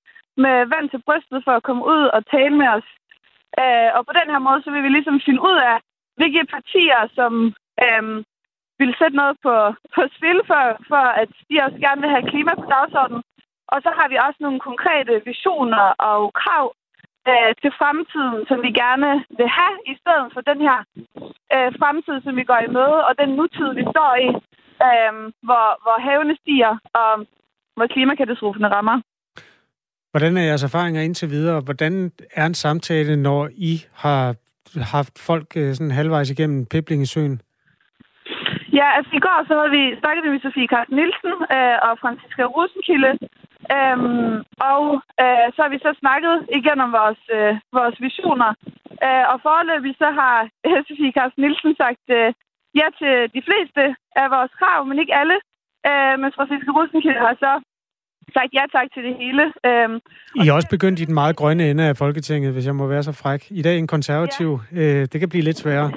med 0.44 0.56
vand 0.72 0.86
til 0.90 1.02
brystet 1.06 1.40
for 1.44 1.52
at 1.56 1.66
komme 1.68 1.84
ud 1.94 2.04
og 2.16 2.20
tale 2.34 2.56
med 2.60 2.68
os. 2.76 2.88
Øh, 3.62 3.90
og 3.96 4.00
på 4.06 4.12
den 4.18 4.28
her 4.32 4.40
måde, 4.46 4.60
så 4.62 4.70
vil 4.70 4.82
vi 4.86 4.90
ligesom 4.92 5.20
finde 5.26 5.42
ud 5.50 5.58
af, 5.72 5.76
hvilke 6.18 6.42
partier, 6.54 7.00
som 7.18 7.32
øhm, 7.84 8.16
vil 8.78 8.92
sætte 8.98 9.16
noget 9.16 9.36
på, 9.46 9.54
på 9.94 10.02
spil 10.16 10.38
for, 10.50 10.62
for, 10.90 11.04
at 11.22 11.30
de 11.50 11.64
også 11.66 11.78
gerne 11.84 12.00
vil 12.02 12.14
have 12.14 12.30
klima 12.32 12.52
på 12.54 12.66
dagsordenen. 12.76 13.22
Og 13.72 13.78
så 13.84 13.90
har 13.98 14.08
vi 14.08 14.16
også 14.26 14.38
nogle 14.40 14.60
konkrete 14.68 15.14
visioner 15.30 15.84
og 16.10 16.20
krav 16.40 16.66
øh, 17.30 17.50
til 17.62 17.70
fremtiden, 17.80 18.40
som 18.48 18.58
vi 18.66 18.70
gerne 18.82 19.10
vil 19.38 19.50
have, 19.58 19.76
i 19.92 19.94
stedet 20.02 20.26
for 20.34 20.40
den 20.50 20.58
her 20.66 20.78
øh, 21.54 21.70
fremtid, 21.80 22.16
som 22.24 22.36
vi 22.40 22.44
går 22.50 22.60
i 22.66 22.72
møde, 22.76 22.98
og 23.08 23.12
den 23.20 23.30
nutid, 23.38 23.68
vi 23.80 23.84
står 23.94 24.12
i, 24.26 24.28
øh, 24.86 25.12
hvor, 25.46 25.66
hvor 25.84 25.96
havene 26.08 26.34
stiger, 26.42 26.72
og 27.00 27.10
hvor 27.76 27.86
klimakatastroferne 27.94 28.68
rammer. 28.76 28.96
Hvordan 30.12 30.36
er 30.36 30.48
jeres 30.50 30.68
erfaringer 30.68 31.02
indtil 31.02 31.30
videre? 31.30 31.60
Hvordan 31.60 32.12
er 32.40 32.46
en 32.46 32.54
samtale, 32.54 33.16
når 33.16 33.48
I 33.70 33.74
har 33.94 34.34
haft 34.96 35.18
folk 35.28 35.48
øh, 35.56 35.74
sådan 35.74 35.90
halvvejs 35.90 36.30
igennem 36.30 36.66
Peblingesøen? 36.66 37.40
Ja, 38.78 38.86
altså 38.96 39.12
i 39.18 39.24
går 39.26 39.38
så 39.48 39.52
havde 39.58 39.74
vi 39.78 39.84
snakket 40.00 40.22
med 40.24 40.40
Sofie 40.40 40.72
Carsten 40.72 40.96
Nielsen 40.98 41.34
øh, 41.56 41.76
og 41.86 41.92
Franziska 42.02 42.42
Rosenkilde, 42.54 43.12
øhm, 43.76 44.36
og 44.72 44.84
øh, 45.22 45.46
så 45.54 45.58
har 45.64 45.70
vi 45.74 45.78
så 45.86 45.90
snakket 46.02 46.36
igen 46.58 46.78
om 46.86 46.90
vores, 47.00 47.22
øh, 47.38 47.52
vores 47.78 47.96
visioner. 48.06 48.50
Øh, 49.06 49.24
og 49.32 49.36
foreløbig 49.46 49.94
så 50.02 50.08
har 50.20 50.36
øh, 50.66 50.80
Sofie 50.86 51.16
Carsten 51.16 51.40
Nielsen 51.42 51.74
sagt 51.82 52.04
øh, 52.18 52.28
ja 52.80 52.86
til 53.00 53.14
de 53.36 53.42
fleste 53.48 53.82
af 54.22 54.26
vores 54.36 54.52
krav, 54.60 54.80
men 54.88 54.96
ikke 55.02 55.18
alle. 55.20 55.36
Øh, 55.88 56.14
men 56.20 56.28
Franziska 56.36 56.70
Rosenkilde 56.76 57.20
har 57.28 57.36
så 57.46 57.52
sagt 58.36 58.50
ja 58.58 58.64
tak 58.76 58.88
til 58.94 59.02
det 59.08 59.14
hele. 59.22 59.44
Øhm, 59.68 59.96
I 60.42 60.48
er 60.48 60.52
også 60.52 60.70
begyndt 60.76 61.00
i 61.00 61.04
den 61.04 61.14
meget 61.14 61.36
grønne 61.36 61.70
ende 61.70 61.84
af 61.84 61.96
Folketinget, 61.96 62.52
hvis 62.52 62.66
jeg 62.66 62.74
må 62.74 62.86
være 62.86 63.02
så 63.02 63.12
fræk. 63.12 63.42
I 63.50 63.62
dag 63.62 63.78
en 63.78 63.86
konservativ. 63.86 64.60
Ja. 64.72 64.80
Øh, 64.80 65.08
det 65.12 65.20
kan 65.20 65.28
blive 65.28 65.44
lidt 65.44 65.58
sværere. 65.58 65.90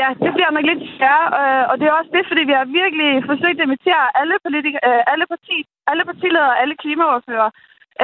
Ja, 0.00 0.08
det 0.24 0.30
bliver 0.36 0.50
nok 0.52 0.66
lidt 0.70 0.82
sværere, 0.96 1.28
øh, 1.40 1.64
og 1.70 1.74
det 1.78 1.86
er 1.86 1.98
også 2.00 2.12
det, 2.16 2.24
fordi 2.30 2.42
vi 2.50 2.54
har 2.58 2.76
virkelig 2.80 3.10
forsøgt 3.30 3.58
at 3.60 3.66
invitere 3.68 4.04
alle, 4.20 4.36
politik- 4.46 4.84
øh, 4.88 5.02
alle, 5.12 5.26
parti, 5.32 5.56
alle 5.90 6.04
partiledere 6.10 6.52
og 6.52 6.60
alle 6.62 6.76
klimaordfører. 6.82 7.50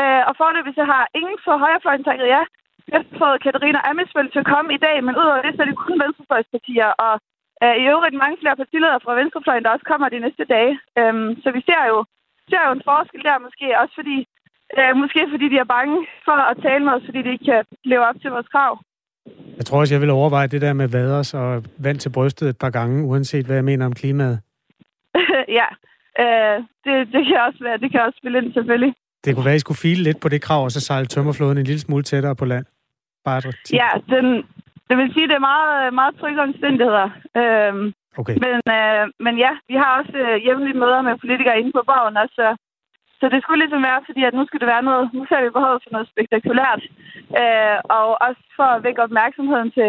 Øh, 0.00 0.22
og 0.28 0.32
forløbig 0.40 0.74
så 0.76 0.84
har 0.92 1.04
ingen 1.20 1.38
for 1.44 1.54
højrefløjen 1.64 2.04
takket 2.04 2.28
ja. 2.36 2.42
Vi 2.86 2.92
har 2.96 3.04
fået 3.22 3.42
Katarina 3.44 3.80
Amesvøl 3.90 4.30
til 4.30 4.42
at 4.42 4.50
komme 4.54 4.70
i 4.74 4.82
dag, 4.86 4.96
men 5.04 5.18
udover 5.20 5.42
det, 5.42 5.52
så 5.54 5.62
er 5.62 5.68
det 5.68 5.82
kun 5.84 6.02
venstrefløjspartier, 6.04 6.90
og 7.06 7.14
øh, 7.62 7.76
i 7.82 7.84
øvrigt 7.92 8.20
mange 8.22 8.36
flere 8.40 8.60
partiledere 8.60 9.02
fra 9.04 9.18
venstrefløjen, 9.20 9.64
der 9.64 9.74
også 9.74 9.86
kommer 9.90 10.08
de 10.08 10.24
næste 10.24 10.44
dage. 10.54 10.72
Øh, 10.98 11.14
så 11.42 11.48
vi 11.56 11.60
ser 11.68 11.82
jo, 11.92 11.98
ser 12.50 12.62
jo 12.66 12.72
en 12.74 12.86
forskel 12.90 13.22
der 13.28 13.44
måske, 13.46 13.66
også 13.82 13.94
fordi, 14.00 14.16
øh, 14.78 14.92
måske 15.02 15.20
fordi 15.32 15.46
de 15.52 15.58
er 15.58 15.72
bange 15.76 15.96
for 16.26 16.36
at 16.50 16.56
tale 16.66 16.84
med 16.84 16.92
os, 16.96 17.06
fordi 17.08 17.20
de 17.22 17.32
ikke 17.32 17.48
kan 17.50 17.64
leve 17.90 18.04
op 18.08 18.18
til 18.20 18.30
vores 18.30 18.48
krav. 18.54 18.72
Jeg 19.58 19.66
tror 19.66 19.80
også, 19.80 19.94
jeg 19.94 20.00
vil 20.00 20.10
overveje 20.10 20.46
det 20.46 20.60
der 20.60 20.72
med 20.72 20.88
vaders 20.88 21.34
og 21.34 21.64
vand 21.78 21.98
til 21.98 22.10
brystet 22.10 22.48
et 22.48 22.58
par 22.58 22.70
gange, 22.70 23.04
uanset 23.04 23.46
hvad 23.46 23.56
jeg 23.56 23.64
mener 23.64 23.86
om 23.86 23.92
klimaet. 23.92 24.40
ja, 25.60 25.68
øh, 26.22 26.58
det, 26.84 26.94
det, 27.14 27.22
kan 27.26 27.38
også 27.48 27.58
være. 27.62 27.78
Det 27.78 27.90
kan 27.92 28.00
også 28.00 28.18
spille 28.22 28.38
ind, 28.38 28.52
selvfølgelig. 28.52 28.94
Det 29.24 29.34
kunne 29.34 29.44
være, 29.44 29.54
at 29.54 29.62
I 29.62 29.66
skulle 29.66 29.84
file 29.86 30.02
lidt 30.02 30.20
på 30.20 30.28
det 30.28 30.42
krav, 30.42 30.64
og 30.64 30.70
så 30.70 30.80
sejle 30.80 31.06
tømmerflåden 31.06 31.58
en 31.58 31.64
lille 31.64 31.80
smule 31.80 32.02
tættere 32.02 32.36
på 32.36 32.44
land. 32.44 32.66
Bare 33.24 33.42
ja, 33.72 33.90
den, 34.14 34.26
det 34.88 34.96
vil 34.98 35.12
sige, 35.14 35.28
det 35.28 35.36
er 35.36 35.48
meget, 35.52 35.94
meget 35.94 36.14
trygge 36.20 36.40
omstændigheder. 36.48 37.08
Øhm, 37.40 37.86
okay. 38.20 38.36
men, 38.44 38.56
øh, 38.76 39.04
men 39.26 39.34
ja, 39.44 39.52
vi 39.70 39.74
har 39.82 39.90
også 40.00 40.16
øh, 40.24 40.44
jævnlige 40.46 40.80
møder 40.82 41.02
med 41.02 41.18
politikere 41.22 41.58
inde 41.60 41.72
på 41.78 41.82
borgen, 41.90 42.16
også, 42.22 42.34
så 42.42 42.48
det 43.32 43.42
skulle 43.42 43.60
ligesom 43.62 43.82
være, 43.88 44.00
fordi 44.08 44.22
at 44.28 44.34
nu 44.38 44.42
skal 44.46 44.60
det 44.60 44.72
være 44.74 44.86
noget, 44.90 45.04
nu 45.16 45.22
ser 45.28 45.40
vi 45.44 45.56
behovet 45.56 45.82
for 45.82 45.90
noget 45.94 46.08
spektakulært. 46.12 46.82
Øh, 47.40 47.76
og 47.96 48.06
også 48.26 48.42
for 48.58 48.68
at 48.74 48.82
vække 48.86 49.02
opmærksomheden 49.06 49.70
til 49.78 49.88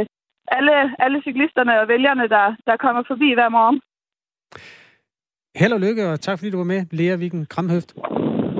alle, 0.58 0.76
alle 1.04 1.18
cyklisterne 1.28 1.74
og 1.82 1.88
vælgerne, 1.88 2.26
der, 2.36 2.46
der 2.68 2.76
kommer 2.84 3.04
forbi 3.12 3.30
hver 3.38 3.50
morgen. 3.58 3.78
Held 5.62 5.74
og 5.74 5.80
lykke, 5.80 6.04
og 6.12 6.20
tak 6.20 6.38
fordi 6.40 6.52
du 6.52 6.58
var 6.58 6.72
med, 6.74 6.82
Lea 6.92 7.16
Viken 7.16 7.46
Kramhøft. 7.46 7.90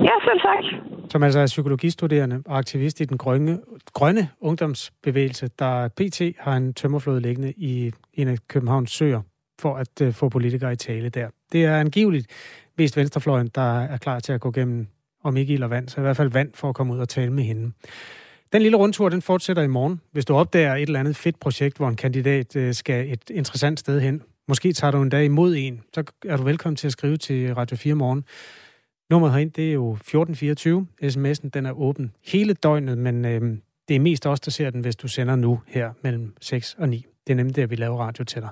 Ja, 0.08 0.14
selv 0.26 0.40
tak. 0.48 0.64
Som 1.10 1.22
altså 1.22 1.40
er 1.40 1.46
psykologistuderende 1.46 2.42
og 2.46 2.58
aktivist 2.58 3.00
i 3.00 3.04
den 3.04 3.18
grønne, 3.18 3.58
grønne 3.92 4.28
ungdomsbevægelse, 4.40 5.48
der 5.58 5.88
PT 5.88 6.20
har 6.38 6.56
en 6.56 6.74
tømmerflåde 6.74 7.20
liggende 7.20 7.52
i 7.56 7.92
en 8.14 8.28
af 8.28 8.36
Københavns 8.48 8.90
søer 8.90 9.22
for 9.60 9.76
at 9.76 10.00
uh, 10.00 10.12
få 10.12 10.28
politikere 10.28 10.72
i 10.72 10.76
tale 10.76 11.08
der. 11.08 11.28
Det 11.52 11.64
er 11.64 11.80
angiveligt 11.80 12.26
mest 12.78 12.96
venstrefløjen, 12.96 13.50
der 13.54 13.80
er 13.80 13.96
klar 13.96 14.20
til 14.20 14.32
at 14.32 14.40
gå 14.40 14.50
gennem, 14.50 14.86
om 15.24 15.36
ikke 15.36 15.54
ild 15.54 15.62
og 15.62 15.70
vand, 15.70 15.88
så 15.88 16.00
i 16.00 16.02
hvert 16.02 16.16
fald 16.16 16.30
vand 16.30 16.50
for 16.54 16.68
at 16.68 16.74
komme 16.74 16.94
ud 16.94 16.98
og 16.98 17.08
tale 17.08 17.32
med 17.32 17.44
hende. 17.44 17.72
Den 18.52 18.62
lille 18.62 18.76
rundtur, 18.76 19.08
den 19.08 19.22
fortsætter 19.22 19.62
i 19.62 19.66
morgen. 19.66 20.00
Hvis 20.12 20.24
du 20.24 20.34
opdager 20.34 20.74
et 20.74 20.82
eller 20.82 21.00
andet 21.00 21.16
fedt 21.16 21.40
projekt, 21.40 21.76
hvor 21.76 21.88
en 21.88 21.96
kandidat 21.96 22.56
øh, 22.56 22.74
skal 22.74 23.12
et 23.12 23.30
interessant 23.30 23.80
sted 23.80 24.00
hen, 24.00 24.22
måske 24.48 24.72
tager 24.72 24.90
du 24.90 25.02
en 25.02 25.08
dag 25.08 25.24
imod 25.24 25.56
en, 25.56 25.82
så 25.94 26.04
er 26.24 26.36
du 26.36 26.42
velkommen 26.42 26.76
til 26.76 26.86
at 26.86 26.92
skrive 26.92 27.16
til 27.16 27.54
Radio 27.54 27.76
4 27.76 27.94
morgen. 27.94 28.24
Nummeret 29.10 29.32
herind, 29.32 29.50
det 29.50 29.68
er 29.68 29.72
jo 29.72 29.92
1424. 29.92 30.86
SMS'en, 31.02 31.48
den 31.48 31.66
er 31.66 31.72
åben 31.72 32.12
hele 32.24 32.54
døgnet, 32.54 32.98
men 32.98 33.24
øh, 33.24 33.58
det 33.88 33.96
er 33.96 34.00
mest 34.00 34.26
os, 34.26 34.40
der 34.40 34.50
ser 34.50 34.70
den, 34.70 34.80
hvis 34.80 34.96
du 34.96 35.08
sender 35.08 35.36
nu 35.36 35.60
her 35.66 35.92
mellem 36.02 36.36
6 36.40 36.76
og 36.78 36.88
9. 36.88 37.06
Det 37.26 37.32
er 37.32 37.36
nemlig 37.36 37.56
der, 37.56 37.66
vi 37.66 37.76
laver 37.76 37.98
radio 37.98 38.24
til 38.24 38.42
dig. 38.42 38.50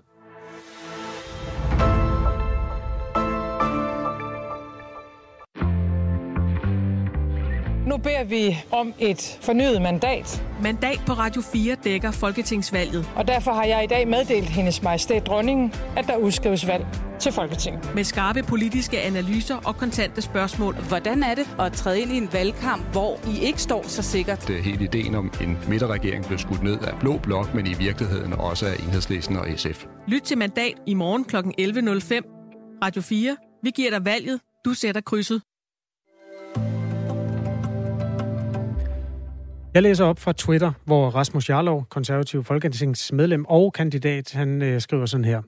Nu 7.95 7.99
beder 7.99 8.25
vi 8.25 8.57
om 8.71 8.95
et 8.99 9.39
fornyet 9.43 9.83
mandat. 9.83 10.45
Mandat 10.63 11.01
på 11.07 11.13
Radio 11.13 11.43
4 11.43 11.77
dækker 11.85 12.11
Folketingsvalget. 12.11 13.13
Og 13.17 13.29
derfor 13.29 13.53
har 13.53 13.65
jeg 13.65 13.85
i 13.85 13.87
dag 13.87 14.09
meddelt 14.09 14.49
hendes 14.49 14.83
majestæt 14.83 15.27
dronningen, 15.27 15.75
at 15.97 16.07
der 16.07 16.17
udskrives 16.17 16.67
valg 16.67 16.87
til 17.21 17.33
Folketinget. 17.33 17.95
Med 17.95 18.05
skarpe 18.05 18.43
politiske 18.43 19.01
analyser 19.01 19.57
og 19.57 19.77
kontante 19.77 20.23
spørgsmål. 20.23 20.75
Hvordan 20.75 21.23
er 21.23 21.35
det 21.35 21.47
at 21.61 21.73
træde 21.73 22.01
ind 22.01 22.13
i 22.13 22.17
en 22.17 22.29
valgkamp, 22.33 22.93
hvor 22.93 23.19
I 23.29 23.47
ikke 23.47 23.63
står 23.63 23.83
så 23.83 24.03
sikkert? 24.03 24.49
Det 24.49 24.59
er 24.59 24.63
hele 24.63 24.85
ideen 24.85 25.15
om 25.15 25.33
en 25.41 25.59
midterregering 25.69 26.27
blev 26.27 26.39
skudt 26.39 26.63
ned 26.63 26.79
af 26.81 26.99
Blå 27.01 27.19
Blok, 27.19 27.55
men 27.55 27.67
i 27.67 27.75
virkeligheden 27.75 28.33
også 28.33 28.67
af 28.67 28.75
Enhedslisten 28.75 29.37
og 29.37 29.47
SF. 29.57 29.87
Lyt 30.09 30.23
til 30.23 30.39
mandat 30.39 30.75
i 30.87 30.95
morgen 30.95 31.25
kl. 31.25 31.37
11.05. 31.37 32.81
Radio 32.85 33.03
4. 33.03 33.37
Vi 33.63 33.71
giver 33.71 33.91
dig 33.91 34.05
valget. 34.05 34.41
Du 34.65 34.75
sætter 34.75 35.01
krydset. 35.01 35.43
Jeg 39.75 39.83
læser 39.83 40.05
op 40.05 40.19
fra 40.19 40.33
Twitter, 40.33 40.73
hvor 40.85 41.11
Rasmus 41.11 41.51
Jarlov, 41.51 41.87
konservativ 41.89 42.45
folketingsmedlem 42.45 43.45
og 43.45 43.73
kandidat, 43.73 44.33
han 44.33 44.63
øh, 44.63 44.81
skriver 44.81 45.07
sådan 45.07 45.25
her. 45.25 45.43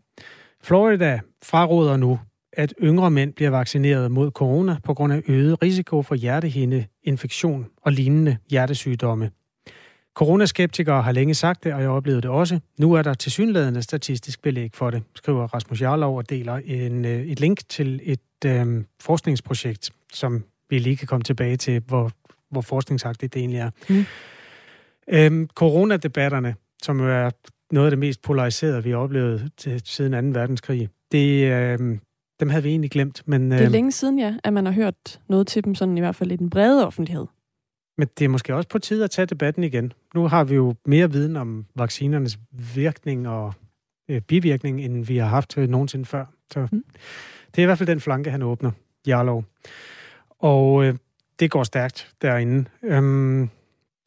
Florida 0.62 1.20
fraråder 1.44 1.96
nu, 1.96 2.20
at 2.52 2.74
yngre 2.82 3.10
mænd 3.10 3.32
bliver 3.32 3.50
vaccineret 3.50 4.10
mod 4.10 4.30
corona 4.30 4.76
på 4.84 4.94
grund 4.94 5.12
af 5.12 5.22
øget 5.28 5.62
risiko 5.62 6.02
for 6.02 6.14
hjertehindeinfektion 6.14 7.66
og 7.82 7.92
lignende 7.92 8.36
hjertesygdomme. 8.50 9.30
Coronaskeptikere 10.14 11.02
har 11.02 11.12
længe 11.12 11.34
sagt 11.34 11.64
det, 11.64 11.74
og 11.74 11.80
jeg 11.80 11.88
oplevede 11.88 12.22
det 12.22 12.30
også. 12.30 12.60
Nu 12.78 12.92
er 12.92 13.02
der 13.02 13.14
tilsyneladende 13.14 13.82
statistisk 13.82 14.42
belæg 14.42 14.70
for 14.74 14.90
det, 14.90 15.02
skriver 15.14 15.54
Rasmus 15.54 15.82
Jarlov 15.82 16.16
og 16.16 16.30
deler 16.30 16.54
en, 16.64 17.04
øh, 17.04 17.26
et 17.26 17.40
link 17.40 17.60
til 17.68 18.00
et 18.02 18.44
øh, 18.46 18.84
forskningsprojekt, 19.00 19.90
som 20.12 20.44
vi 20.70 20.78
lige 20.78 20.96
kan 20.96 21.06
komme 21.06 21.24
tilbage 21.24 21.56
til, 21.56 21.82
hvor, 21.86 22.10
hvor 22.50 22.60
forskningsagtigt 22.60 23.34
det 23.34 23.40
egentlig 23.40 23.58
er. 23.58 23.70
Mm. 23.88 24.04
Øhm, 25.08 25.48
coronadebatterne, 25.54 26.54
som 26.82 27.00
er 27.00 27.30
noget 27.72 27.86
af 27.86 27.90
det 27.90 27.98
mest 27.98 28.22
polariserede, 28.22 28.84
vi 28.84 28.90
har 28.90 28.96
oplevet 28.96 29.50
til, 29.56 29.82
siden 29.84 30.32
2. 30.32 30.40
verdenskrig, 30.40 30.88
det, 31.12 31.52
øh, 31.52 31.98
dem 32.40 32.50
havde 32.50 32.62
vi 32.62 32.68
egentlig 32.68 32.90
glemt. 32.90 33.22
Men, 33.26 33.52
øh, 33.52 33.58
det 33.58 33.64
er 33.64 33.70
længe 33.70 33.92
siden, 33.92 34.18
ja, 34.18 34.34
at 34.44 34.52
man 34.52 34.66
har 34.66 34.72
hørt 34.72 35.20
noget 35.28 35.46
til 35.46 35.64
dem, 35.64 35.74
sådan 35.74 35.98
i 35.98 36.00
hvert 36.00 36.16
fald 36.16 36.32
i 36.32 36.36
den 36.36 36.50
brede 36.50 36.86
offentlighed. 36.86 37.26
Men 37.98 38.08
det 38.18 38.24
er 38.24 38.28
måske 38.28 38.54
også 38.54 38.68
på 38.68 38.78
tide 38.78 39.04
at 39.04 39.10
tage 39.10 39.26
debatten 39.26 39.64
igen. 39.64 39.92
Nu 40.14 40.28
har 40.28 40.44
vi 40.44 40.54
jo 40.54 40.74
mere 40.86 41.12
viden 41.12 41.36
om 41.36 41.66
vaccinernes 41.74 42.38
virkning 42.74 43.28
og 43.28 43.52
øh, 44.08 44.20
bivirkning, 44.20 44.80
end 44.80 45.04
vi 45.04 45.16
har 45.16 45.26
haft 45.26 45.58
øh, 45.58 45.68
nogensinde 45.68 46.04
før. 46.04 46.24
Så 46.52 46.68
mm. 46.72 46.84
det 47.46 47.58
er 47.58 47.62
i 47.62 47.64
hvert 47.64 47.78
fald 47.78 47.86
den 47.86 48.00
flanke, 48.00 48.30
han 48.30 48.42
åbner, 48.42 48.70
Jarlov. 49.06 49.44
Og 50.38 50.84
øh, 50.84 50.94
det 51.40 51.50
går 51.50 51.64
stærkt 51.64 52.14
derinde. 52.22 52.64
Øhm, 52.82 53.50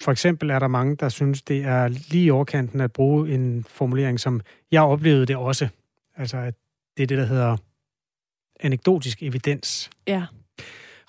for 0.01 0.11
eksempel 0.11 0.49
er 0.49 0.59
der 0.59 0.67
mange, 0.67 0.95
der 0.95 1.09
synes, 1.09 1.41
det 1.41 1.63
er 1.63 1.88
lige 1.88 2.25
i 2.25 2.30
overkanten 2.30 2.82
at 2.82 2.91
bruge 2.91 3.30
en 3.30 3.63
formulering, 3.63 4.19
som 4.19 4.41
jeg 4.71 4.82
oplevede 4.82 5.25
det 5.25 5.36
også. 5.36 5.67
Altså, 6.17 6.38
at 6.38 6.53
det 6.97 7.03
er 7.03 7.07
det, 7.07 7.17
der 7.17 7.25
hedder 7.25 7.57
anekdotisk 8.59 9.23
evidens. 9.23 9.89
Ja. 10.07 10.25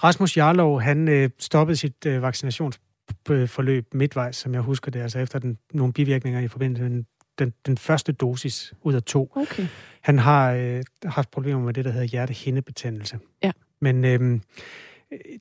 Rasmus 0.04 0.36
Jarlov, 0.36 0.80
han 0.80 1.08
øh, 1.08 1.30
stoppede 1.38 1.76
sit 1.76 2.06
øh, 2.06 2.22
vaccinationsforløb 2.22 3.94
midtvejs, 3.94 4.36
som 4.36 4.54
jeg 4.54 4.62
husker 4.62 4.90
det, 4.90 5.00
altså 5.00 5.18
efter 5.18 5.38
den, 5.38 5.58
nogle 5.72 5.92
bivirkninger 5.92 6.40
i 6.40 6.48
forbindelse 6.48 6.82
med 6.82 6.90
den, 6.90 7.06
den, 7.38 7.52
den 7.66 7.78
første 7.78 8.12
dosis 8.12 8.74
ud 8.82 8.94
af 8.94 9.02
to. 9.02 9.32
Okay. 9.36 9.66
Han 10.00 10.18
har 10.18 10.52
øh, 10.52 10.82
haft 11.04 11.30
problemer 11.30 11.60
med 11.60 11.74
det, 11.74 11.84
der 11.84 11.90
hedder 11.90 12.06
hjertehindebetændelse. 12.06 13.18
Ja. 13.42 13.52
Men 13.80 14.04
øh, 14.04 14.40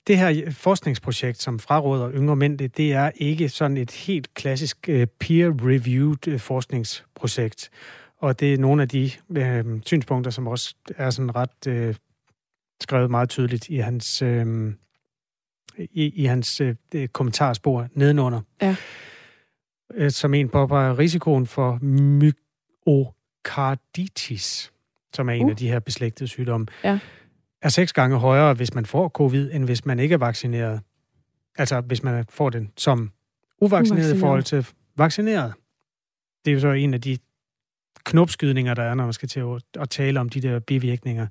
det 0.07 0.17
her 0.17 0.51
forskningsprojekt, 0.51 1.41
som 1.41 1.59
fraråder 1.59 2.11
yngre 2.11 2.35
mænd, 2.35 2.57
det, 2.57 2.77
det 2.77 2.93
er 2.93 3.11
ikke 3.15 3.49
sådan 3.49 3.77
et 3.77 3.91
helt 3.91 4.33
klassisk 4.33 4.89
øh, 4.89 5.07
peer-reviewed 5.19 6.27
øh, 6.27 6.39
forskningsprojekt. 6.39 7.69
Og 8.17 8.39
det 8.39 8.53
er 8.53 8.57
nogle 8.57 8.81
af 8.81 8.89
de 8.89 9.11
øh, 9.37 9.65
synspunkter, 9.85 10.31
som 10.31 10.47
også 10.47 10.75
er 10.97 11.09
sådan 11.09 11.35
ret 11.35 11.67
øh, 11.67 11.95
skrevet 12.81 13.11
meget 13.11 13.29
tydeligt 13.29 13.69
i 13.69 13.77
hans, 13.77 14.21
øh, 14.21 14.73
i, 15.77 16.09
i 16.15 16.25
hans 16.25 16.61
øh, 16.61 16.75
kommentarspor 17.07 17.87
nedenunder. 17.93 18.41
Ja. 18.61 18.75
Øh, 19.93 20.11
som 20.11 20.33
en 20.33 20.49
påpeger 20.49 20.99
risikoen 20.99 21.47
for 21.47 21.79
myokarditis, 23.35 24.71
som 25.13 25.29
er 25.29 25.33
en 25.33 25.45
uh. 25.45 25.49
af 25.51 25.57
de 25.57 25.69
her 25.69 25.79
beslægtede 25.79 26.27
sygdomme. 26.27 26.67
Ja 26.83 26.99
er 27.61 27.69
seks 27.69 27.93
gange 27.93 28.17
højere, 28.17 28.53
hvis 28.53 28.73
man 28.73 28.85
får 28.85 29.09
covid, 29.09 29.51
end 29.53 29.65
hvis 29.65 29.85
man 29.85 29.99
ikke 29.99 30.13
er 30.13 30.17
vaccineret. 30.17 30.81
Altså, 31.57 31.81
hvis 31.81 32.03
man 32.03 32.25
får 32.29 32.49
den 32.49 32.71
som 32.77 33.11
uvaccineret 33.61 34.15
i 34.15 34.19
forhold 34.19 34.43
til 34.43 34.67
vaccineret. 34.97 35.53
Det 36.45 36.51
er 36.51 36.53
jo 36.53 36.59
så 36.59 36.71
en 36.71 36.93
af 36.93 37.01
de 37.01 37.17
knopskydninger, 38.03 38.73
der 38.73 38.83
er, 38.83 38.93
når 38.93 39.03
man 39.03 39.13
skal 39.13 39.29
til 39.29 39.43
at, 39.79 39.89
tale 39.89 40.19
om 40.19 40.29
de 40.29 40.41
der 40.41 40.59
bivirkninger. 40.59 41.27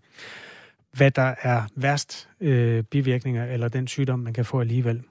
Hvad 0.92 1.10
der 1.10 1.34
er 1.42 1.62
værst 1.74 2.28
øh, 2.40 2.82
bivirkninger, 2.82 3.44
eller 3.44 3.68
den 3.68 3.86
sygdom, 3.86 4.18
man 4.18 4.32
kan 4.32 4.44
få 4.44 4.60
alligevel. 4.60 5.02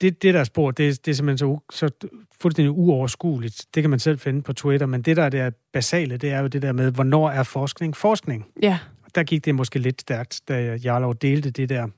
Det, 0.00 0.22
det 0.22 0.34
der 0.34 0.40
er 0.40 0.44
spurgt, 0.44 0.78
det, 0.78 1.06
det 1.06 1.10
er 1.10 1.14
simpelthen 1.14 1.38
så, 1.38 1.58
så 1.70 2.08
fuldstændig 2.40 2.70
uoverskueligt. 2.70 3.66
Det 3.74 3.82
kan 3.82 3.90
man 3.90 3.98
selv 3.98 4.18
finde 4.18 4.42
på 4.42 4.52
Twitter, 4.52 4.86
men 4.86 5.02
det 5.02 5.16
der 5.16 5.22
er 5.22 5.28
det 5.28 5.54
basale, 5.72 6.16
det 6.16 6.30
er 6.30 6.40
jo 6.40 6.46
det 6.46 6.62
der 6.62 6.72
med, 6.72 6.90
hvornår 6.90 7.30
er 7.30 7.42
forskning 7.42 7.96
forskning? 7.96 8.46
Ja 8.62 8.78
der 9.14 9.22
gik 9.22 9.44
det 9.44 9.54
måske 9.54 9.78
lidt 9.78 10.00
stærkt, 10.00 10.40
da 10.48 10.78
Jarlov 10.84 11.14
delte 11.14 11.50
det 11.50 11.68
der, 11.68 11.88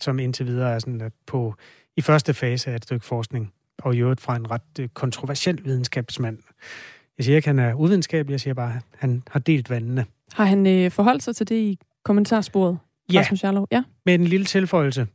som 0.00 0.18
indtil 0.18 0.46
videre 0.46 0.74
er 0.74 0.78
sådan, 0.78 1.12
på, 1.26 1.54
i 1.96 2.00
første 2.00 2.34
fase 2.34 2.70
af 2.70 2.76
et 2.76 2.82
stykke 2.82 3.06
forskning, 3.06 3.52
og 3.78 3.94
i 3.94 3.98
øvrigt 3.98 4.20
fra 4.20 4.36
en 4.36 4.50
ret 4.50 4.78
øh, 4.80 4.88
kontroversiel 4.88 5.64
videnskabsmand. 5.64 6.38
Jeg 7.18 7.24
siger 7.24 7.36
ikke, 7.36 7.50
at 7.50 7.56
han 7.56 7.68
er 7.70 7.74
uvidenskabelig, 7.74 8.32
jeg 8.32 8.40
siger 8.40 8.54
bare, 8.54 8.74
at 8.74 8.82
han 8.98 9.22
har 9.30 9.40
delt 9.40 9.70
vandene. 9.70 10.06
Har 10.32 10.44
han 10.44 10.66
øh, 10.66 10.90
forholdt 10.90 11.22
sig 11.22 11.36
til 11.36 11.48
det 11.48 11.54
i 11.54 11.78
kommentarsporet? 12.04 12.78
Ja, 13.12 13.20
Rasmus 13.20 13.44
Jarlov? 13.44 13.68
ja, 13.70 13.82
med 14.04 14.14
en 14.14 14.24
lille 14.24 14.46
tilføjelse. 14.46 15.06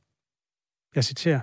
Jeg 0.95 1.03
citerer. 1.03 1.39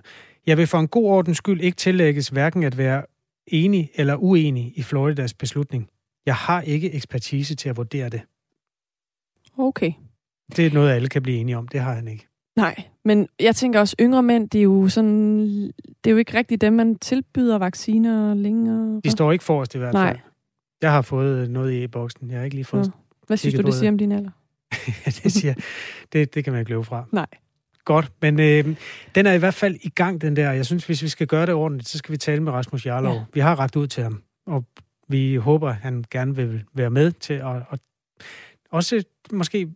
Jeg 0.46 0.58
vil 0.58 0.66
for 0.66 0.78
en 0.78 0.88
god 0.88 1.04
ordens 1.04 1.36
skyld 1.36 1.60
ikke 1.60 1.76
tillægges 1.76 2.28
hverken 2.28 2.62
at 2.62 2.78
være 2.78 3.04
enig 3.46 3.90
eller 3.94 4.16
uenig 4.16 4.72
i 4.76 4.82
Floridas 4.82 5.34
beslutning. 5.34 5.88
Jeg 6.26 6.34
har 6.34 6.60
ikke 6.60 6.92
ekspertise 6.92 7.54
til 7.54 7.68
at 7.68 7.76
vurdere 7.76 8.08
det. 8.08 8.22
Okay. 9.58 9.92
Det 10.56 10.66
er 10.66 10.70
noget, 10.70 10.90
alle 10.90 11.08
kan 11.08 11.22
blive 11.22 11.38
enige 11.38 11.56
om. 11.56 11.68
Det 11.68 11.80
har 11.80 11.94
han 11.94 12.08
ikke. 12.08 12.26
Nej, 12.56 12.82
men 13.04 13.28
jeg 13.40 13.56
tænker 13.56 13.80
også, 13.80 13.96
yngre 14.00 14.22
mænd, 14.22 14.48
det 14.48 14.58
er 14.58 14.62
jo 14.62 14.88
sådan, 14.88 15.40
det 16.04 16.06
er 16.06 16.10
jo 16.10 16.16
ikke 16.16 16.34
rigtigt 16.38 16.60
dem, 16.60 16.72
man 16.72 16.98
tilbyder 16.98 17.58
vacciner 17.58 18.34
længere. 18.34 19.00
De 19.04 19.10
står 19.10 19.32
ikke 19.32 19.44
forrest 19.44 19.74
i 19.74 19.78
hvert 19.78 19.94
fald. 19.94 20.04
Nej. 20.04 20.20
Jeg 20.82 20.92
har 20.92 21.02
fået 21.02 21.50
noget 21.50 21.72
i 21.72 21.84
e-boksen. 21.84 22.30
Jeg 22.30 22.38
har 22.38 22.44
ikke 22.44 22.56
lige 22.56 22.64
fået... 22.64 22.86
Ja. 22.86 22.90
Hvad 23.26 23.36
synes 23.36 23.54
du, 23.54 23.62
det 23.62 23.74
siger 23.74 23.90
om 23.90 23.98
din 23.98 24.12
alder? 24.12 24.30
det, 25.22 25.32
siger, 25.32 25.54
det, 26.12 26.34
det 26.34 26.44
kan 26.44 26.52
man 26.52 26.60
ikke 26.60 26.70
løbe 26.70 26.84
fra. 26.84 27.04
Nej. 27.12 27.26
Godt, 27.84 28.12
men 28.22 28.40
øh, 28.40 28.76
den 29.14 29.26
er 29.26 29.32
i 29.32 29.38
hvert 29.38 29.54
fald 29.54 29.76
i 29.82 29.88
gang, 29.88 30.20
den 30.20 30.36
der. 30.36 30.52
Jeg 30.52 30.66
synes, 30.66 30.86
hvis 30.86 31.02
vi 31.02 31.08
skal 31.08 31.26
gøre 31.26 31.46
det 31.46 31.54
ordentligt, 31.54 31.88
så 31.88 31.98
skal 31.98 32.12
vi 32.12 32.16
tale 32.16 32.42
med 32.42 32.52
Rasmus 32.52 32.86
Jarlov. 32.86 33.14
Ja. 33.14 33.20
Vi 33.34 33.40
har 33.40 33.58
ret 33.58 33.76
ud 33.76 33.86
til 33.86 34.02
ham, 34.02 34.22
og 34.46 34.64
vi 35.08 35.36
håber, 35.36 35.70
han 35.70 36.04
gerne 36.10 36.36
vil 36.36 36.64
være 36.74 36.90
med 36.90 37.12
til 37.12 37.34
at, 37.34 37.56
at 37.70 37.80
også 38.70 39.04
måske 39.32 39.68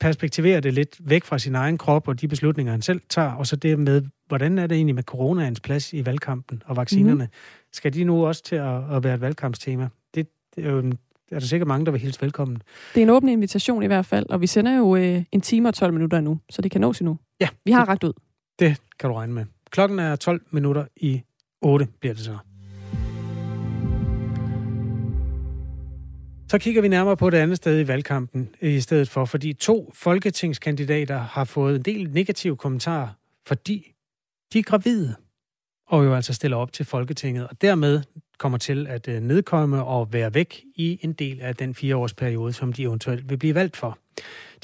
perspektivere 0.00 0.60
det 0.60 0.74
lidt 0.74 0.96
væk 1.00 1.24
fra 1.24 1.38
sin 1.38 1.54
egen 1.54 1.78
krop 1.78 2.08
og 2.08 2.20
de 2.20 2.28
beslutninger, 2.28 2.72
han 2.72 2.82
selv 2.82 3.00
tager, 3.08 3.32
og 3.32 3.46
så 3.46 3.56
det 3.56 3.78
med, 3.78 4.02
hvordan 4.28 4.58
er 4.58 4.66
det 4.66 4.76
egentlig 4.76 4.94
med 4.94 5.02
coronaens 5.02 5.60
plads 5.60 5.92
i 5.92 6.06
valgkampen 6.06 6.62
og 6.66 6.76
vaccinerne? 6.76 7.24
Mm. 7.24 7.30
Skal 7.72 7.94
de 7.94 8.04
nu 8.04 8.26
også 8.26 8.42
til 8.42 8.56
at, 8.56 8.96
at 8.96 9.04
være 9.04 9.14
et 9.14 9.20
valgkampstema? 9.20 9.88
Det, 10.14 10.28
det 10.56 10.66
er 10.66 10.70
jo 10.70 10.78
en, 10.78 10.98
er 11.30 11.38
der 11.38 11.46
sikkert 11.46 11.68
mange, 11.68 11.86
der 11.86 11.92
vil 11.92 12.00
hilse 12.00 12.22
velkommen. 12.22 12.62
Det 12.94 13.00
er 13.00 13.02
en 13.02 13.10
åben 13.10 13.28
invitation 13.28 13.82
i 13.82 13.86
hvert 13.86 14.06
fald, 14.06 14.26
og 14.30 14.40
vi 14.40 14.46
sender 14.46 14.76
jo 14.76 14.96
øh, 14.96 15.22
en 15.32 15.40
time 15.40 15.68
og 15.68 15.74
12 15.74 15.92
minutter 15.92 16.20
nu, 16.20 16.38
så 16.50 16.62
det 16.62 16.70
kan 16.70 16.80
nås 16.80 17.00
endnu. 17.00 17.18
Ja. 17.40 17.48
Vi 17.64 17.72
har 17.72 17.88
ret 17.88 18.04
ud. 18.04 18.12
Det 18.58 18.76
kan 18.98 19.10
du 19.10 19.16
regne 19.16 19.32
med. 19.32 19.44
Klokken 19.70 19.98
er 19.98 20.16
12 20.16 20.42
minutter 20.50 20.84
i 20.96 21.22
8, 21.62 21.88
bliver 22.00 22.14
det 22.14 22.24
så. 22.24 22.38
Så 26.48 26.58
kigger 26.58 26.82
vi 26.82 26.88
nærmere 26.88 27.16
på 27.16 27.30
det 27.30 27.38
andet 27.38 27.56
sted 27.56 27.80
i 27.80 27.88
valgkampen 27.88 28.48
i 28.60 28.80
stedet 28.80 29.08
for, 29.08 29.24
fordi 29.24 29.52
to 29.52 29.92
folketingskandidater 29.94 31.18
har 31.18 31.44
fået 31.44 31.76
en 31.76 31.82
del 31.82 32.10
negative 32.10 32.56
kommentarer, 32.56 33.08
fordi 33.46 33.94
de 34.52 34.58
er 34.58 34.62
gravide 34.62 35.14
og 35.86 36.04
jo 36.04 36.14
altså 36.14 36.32
stiller 36.32 36.56
op 36.56 36.72
til 36.72 36.84
Folketinget, 36.84 37.46
og 37.48 37.62
dermed 37.62 38.02
kommer 38.38 38.58
til 38.58 38.86
at 38.86 39.08
øh, 39.08 39.22
nedkomme 39.22 39.84
og 39.84 40.12
være 40.12 40.34
væk 40.34 40.62
i 40.74 40.98
en 41.02 41.12
del 41.12 41.40
af 41.40 41.56
den 41.56 41.74
fireårsperiode, 41.74 42.52
som 42.52 42.72
de 42.72 42.82
eventuelt 42.82 43.30
vil 43.30 43.36
blive 43.36 43.54
valgt 43.54 43.76
for. 43.76 43.98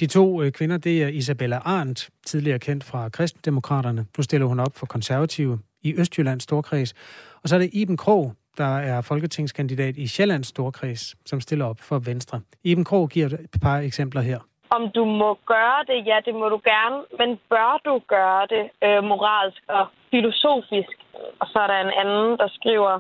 De 0.01 0.07
to 0.07 0.43
øh, 0.43 0.53
kvinder, 0.53 0.77
det 0.77 1.03
er 1.03 1.09
Isabella 1.09 1.57
Arndt, 1.57 2.11
tidligere 2.27 2.59
kendt 2.59 2.85
fra 2.85 3.09
Kristendemokraterne. 3.09 4.07
Nu 4.17 4.23
stiller 4.23 4.47
hun 4.47 4.61
op 4.61 4.77
for 4.77 4.87
konservative 4.87 5.59
i 5.83 5.95
Østjyllands 5.95 6.43
Storkreds. 6.43 6.95
Og 7.43 7.49
så 7.49 7.55
er 7.55 7.59
det 7.59 7.71
Iben 7.73 7.97
Krog, 7.97 8.35
der 8.59 8.79
er 8.79 9.01
folketingskandidat 9.01 9.97
i 9.97 10.07
Sjællands 10.07 10.47
Storkreds, 10.47 11.15
som 11.27 11.41
stiller 11.41 11.67
op 11.67 11.81
for 11.81 11.99
Venstre. 11.99 12.41
Iben 12.65 12.85
Krog 12.85 13.09
giver 13.09 13.27
et 13.27 13.61
par 13.63 13.79
eksempler 13.79 14.21
her. 14.21 14.39
Om 14.71 14.91
du 14.97 15.05
må 15.05 15.39
gøre 15.47 15.81
det, 15.91 16.07
ja, 16.07 16.17
det 16.27 16.35
må 16.35 16.49
du 16.49 16.61
gerne, 16.73 16.99
men 17.19 17.39
bør 17.51 17.81
du 17.85 17.95
gøre 18.15 18.47
det 18.55 18.65
øh, 18.87 19.05
moralsk 19.11 19.63
og 19.69 19.85
filosofisk? 20.11 20.97
Og 21.41 21.47
så 21.53 21.59
er 21.65 21.67
der 21.67 21.79
en 21.81 21.95
anden, 22.03 22.39
der 22.39 22.49
skriver, 22.59 22.93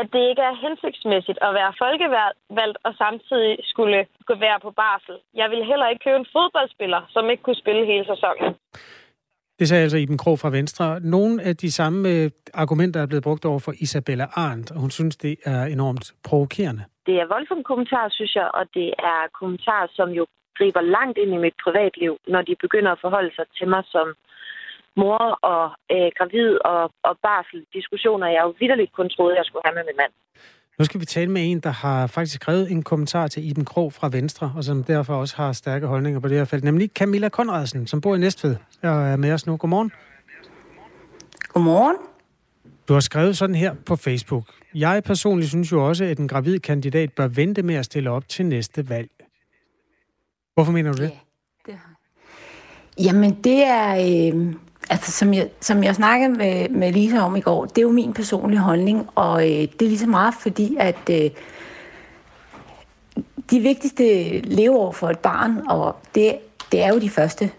at 0.00 0.06
det 0.14 0.22
ikke 0.30 0.44
er 0.50 0.60
hensigtsmæssigt 0.64 1.38
at 1.46 1.52
være 1.58 1.72
folkevalgt 1.82 2.78
og 2.86 2.92
samtidig 3.02 3.52
skulle 3.72 4.06
være 4.46 4.58
på 4.66 4.70
barsel. 4.70 5.16
Jeg 5.40 5.48
vil 5.52 5.62
heller 5.70 5.88
ikke 5.88 6.04
købe 6.04 6.20
en 6.22 6.32
fodboldspiller, 6.36 7.00
som 7.14 7.30
ikke 7.30 7.42
kunne 7.42 7.62
spille 7.64 7.84
hele 7.92 8.06
sæsonen. 8.12 8.48
Det 9.58 9.68
sagde 9.68 9.82
altså 9.82 9.96
Iben 9.96 10.18
Krog 10.18 10.38
fra 10.38 10.50
Venstre. 10.50 11.00
Nogle 11.00 11.42
af 11.42 11.56
de 11.56 11.72
samme 11.72 12.08
øh, 12.08 12.30
argumenter 12.54 13.00
er 13.02 13.06
blevet 13.06 13.24
brugt 13.24 13.44
over 13.44 13.58
for 13.58 13.72
Isabella 13.84 14.26
Arndt, 14.32 14.70
og 14.70 14.80
hun 14.80 14.90
synes, 14.90 15.16
det 15.16 15.36
er 15.44 15.64
enormt 15.64 16.12
provokerende. 16.28 16.84
Det 17.06 17.14
er 17.22 17.26
voldsomme 17.34 17.64
kommentarer, 17.64 18.10
synes 18.10 18.34
jeg, 18.34 18.48
og 18.54 18.64
det 18.74 18.88
er 19.12 19.18
kommentarer, 19.40 19.88
som 19.98 20.08
jo 20.18 20.26
griber 20.58 20.80
langt 20.80 21.18
ind 21.18 21.34
i 21.34 21.44
mit 21.46 21.56
privatliv, 21.64 22.12
når 22.28 22.42
de 22.42 22.54
begynder 22.64 22.90
at 22.92 23.02
forholde 23.04 23.32
sig 23.34 23.46
til 23.58 23.68
mig 23.68 23.82
som 23.94 24.06
mor 24.96 25.22
og 25.52 25.64
øh, 25.94 26.10
gravid 26.18 26.50
og, 26.72 26.82
og 27.08 27.14
barsel. 27.26 27.60
Diskussioner, 27.78 28.26
jeg 28.26 28.42
jo 28.46 28.54
vidderligt 28.60 28.92
kun 28.92 29.08
troede, 29.10 29.36
jeg 29.36 29.46
skulle 29.46 29.66
have 29.66 29.76
med 29.78 29.84
min 29.88 30.00
mand. 30.02 30.12
Nu 30.78 30.84
skal 30.84 31.00
vi 31.00 31.06
tale 31.06 31.30
med 31.30 31.50
en, 31.50 31.60
der 31.60 31.70
har 31.70 32.06
faktisk 32.06 32.42
skrevet 32.42 32.70
en 32.70 32.82
kommentar 32.82 33.28
til 33.28 33.50
Iben 33.50 33.64
Krog 33.64 33.92
fra 33.92 34.08
Venstre, 34.08 34.52
og 34.56 34.64
som 34.64 34.84
derfor 34.84 35.14
også 35.14 35.36
har 35.36 35.52
stærke 35.52 35.86
holdninger 35.86 36.20
på 36.20 36.28
det 36.28 36.36
her 36.36 36.44
felt, 36.44 36.64
nemlig 36.64 36.90
Camilla 36.94 37.28
Konradsen, 37.28 37.86
som 37.86 38.00
bor 38.00 38.14
i 38.14 38.18
Næstved, 38.18 38.56
og 38.82 38.88
er 38.88 39.16
med 39.16 39.32
os 39.32 39.46
nu. 39.46 39.56
Godmorgen. 39.56 39.92
Godmorgen. 41.48 41.96
Du 42.88 42.92
har 42.92 43.00
skrevet 43.00 43.36
sådan 43.36 43.54
her 43.54 43.74
på 43.74 43.96
Facebook. 43.96 44.44
Jeg 44.74 45.04
personligt 45.04 45.50
synes 45.50 45.72
jo 45.72 45.88
også, 45.88 46.04
at 46.04 46.18
en 46.18 46.28
gravid 46.28 46.58
kandidat 46.58 47.12
bør 47.12 47.28
vente 47.28 47.62
med 47.62 47.74
at 47.74 47.84
stille 47.84 48.10
op 48.10 48.28
til 48.28 48.46
næste 48.46 48.88
valg. 48.88 49.10
Hvorfor 50.54 50.72
mener 50.72 50.92
du 50.92 51.02
det? 51.02 51.10
Ja, 51.10 51.72
det 51.72 51.74
har 51.74 51.96
Jamen, 52.98 53.42
det 53.44 53.64
er... 53.64 53.94
Øh, 54.34 54.54
altså, 54.90 55.12
som 55.12 55.34
jeg, 55.34 55.48
som 55.60 55.84
jeg 55.84 55.94
snakkede 55.94 56.30
med, 56.30 56.68
med 56.68 56.92
Lisa 56.92 57.18
om 57.18 57.36
i 57.36 57.40
går, 57.40 57.64
det 57.64 57.78
er 57.78 57.82
jo 57.82 57.92
min 57.92 58.12
personlige 58.12 58.60
holdning, 58.60 59.08
og 59.14 59.42
øh, 59.42 59.60
det 59.60 59.82
er 59.82 59.86
lige 59.86 59.98
så 59.98 60.06
meget 60.06 60.34
fordi, 60.40 60.76
at 60.80 61.10
øh, 61.10 61.30
de 63.50 63.60
vigtigste 63.60 64.38
leveår 64.40 64.92
for 64.92 65.10
et 65.10 65.18
barn, 65.18 65.68
og 65.68 65.96
det, 66.14 66.38
det 66.72 66.82
er 66.82 66.88
jo 66.88 66.98
de 66.98 67.10
første 67.10 67.50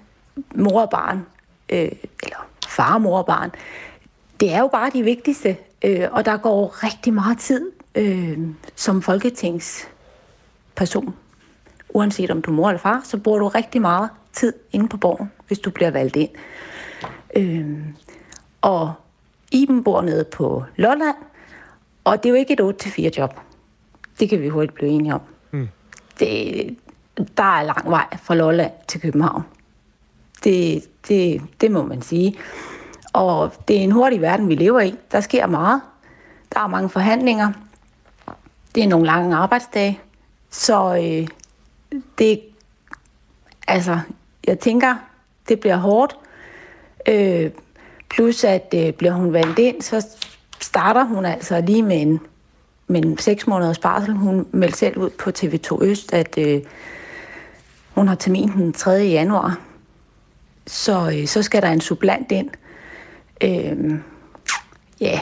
mor 0.56 0.82
og 0.82 0.90
barn, 0.90 1.26
øh, 1.70 1.92
eller 2.24 2.48
far, 2.68 2.98
mor 2.98 3.18
og 3.18 3.26
barn, 3.26 3.52
det 4.40 4.54
er 4.54 4.60
jo 4.60 4.68
bare 4.68 4.90
de 4.94 5.04
vigtigste, 5.04 5.58
øh, 5.82 6.08
og 6.12 6.26
der 6.26 6.38
går 6.38 6.84
rigtig 6.84 7.14
meget 7.14 7.38
tid 7.38 7.72
øh, 7.96 8.40
som 8.76 9.02
folketingsperson. 9.02 11.16
Uanset 11.90 12.32
om 12.32 12.42
du 12.42 12.52
er 12.52 12.56
mor 12.56 12.70
eller 12.70 12.80
far, 12.80 13.02
så 13.06 13.18
bruger 13.18 13.40
du 13.40 13.48
rigtig 13.48 13.82
meget 13.82 14.10
tid 14.34 14.54
inde 14.72 14.88
på 14.88 14.98
borgen, 14.98 15.32
hvis 15.48 15.60
du 15.60 15.70
bliver 15.70 15.92
valgt 15.92 16.16
ind. 16.16 16.30
Øh, 16.36 16.42
og 18.62 18.94
Iben 19.52 19.84
bor 19.84 20.02
nede 20.02 20.24
på 20.24 20.64
Lolland, 20.76 21.16
og 22.04 22.24
det 22.24 22.30
er 22.30 22.34
jo 22.34 22.36
ikke 22.36 22.54
et 22.54 22.86
8-4 22.86 23.02
job. 23.18 23.40
Det 24.20 24.30
kan 24.30 24.42
vi 24.42 24.50
hurtigt 24.50 24.74
blive 24.74 24.92
enige 24.92 25.14
om. 25.14 25.22
Mm. 25.52 25.70
Det, 26.20 26.78
der 27.38 27.44
er 27.44 27.64
lang 27.64 27.90
vej 27.90 28.18
fra 28.18 28.36
Lolland 28.36 28.72
til 28.88 29.02
København. 29.02 29.44
Det, 30.44 30.84
det, 31.08 31.42
det 31.62 31.72
må 31.72 31.84
man 31.84 32.02
sige. 32.02 32.36
Og 33.14 33.54
det 33.68 33.78
er 33.78 33.82
en 33.82 33.92
hurtig 33.92 34.22
verden, 34.22 34.50
vi 34.50 34.56
lever 34.56 34.80
i. 34.80 34.96
Der 35.12 35.22
sker 35.22 35.48
meget. 35.48 35.82
Der 36.54 36.60
er 36.60 36.68
mange 36.68 36.90
forhandlinger. 36.90 37.52
Det 38.76 38.84
er 38.84 38.88
nogle 38.88 39.06
lange 39.06 39.36
arbejdsdage. 39.36 40.00
Så 40.50 40.96
øh, 40.96 41.28
det, 42.18 42.42
altså, 43.68 44.00
jeg 44.48 44.60
tænker, 44.60 44.96
det 45.50 45.60
bliver 45.60 45.78
hårdt. 45.78 46.18
Øh, 47.08 47.52
plus 48.10 48.44
at 48.44 48.74
øh, 48.76 48.94
bliver 48.94 49.14
hun 49.14 49.34
valgt 49.34 49.60
ind, 49.60 49.82
så 49.82 50.08
starter 50.62 51.04
hun 51.04 51.26
altså 51.26 51.62
lige 51.62 51.84
med 51.84 52.02
en, 52.02 52.20
med 52.88 53.06
en 53.06 53.18
seks 53.18 53.48
måneders 53.48 53.80
barsel. 53.80 54.14
Hun 54.14 54.48
meldte 54.52 54.78
selv 54.78 54.98
ud 54.98 55.10
på 55.10 55.30
TV2 55.30 55.84
Øst, 55.84 56.14
at 56.14 56.38
øh, 56.38 56.62
hun 57.96 58.08
har 58.08 58.16
termin 58.16 58.50
den 58.50 58.74
3. 58.74 58.92
januar. 58.92 59.60
Så, 60.68 61.12
øh, 61.18 61.28
så 61.28 61.44
skal 61.44 61.62
der 61.62 61.70
en 61.70 61.82
sublant 61.82 62.32
ind. 62.32 62.50
Øh, 63.44 64.00
ja. 65.00 65.20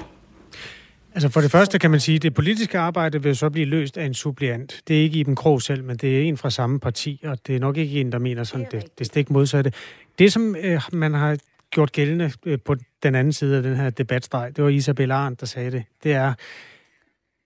Altså 1.16 1.30
for 1.30 1.42
det 1.42 1.52
første 1.52 1.80
kan 1.80 1.92
man 1.92 2.00
sige, 2.00 2.16
at 2.16 2.22
det 2.22 2.34
politiske 2.34 2.80
arbejde 2.80 3.24
vil 3.24 3.36
så 3.36 3.50
blive 3.50 3.66
løst 3.66 3.98
af 3.98 4.06
en 4.06 4.14
suppliant. 4.14 4.82
Det 4.88 4.98
er 4.98 5.02
ikke 5.02 5.20
Iben 5.20 5.36
Krog 5.36 5.62
selv, 5.62 5.84
men 5.84 5.98
det 5.98 6.18
er 6.18 6.22
en 6.22 6.38
fra 6.38 6.50
samme 6.50 6.80
parti, 6.80 7.22
og 7.26 7.48
det 7.48 7.56
er 7.56 7.60
nok 7.60 7.78
ikke 7.78 8.02
en, 8.02 8.12
der 8.12 8.20
mener 8.20 8.44
sådan 8.44 8.68
det, 8.72 8.72
det, 8.72 9.00
det 9.00 9.08
stik 9.08 9.30
modsatte. 9.30 9.72
Det, 10.20 10.34
som 10.34 10.56
øh, 10.56 10.82
man 10.92 11.14
har 11.14 11.38
gjort 11.76 11.92
gældende 11.92 12.32
øh, 12.46 12.60
på 12.66 12.76
den 13.04 13.16
anden 13.16 13.34
side 13.34 13.58
af 13.58 13.64
den 13.64 13.76
her 13.76 13.90
debatstreg, 13.90 14.56
det 14.56 14.64
var 14.64 14.70
Isabel 14.70 15.12
Arndt, 15.12 15.40
der 15.40 15.46
sagde 15.46 15.72
det, 15.72 15.84
det 16.04 16.14
er, 16.14 16.34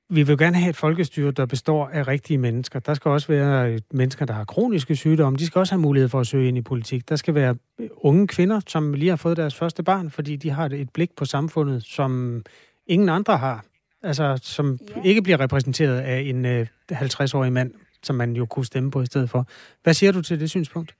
vi 0.09 0.23
vil 0.23 0.38
gerne 0.38 0.57
have 0.57 0.69
et 0.69 0.75
folkestyre, 0.75 1.32
der 1.32 1.45
består 1.45 1.88
af 1.88 2.07
rigtige 2.07 2.38
mennesker. 2.38 2.80
Der 2.80 2.93
skal 2.93 3.11
også 3.11 3.27
være 3.27 3.80
mennesker, 3.91 4.25
der 4.25 4.34
har 4.34 4.45
kroniske 4.45 4.95
sygdomme. 4.95 5.39
De 5.39 5.45
skal 5.45 5.59
også 5.59 5.73
have 5.73 5.82
mulighed 5.82 6.09
for 6.09 6.19
at 6.19 6.27
søge 6.27 6.47
ind 6.47 6.57
i 6.57 6.61
politik. 6.61 7.09
Der 7.09 7.15
skal 7.15 7.36
være 7.36 7.55
unge 7.97 8.27
kvinder, 8.27 8.61
som 8.67 8.93
lige 8.93 9.09
har 9.09 9.15
fået 9.15 9.38
deres 9.38 9.55
første 9.55 9.84
barn, 9.84 10.11
fordi 10.11 10.36
de 10.36 10.49
har 10.49 10.65
et 10.65 10.89
blik 10.89 11.09
på 11.17 11.25
samfundet, 11.25 11.84
som 11.84 12.43
ingen 12.88 13.09
andre 13.09 13.38
har. 13.38 13.65
Altså, 14.03 14.39
som 14.41 14.80
ja. 14.95 15.01
ikke 15.01 15.21
bliver 15.21 15.39
repræsenteret 15.39 15.99
af 15.99 16.19
en 16.19 16.45
øh, 16.45 16.67
50-årig 16.91 17.53
mand, 17.53 17.73
som 18.03 18.15
man 18.15 18.36
jo 18.36 18.45
kunne 18.45 18.65
stemme 18.65 18.91
på 18.91 19.01
i 19.01 19.05
stedet 19.05 19.30
for. 19.30 19.47
Hvad 19.84 19.93
siger 19.93 20.11
du 20.11 20.21
til 20.21 20.39
det 20.39 20.49
synspunkt? 20.49 20.95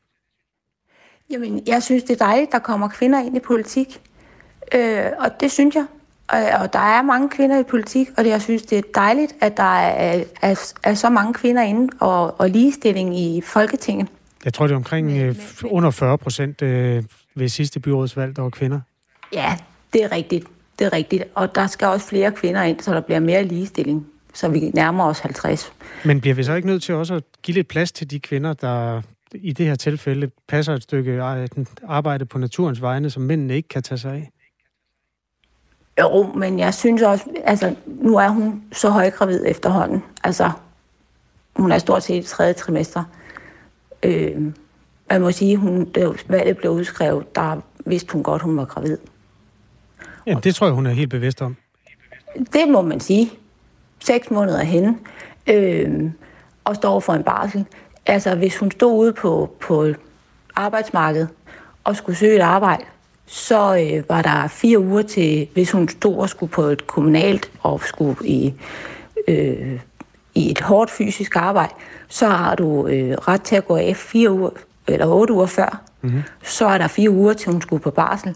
Jamen, 1.32 1.64
jeg 1.68 1.84
synes, 1.84 2.04
det 2.04 2.22
er 2.22 2.26
dejligt, 2.26 2.52
der 2.52 2.60
kommer 2.60 2.88
kvinder 2.88 3.20
ind 3.20 3.38
i 3.38 3.40
politik. 3.40 4.02
Øh, 4.76 5.06
og 5.20 5.40
det 5.40 5.52
synes 5.52 5.76
jeg. 5.76 5.86
Og, 6.28 6.40
og 6.62 6.74
der 6.74 6.80
er 6.80 7.02
mange 7.02 7.30
kvinder 7.30 7.60
i 7.60 7.64
politik, 7.64 8.08
og 8.18 8.24
det, 8.24 8.30
jeg 8.30 8.42
synes, 8.42 8.62
det 8.62 8.78
er 8.78 8.82
dejligt, 8.96 9.34
at 9.42 9.58
der 9.58 9.64
er, 9.64 10.24
er, 10.42 10.74
er 10.84 10.94
så 10.94 11.10
mange 11.10 11.34
kvinder 11.34 11.62
inde 11.62 11.94
og, 12.00 12.40
og 12.40 12.50
ligestilling 12.50 13.20
i 13.20 13.42
Folketinget. 13.42 14.08
Jeg 14.46 14.54
tror, 14.54 14.68
det 14.68 14.74
er 14.74 14.78
omkring 14.78 15.18
øh, 15.18 15.36
under 15.64 15.92
40 15.92 16.18
procent 16.18 16.62
øh, 16.62 17.04
ved 17.36 17.50
sidste 17.50 17.80
byrådsvalg, 17.80 18.36
der 18.36 18.42
var 18.42 18.50
kvinder. 18.50 18.80
Ja, 19.34 19.58
det 19.94 20.04
er 20.04 20.12
rigtigt. 20.12 20.46
Det 20.80 20.86
er 20.86 20.94
rigtigt. 20.94 21.24
Og 21.36 21.56
der 21.56 21.68
skal 21.68 21.88
også 21.88 22.08
flere 22.08 22.32
kvinder 22.32 22.64
ind, 22.64 22.80
så 22.80 22.94
der 22.94 23.02
bliver 23.02 23.20
mere 23.20 23.44
ligestilling, 23.44 24.08
så 24.34 24.48
vi 24.48 24.60
nærmer 24.60 25.06
os 25.06 25.20
50. 25.20 25.74
Men 26.06 26.22
bliver 26.22 26.36
vi 26.36 26.44
så 26.44 26.54
ikke 26.54 26.68
nødt 26.68 26.84
til 26.84 26.96
også 26.96 27.14
at 27.14 27.24
give 27.44 27.56
lidt 27.56 27.68
plads 27.68 27.92
til 27.92 28.12
de 28.12 28.20
kvinder, 28.20 28.54
der 28.54 29.02
i 29.34 29.54
det 29.54 29.66
her 29.66 29.76
tilfælde 29.76 30.32
passer 30.48 30.74
et 30.74 30.84
stykke 30.84 31.22
arbejde 31.88 32.26
på 32.26 32.38
naturens 32.38 32.82
vegne, 32.82 33.10
som 33.10 33.24
mændene 33.24 33.56
ikke 33.56 33.70
kan 33.70 33.84
tage 33.84 33.98
sig 33.98 34.12
af? 34.12 34.32
Jo, 36.00 36.34
men 36.34 36.60
jeg 36.60 36.74
synes 36.74 37.02
også, 37.02 37.26
altså 37.44 37.76
nu 37.86 38.18
er 38.18 38.30
hun 38.30 38.64
så 38.72 38.90
højgravid 38.90 39.44
efterhånden. 39.48 40.04
Altså, 40.24 40.52
hun 41.56 41.72
er 41.72 41.78
stort 41.78 42.04
set 42.04 42.24
i 42.24 42.28
tredje 42.28 42.54
trimester. 42.54 43.04
Øh, 44.04 44.54
jeg 45.10 45.22
må 45.22 45.32
sige, 45.32 45.58
hun, 45.58 45.86
da 45.86 46.10
valget 46.28 46.58
blev 46.58 46.72
udskrevet, 46.72 47.36
der 47.36 47.62
vidste 47.86 48.14
hun 48.14 48.24
godt, 48.24 48.42
hun 48.42 48.58
var 48.58 48.66
gravid. 48.66 48.98
Ja, 50.28 50.34
det 50.44 50.56
tror 50.56 50.68
jeg, 50.68 50.74
hun 50.74 50.86
er 50.86 50.92
helt 50.92 51.10
bevidst 51.10 51.42
om. 51.42 51.56
Det 52.54 52.70
må 52.70 52.82
man 52.82 53.00
sige. 53.00 53.32
Seks 54.00 54.32
måneder 54.32 54.64
henne, 54.64 54.98
øh, 55.48 56.12
og 56.64 56.76
står 56.76 57.00
for 57.00 57.14
en 57.14 57.24
barsel. 57.24 57.66
Altså, 58.10 58.36
hvis 58.36 58.58
hun 58.58 58.72
stod 58.72 59.00
ude 59.00 59.14
på, 59.14 59.56
på 59.60 59.88
arbejdsmarkedet 60.56 61.30
og 61.84 61.96
skulle 61.96 62.18
søge 62.18 62.36
et 62.36 62.42
arbejde, 62.42 62.84
så 63.26 63.78
øh, 63.78 64.10
var 64.10 64.22
der 64.22 64.48
fire 64.48 64.80
uger 64.80 65.02
til, 65.02 65.48
hvis 65.54 65.72
hun 65.72 65.90
stod 65.90 66.16
og 66.18 66.30
skulle 66.30 66.52
på 66.52 66.62
et 66.62 66.88
kommunalt 66.88 67.52
og 67.60 67.82
skulle 67.84 68.16
i, 68.24 68.54
øh, 69.28 69.80
i 70.36 70.52
et 70.52 70.62
hårdt 70.62 70.92
fysisk 70.92 71.36
arbejde, 71.36 71.74
så 72.08 72.28
har 72.28 72.56
du 72.56 72.88
øh, 72.88 73.12
ret 73.12 73.42
til 73.42 73.56
at 73.56 73.68
gå 73.68 73.76
af 73.76 73.96
fire 73.96 74.32
uger, 74.32 74.50
eller 74.88 75.08
otte 75.08 75.34
uger 75.34 75.46
før. 75.46 75.82
Mm-hmm. 76.02 76.22
Så 76.44 76.66
er 76.66 76.78
der 76.78 76.88
fire 76.88 77.10
uger 77.10 77.34
til, 77.34 77.52
hun 77.52 77.62
skulle 77.62 77.84
på 77.84 77.92
barsel. 77.92 78.36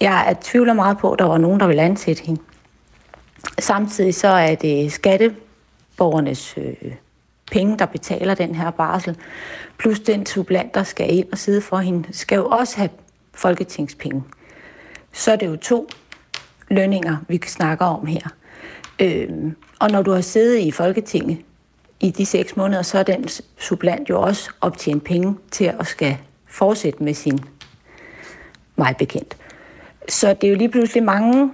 Jeg 0.00 0.24
er 0.30 0.34
tvivler 0.42 0.72
meget 0.72 0.98
på, 0.98 1.12
at 1.12 1.18
der 1.18 1.24
var 1.24 1.38
nogen, 1.38 1.60
der 1.60 1.66
ville 1.66 1.82
ansætte 1.82 2.22
hende. 2.22 2.40
Samtidig 3.58 4.14
så 4.14 4.28
er 4.28 4.54
det 4.54 4.92
skatteborgernes 4.92 6.54
øh, 6.58 6.92
penge, 7.52 7.78
der 7.78 7.86
betaler 7.86 8.34
den 8.34 8.54
her 8.54 8.70
barsel, 8.70 9.16
plus 9.78 10.00
den 10.00 10.26
sublant, 10.26 10.74
der 10.74 10.82
skal 10.82 11.14
ind 11.14 11.32
og 11.32 11.38
sidde 11.38 11.60
for 11.60 11.78
hende, 11.78 12.08
skal 12.12 12.36
jo 12.36 12.48
også 12.48 12.76
have 12.76 12.90
folketingspenge. 13.34 14.24
Så 15.12 15.32
er 15.32 15.36
det 15.36 15.46
jo 15.46 15.56
to 15.56 15.88
lønninger, 16.68 17.16
vi 17.28 17.40
snakker 17.46 17.84
om 17.84 18.06
her. 18.06 18.28
Øhm, 19.00 19.56
og 19.78 19.90
når 19.90 20.02
du 20.02 20.12
har 20.12 20.20
siddet 20.20 20.58
i 20.58 20.70
Folketinget 20.70 21.38
i 22.00 22.10
de 22.10 22.26
seks 22.26 22.56
måneder, 22.56 22.82
så 22.82 22.98
er 22.98 23.02
den 23.02 23.28
sublant 23.58 24.08
jo 24.08 24.20
også 24.20 24.50
optjent 24.60 25.04
penge 25.04 25.36
til 25.50 25.64
at 25.64 25.86
skal 25.86 26.18
fortsætte 26.46 27.02
med 27.02 27.14
sin 27.14 27.38
meget 28.76 28.96
bekendt. 28.96 29.36
Så 30.08 30.34
det 30.34 30.46
er 30.46 30.50
jo 30.50 30.56
lige 30.56 30.68
pludselig 30.68 31.02
mange 31.02 31.52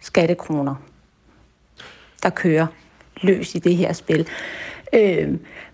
skattekroner, 0.00 0.74
der 2.22 2.30
kører 2.30 2.66
løs 3.22 3.54
i 3.54 3.58
det 3.58 3.76
her 3.76 3.92
spil. 3.92 4.28
Øh, 4.92 5.28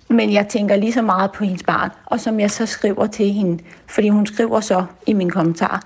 men 0.08 0.32
jeg 0.32 0.48
tænker 0.48 0.76
lige 0.76 0.92
så 0.92 1.02
meget 1.02 1.32
på 1.32 1.44
hendes 1.44 1.62
barn, 1.62 1.90
og 2.06 2.20
som 2.20 2.40
jeg 2.40 2.50
så 2.50 2.66
skriver 2.66 3.06
til 3.06 3.32
hende, 3.32 3.62
fordi 3.86 4.08
hun 4.08 4.26
skriver 4.26 4.60
så 4.60 4.84
i 5.06 5.12
min 5.12 5.30
kommentar, 5.30 5.82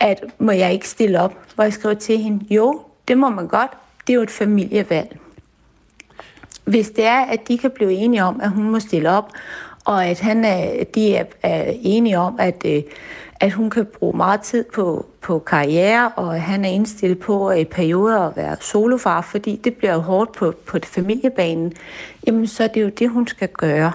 at 0.00 0.24
må 0.38 0.52
jeg 0.52 0.72
ikke 0.72 0.88
stille 0.88 1.20
op, 1.20 1.34
hvor 1.54 1.64
jeg 1.64 1.72
skriver 1.72 1.94
til 1.94 2.18
hende, 2.18 2.54
jo, 2.54 2.82
det 3.08 3.18
må 3.18 3.28
man 3.30 3.48
godt, 3.48 3.70
det 4.06 4.12
er 4.12 4.14
jo 4.14 4.22
et 4.22 4.30
familievalg. 4.30 5.18
Hvis 6.64 6.90
det 6.90 7.04
er, 7.04 7.20
at 7.20 7.48
de 7.48 7.58
kan 7.58 7.70
blive 7.70 7.92
enige 7.92 8.24
om, 8.24 8.40
at 8.40 8.50
hun 8.50 8.70
må 8.70 8.80
stille 8.80 9.10
op, 9.10 9.32
og 9.84 10.06
at 10.06 10.20
han 10.20 10.44
er, 10.44 10.84
de 10.94 11.16
er, 11.16 11.24
er 11.42 11.72
enige 11.82 12.18
om, 12.18 12.36
at, 12.38 12.62
øh, 12.66 12.82
at 13.40 13.52
hun 13.52 13.70
kan 13.70 13.86
bruge 13.86 14.16
meget 14.16 14.40
tid 14.40 14.64
på, 14.74 15.06
på 15.20 15.38
karriere, 15.38 16.08
og 16.08 16.34
at 16.34 16.40
han 16.40 16.64
er 16.64 16.68
indstillet 16.68 17.18
på 17.18 17.50
øh, 17.50 17.58
i 17.58 17.64
perioder 17.64 18.20
at 18.20 18.36
være 18.36 18.56
solofar, 18.60 19.20
fordi 19.20 19.60
det 19.64 19.74
bliver 19.74 19.94
jo 19.94 20.00
hårdt 20.00 20.32
på, 20.32 20.54
på 20.66 20.78
familiebanen, 20.84 21.72
jamen 22.26 22.46
så 22.46 22.64
er 22.64 22.68
det 22.68 22.82
jo 22.82 22.88
det, 22.88 23.10
hun 23.10 23.26
skal 23.26 23.48
gøre. 23.48 23.92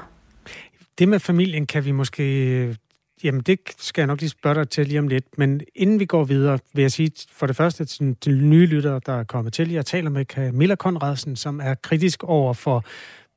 Det 0.99 1.07
med 1.07 1.19
familien 1.19 1.65
kan 1.65 1.85
vi 1.85 1.91
måske... 1.91 2.47
Øh, 2.47 2.75
jamen, 3.23 3.41
det 3.41 3.59
skal 3.77 4.01
jeg 4.01 4.07
nok 4.07 4.19
lige 4.19 4.29
spørge 4.29 4.55
dig 4.55 4.69
til 4.69 4.87
lige 4.87 4.99
om 4.99 5.07
lidt. 5.07 5.37
Men 5.37 5.61
inden 5.75 5.99
vi 5.99 6.05
går 6.05 6.23
videre, 6.23 6.59
vil 6.73 6.81
jeg 6.81 6.91
sige 6.91 7.11
for 7.31 7.47
det 7.47 7.55
første 7.55 7.85
til, 7.85 8.15
til 8.21 8.43
nye 8.43 8.65
lyttere, 8.65 9.01
der 9.05 9.13
er 9.13 9.23
kommet 9.23 9.53
til. 9.53 9.71
Jeg 9.71 9.85
taler 9.85 10.09
med 10.09 10.25
Camilla 10.25 10.75
Konradsen, 10.75 11.35
som 11.35 11.59
er 11.63 11.73
kritisk 11.73 12.23
over 12.23 12.53
for 12.53 12.83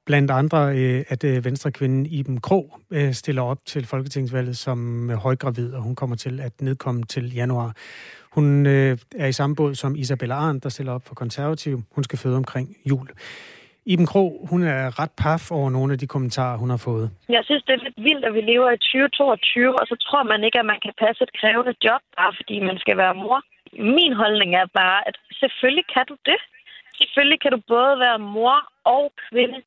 Blandt 0.07 0.31
andre, 0.31 0.61
øh, 0.79 1.05
at 1.09 1.25
øh, 1.25 1.45
venstrekvinden 1.45 2.07
Iben 2.07 2.41
Krog 2.41 2.67
øh, 2.93 3.13
stiller 3.13 3.43
op 3.43 3.59
til 3.67 3.87
Folketingsvalget 3.87 4.57
som 4.57 5.11
øh, 5.11 5.17
højgravid, 5.17 5.75
og 5.75 5.83
hun 5.83 5.95
kommer 5.95 6.17
til 6.17 6.41
at 6.41 6.53
nedkomme 6.61 7.03
til 7.03 7.35
januar. 7.35 7.71
Hun 8.37 8.67
øh, 8.67 8.99
er 9.23 9.27
i 9.27 9.33
samme 9.33 9.57
båd 9.57 9.75
som 9.75 9.97
Isabella 9.97 10.35
Arndt, 10.35 10.65
der 10.65 10.69
stiller 10.69 10.93
op 10.93 11.05
for 11.07 11.15
konservativ. 11.15 11.75
Hun 11.95 12.05
skal 12.05 12.19
føde 12.19 12.37
omkring 12.37 12.77
jul. 12.91 13.09
Iben 13.87 14.07
Krog, 14.07 14.47
hun 14.51 14.61
er 14.63 14.99
ret 15.01 15.15
paf 15.23 15.51
over 15.51 15.71
nogle 15.71 15.93
af 15.93 15.99
de 15.99 16.07
kommentarer, 16.07 16.57
hun 16.63 16.71
har 16.71 16.83
fået. 16.89 17.11
Jeg 17.29 17.43
synes, 17.45 17.63
det 17.67 17.73
er 17.75 17.85
lidt 17.87 17.99
vildt, 18.09 18.25
at 18.25 18.35
vi 18.35 18.41
lever 18.53 18.71
i 18.71 18.79
2022, 18.79 19.81
og 19.81 19.87
så 19.91 19.97
tror 20.07 20.23
man 20.33 20.45
ikke, 20.45 20.59
at 20.59 20.67
man 20.73 20.81
kan 20.85 20.95
passe 21.05 21.21
et 21.27 21.33
krævende 21.41 21.75
job, 21.85 22.03
bare 22.19 22.33
fordi 22.39 22.57
man 22.69 22.79
skal 22.79 22.97
være 22.97 23.15
mor. 23.15 23.39
Min 23.97 24.13
holdning 24.23 24.51
er 24.63 24.67
bare, 24.83 25.09
at 25.09 25.17
selvfølgelig 25.41 25.87
kan 25.95 26.05
du 26.11 26.17
det. 26.31 26.41
Selvfølgelig 26.99 27.41
kan 27.41 27.53
du 27.53 27.61
både 27.75 27.93
være 28.05 28.19
mor 28.19 28.59
og 28.85 29.05
kvinde 29.29 29.59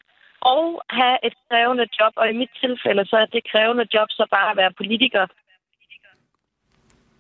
og 0.41 0.81
have 0.89 1.17
et 1.27 1.33
krævende 1.49 1.87
job, 1.99 2.13
og 2.15 2.29
i 2.29 2.37
mit 2.37 2.49
tilfælde 2.61 3.05
så 3.05 3.15
er 3.15 3.25
det 3.25 3.51
krævende 3.51 3.85
job 3.93 4.07
så 4.09 4.27
bare 4.31 4.51
at 4.51 4.57
være 4.57 4.73
politiker. 4.77 5.27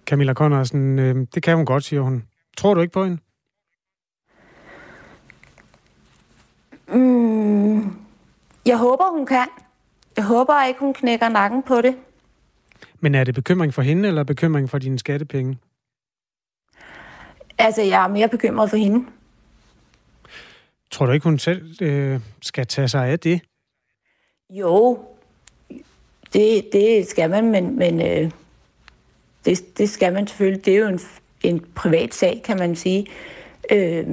Camilla 0.05 0.33
Conradsen, 0.33 0.99
øh, 0.99 1.15
det 1.33 1.43
kan 1.43 1.55
hun 1.55 1.65
godt, 1.65 1.83
siger 1.83 2.01
hun. 2.01 2.23
Tror 2.57 2.73
du 2.73 2.81
ikke 2.81 2.93
på 2.93 3.03
hende? 3.03 3.17
Mm, 6.87 7.79
jeg 8.65 8.77
håber, 8.77 9.11
hun 9.17 9.25
kan. 9.25 9.47
Jeg 10.17 10.25
håber 10.25 10.63
ikke, 10.67 10.79
hun 10.79 10.93
knækker 10.93 11.29
nakken 11.29 11.63
på 11.63 11.81
det. 11.81 11.95
Men 12.99 13.15
er 13.15 13.23
det 13.23 13.35
bekymring 13.35 13.73
for 13.73 13.81
hende, 13.81 14.07
eller 14.07 14.23
bekymring 14.23 14.69
for 14.69 14.77
dine 14.77 14.99
skattepenge? 14.99 15.57
Altså, 17.57 17.81
jeg 17.81 18.03
er 18.03 18.07
mere 18.07 18.29
bekymret 18.29 18.69
for 18.69 18.77
hende. 18.77 19.05
Tror 20.91 21.05
du 21.05 21.11
ikke, 21.11 21.23
hun 21.23 21.39
selv 21.39 21.75
øh, 21.81 22.19
skal 22.41 22.67
tage 22.67 22.87
sig 22.87 23.07
af 23.07 23.19
det? 23.19 23.41
Jo, 24.49 24.99
det, 26.33 26.63
det 26.73 27.07
skal 27.07 27.29
man, 27.29 27.51
men, 27.51 27.77
men 27.77 28.01
øh, 28.01 28.31
det, 29.45 29.77
det 29.77 29.89
skal 29.89 30.13
man 30.13 30.27
selvfølgelig. 30.27 30.65
Det 30.65 30.73
er 30.75 30.79
jo 30.79 30.87
en, 30.87 30.99
en 31.43 31.65
privat 31.75 32.13
sag, 32.13 32.41
kan 32.45 32.57
man 32.57 32.75
sige. 32.75 33.05
Øh, 33.71 34.07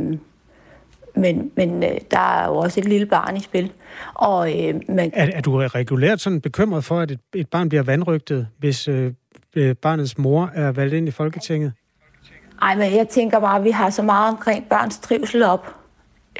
men, 1.17 1.53
men 1.57 1.83
øh, 1.83 1.91
der 2.11 2.19
er 2.19 2.47
jo 2.47 2.57
også 2.57 2.81
et 2.81 2.87
lille 2.87 3.07
barn 3.07 3.37
i 3.37 3.41
spil. 3.41 3.73
Og, 4.15 4.67
øh, 4.67 4.81
man... 4.89 5.11
er, 5.15 5.31
er 5.35 5.41
du 5.41 5.57
regulært 5.57 6.21
sådan 6.21 6.41
bekymret 6.41 6.85
for, 6.85 7.01
at 7.01 7.11
et, 7.11 7.21
et 7.35 7.49
barn 7.49 7.69
bliver 7.69 7.83
vandrygtet, 7.83 8.49
hvis 8.59 8.89
øh, 8.89 9.13
øh, 9.57 9.75
barnets 9.75 10.19
mor 10.19 10.51
er 10.55 10.73
valgt 10.73 10.95
ind 10.95 11.09
i 11.09 11.11
Folketinget? 11.11 11.73
Nej, 12.61 12.75
men 12.77 12.95
jeg 12.95 13.09
tænker 13.09 13.41
bare, 13.41 13.59
at 13.59 13.65
vi 13.65 13.71
har 13.71 13.91
så 13.91 14.03
meget 14.03 14.31
omkring 14.31 14.69
børns 14.69 14.99
trivsel 14.99 15.43
op 15.43 15.76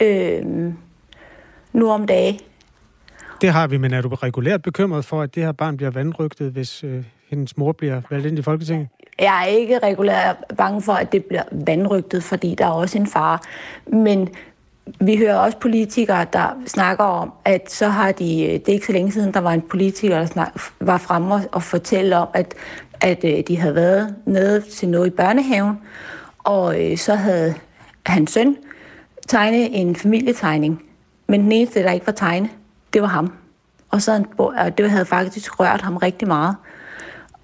øh, 0.01 0.43
nu 1.73 1.91
om 1.91 2.07
dagen. 2.07 2.41
Det 3.41 3.51
har 3.51 3.67
vi, 3.67 3.77
men 3.77 3.95
er 3.95 4.01
du 4.01 4.09
regulært 4.09 4.63
bekymret 4.63 5.05
for, 5.05 5.23
at 5.23 5.35
det 5.35 5.43
her 5.43 5.53
barn 5.53 5.77
bliver 5.77 5.91
vandrygtet, 5.91 6.53
hvis 6.53 6.85
øh, 6.85 7.05
hendes 7.31 7.57
mor 7.57 7.73
bliver 7.73 8.01
valgt 8.11 8.27
ind 8.27 8.39
i 8.39 8.43
Folketinget? 8.43 8.89
Jeg 9.19 9.43
er 9.43 9.47
ikke 9.47 9.79
regulært 9.79 10.37
bange 10.59 10.83
for, 10.83 10.93
at 10.93 11.13
det 11.13 11.25
bliver 11.25 11.43
vandrygtet, 11.53 12.23
fordi 12.23 12.55
der 12.59 12.67
er 12.67 12.71
også 12.71 12.99
en 12.99 13.07
far. 13.07 13.43
Men 13.87 14.29
vi 15.01 15.17
hører 15.17 15.37
også 15.37 15.59
politikere, 15.59 16.27
der 16.33 16.63
snakker 16.67 17.05
om, 17.05 17.33
at 17.45 17.73
så 17.73 17.89
har 17.89 18.13
de, 18.13 18.25
det 18.25 18.69
er 18.69 18.73
ikke 18.73 18.87
så 18.87 18.93
længe 18.93 19.13
siden, 19.13 19.35
der 19.35 19.41
var 19.41 19.53
en 19.53 19.63
politiker, 19.63 20.19
der 20.19 20.27
snak, 20.27 20.61
var 20.81 20.99
fremme 20.99 21.35
og, 21.35 21.41
og 21.53 21.63
fortælle 21.63 22.17
om, 22.17 22.29
at, 22.35 22.55
at 23.01 23.25
øh, 23.25 23.43
de 23.49 23.57
havde 23.57 23.75
været 23.75 24.15
nede 24.27 24.61
til 24.61 24.89
noget 24.89 25.07
i 25.07 25.11
børnehaven, 25.11 25.79
og 26.39 26.85
øh, 26.85 26.97
så 26.97 27.15
havde 27.15 27.55
hans 28.07 28.33
søn 28.33 28.57
tegnet 29.29 29.81
en 29.81 29.97
familietegning, 29.97 30.83
men 31.29 31.41
den 31.41 31.53
eneste, 31.53 31.83
der 31.83 31.93
ikke 31.93 32.07
var 32.07 32.13
tegne, 32.13 32.51
det 32.93 33.03
var 33.03 33.09
ham. 33.09 33.33
Og, 33.91 34.03
så, 34.03 34.25
og 34.39 34.79
det 34.79 34.91
havde 34.91 35.05
faktisk 35.05 35.61
rørt 35.61 35.81
ham 35.81 35.97
rigtig 35.97 36.29
meget. 36.29 36.57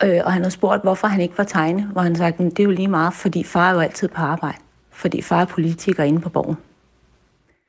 Øh, 0.04 0.20
og 0.24 0.32
han 0.32 0.42
havde 0.42 0.50
spurgt, 0.50 0.82
hvorfor 0.82 1.06
han 1.06 1.20
ikke 1.20 1.38
var 1.38 1.44
tegne, 1.44 1.88
hvor 1.92 2.00
han 2.00 2.16
sagde, 2.16 2.44
det 2.44 2.60
er 2.60 2.64
jo 2.64 2.70
lige 2.70 2.88
meget, 2.88 3.14
fordi 3.14 3.44
far 3.44 3.70
er 3.70 3.74
jo 3.74 3.80
altid 3.80 4.08
på 4.08 4.20
arbejde. 4.20 4.58
Fordi 4.90 5.22
far 5.22 5.40
er 5.40 5.44
politiker 5.44 6.02
inde 6.02 6.20
på 6.20 6.28
borgen. 6.28 6.56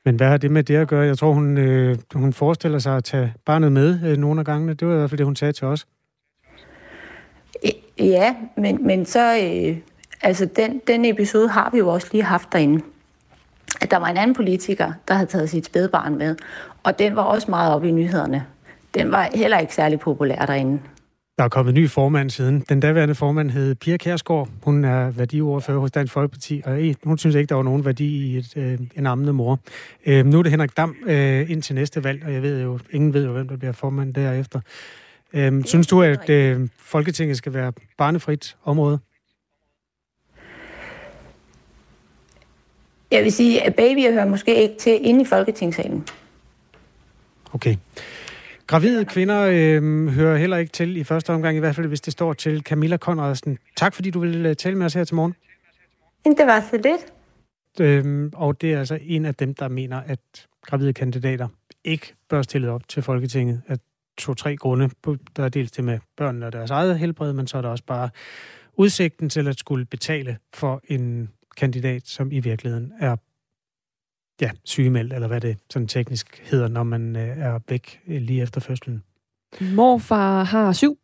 Men 0.04 0.16
hvad 0.16 0.28
har 0.28 0.36
det 0.36 0.50
med 0.50 0.62
det 0.62 0.76
at 0.76 0.88
gøre? 0.88 1.06
Jeg 1.06 1.18
tror, 1.18 1.32
hun, 1.32 1.58
øh, 1.58 1.98
hun 2.14 2.32
forestiller 2.32 2.78
sig 2.78 2.96
at 2.96 3.04
tage 3.04 3.34
barnet 3.44 3.72
med 3.72 4.00
øh, 4.04 4.16
nogle 4.16 4.40
af 4.40 4.46
gangene. 4.46 4.74
Det 4.74 4.88
var 4.88 4.94
i 4.94 4.96
hvert 4.96 5.10
fald 5.10 5.18
det, 5.18 5.26
hun 5.26 5.36
sagde 5.36 5.52
til 5.52 5.66
os. 5.66 5.86
Ja, 7.98 8.34
men, 8.56 8.86
men 8.86 9.06
så... 9.06 9.36
Øh, 9.36 9.76
altså, 10.22 10.48
den, 10.56 10.80
den 10.86 11.04
episode 11.04 11.48
har 11.48 11.70
vi 11.72 11.78
jo 11.78 11.88
også 11.88 12.08
lige 12.12 12.24
haft 12.24 12.52
derinde. 12.52 12.84
At 13.80 13.90
der 13.90 13.96
var 13.96 14.06
en 14.06 14.16
anden 14.16 14.36
politiker, 14.36 14.92
der 15.08 15.14
havde 15.14 15.26
taget 15.30 15.50
sit 15.50 15.66
spædbarn 15.66 16.18
med. 16.18 16.36
Og 16.82 16.98
den 16.98 17.16
var 17.16 17.22
også 17.22 17.50
meget 17.50 17.74
oppe 17.74 17.88
i 17.88 17.90
nyhederne. 17.90 18.44
Den 18.94 19.10
var 19.12 19.28
heller 19.34 19.58
ikke 19.58 19.74
særlig 19.74 20.00
populær 20.00 20.46
derinde. 20.46 20.80
Der 21.38 21.44
er 21.44 21.48
kommet 21.48 21.74
ny 21.74 21.90
formand 21.90 22.30
siden. 22.30 22.64
Den 22.68 22.80
daværende 22.80 23.14
formand 23.14 23.50
hed 23.50 23.74
Pia 23.74 23.96
Kærsgaard. 23.96 24.48
Hun 24.62 24.84
er 24.84 25.10
værdiordfører 25.10 25.78
hos 25.78 25.90
Dansk 25.90 26.12
Folkeparti, 26.12 26.62
og 26.64 26.94
hun 27.04 27.18
synes 27.18 27.34
ikke, 27.36 27.48
der 27.48 27.54
var 27.54 27.62
nogen 27.62 27.84
værdi 27.84 28.06
i 28.06 28.36
et, 28.36 28.56
øh, 28.56 28.78
en 28.96 29.06
ammende 29.06 29.32
mor. 29.32 29.58
Øh, 30.06 30.26
nu 30.26 30.38
er 30.38 30.42
det 30.42 30.50
Henrik 30.50 30.76
Dam 30.76 30.96
øh, 31.06 31.50
ind 31.50 31.62
til 31.62 31.74
næste 31.74 32.04
valg, 32.04 32.24
og 32.24 32.32
jeg 32.32 32.42
ved 32.42 32.62
jo, 32.62 32.78
ingen 32.90 33.14
ved 33.14 33.24
jo, 33.26 33.32
hvem 33.32 33.48
der 33.48 33.56
bliver 33.56 33.72
formand 33.72 34.14
derefter. 34.14 34.60
Øh, 35.32 35.64
synes 35.64 35.86
du, 35.86 36.02
at 36.02 36.30
øh, 36.30 36.68
Folketinget 36.78 37.36
skal 37.36 37.54
være 37.54 37.72
barnefrit 37.98 38.56
område? 38.64 38.98
Jeg 43.10 43.24
vil 43.24 43.32
sige, 43.32 43.62
at 43.62 43.74
babyer 43.74 44.12
hører 44.12 44.26
måske 44.26 44.62
ikke 44.62 44.74
til 44.78 44.98
inde 45.06 45.22
i 45.22 45.24
Folketingssalen. 45.24 46.06
Okay. 47.52 47.76
Gravide 48.66 49.04
kvinder 49.04 49.40
øh, 49.40 50.08
hører 50.08 50.36
heller 50.36 50.56
ikke 50.56 50.72
til 50.72 50.96
i 50.96 51.04
første 51.04 51.30
omgang, 51.30 51.56
i 51.56 51.60
hvert 51.60 51.74
fald 51.74 51.86
hvis 51.86 52.00
det 52.00 52.12
står 52.12 52.32
til 52.32 52.62
Camilla 52.62 52.96
Conradsen. 52.96 53.58
Tak 53.76 53.94
fordi 53.94 54.10
du 54.10 54.20
ville 54.20 54.48
øh, 54.48 54.56
tale 54.56 54.78
med 54.78 54.86
os 54.86 54.94
her 54.94 55.04
til 55.04 55.14
morgen. 55.14 55.34
Det 56.24 56.46
var 56.46 56.60
så 56.70 56.76
lidt. 56.76 57.12
Øhm, 57.80 58.30
og 58.34 58.60
det 58.60 58.72
er 58.72 58.78
altså 58.78 58.98
en 59.02 59.24
af 59.24 59.34
dem, 59.34 59.54
der 59.54 59.68
mener, 59.68 60.00
at 60.06 60.18
gravide 60.62 60.92
kandidater 60.92 61.48
ikke 61.84 62.14
bør 62.28 62.42
stille 62.42 62.70
op 62.70 62.88
til 62.88 63.02
Folketinget 63.02 63.62
af 63.68 63.76
to-tre 64.18 64.56
grunde. 64.56 64.90
Der 65.36 65.44
er 65.44 65.48
dels 65.48 65.70
det 65.70 65.84
med 65.84 65.98
børnene 66.16 66.46
og 66.46 66.52
deres 66.52 66.70
eget 66.70 66.98
helbred, 66.98 67.32
men 67.32 67.46
så 67.46 67.58
er 67.58 67.62
der 67.62 67.68
også 67.68 67.84
bare 67.84 68.10
udsigten 68.76 69.28
til 69.28 69.48
at 69.48 69.58
skulle 69.58 69.84
betale 69.84 70.38
for 70.54 70.80
en 70.88 71.30
kandidat, 71.54 72.06
som 72.06 72.32
i 72.32 72.40
virkeligheden 72.40 72.92
er 73.00 73.16
ja, 74.40 74.50
sygemeldt, 74.64 75.12
eller 75.12 75.28
hvad 75.28 75.40
det 75.40 75.58
sådan 75.70 75.88
teknisk 75.88 76.42
hedder, 76.50 76.68
når 76.68 76.82
man 76.82 77.16
øh, 77.16 77.38
er 77.38 77.58
væk 77.68 78.00
øh, 78.06 78.22
lige 78.22 78.42
efter 78.42 78.60
fødslen. 78.60 79.02
Morfar 79.60 80.44
har 80.44 80.72
syv 80.72 80.98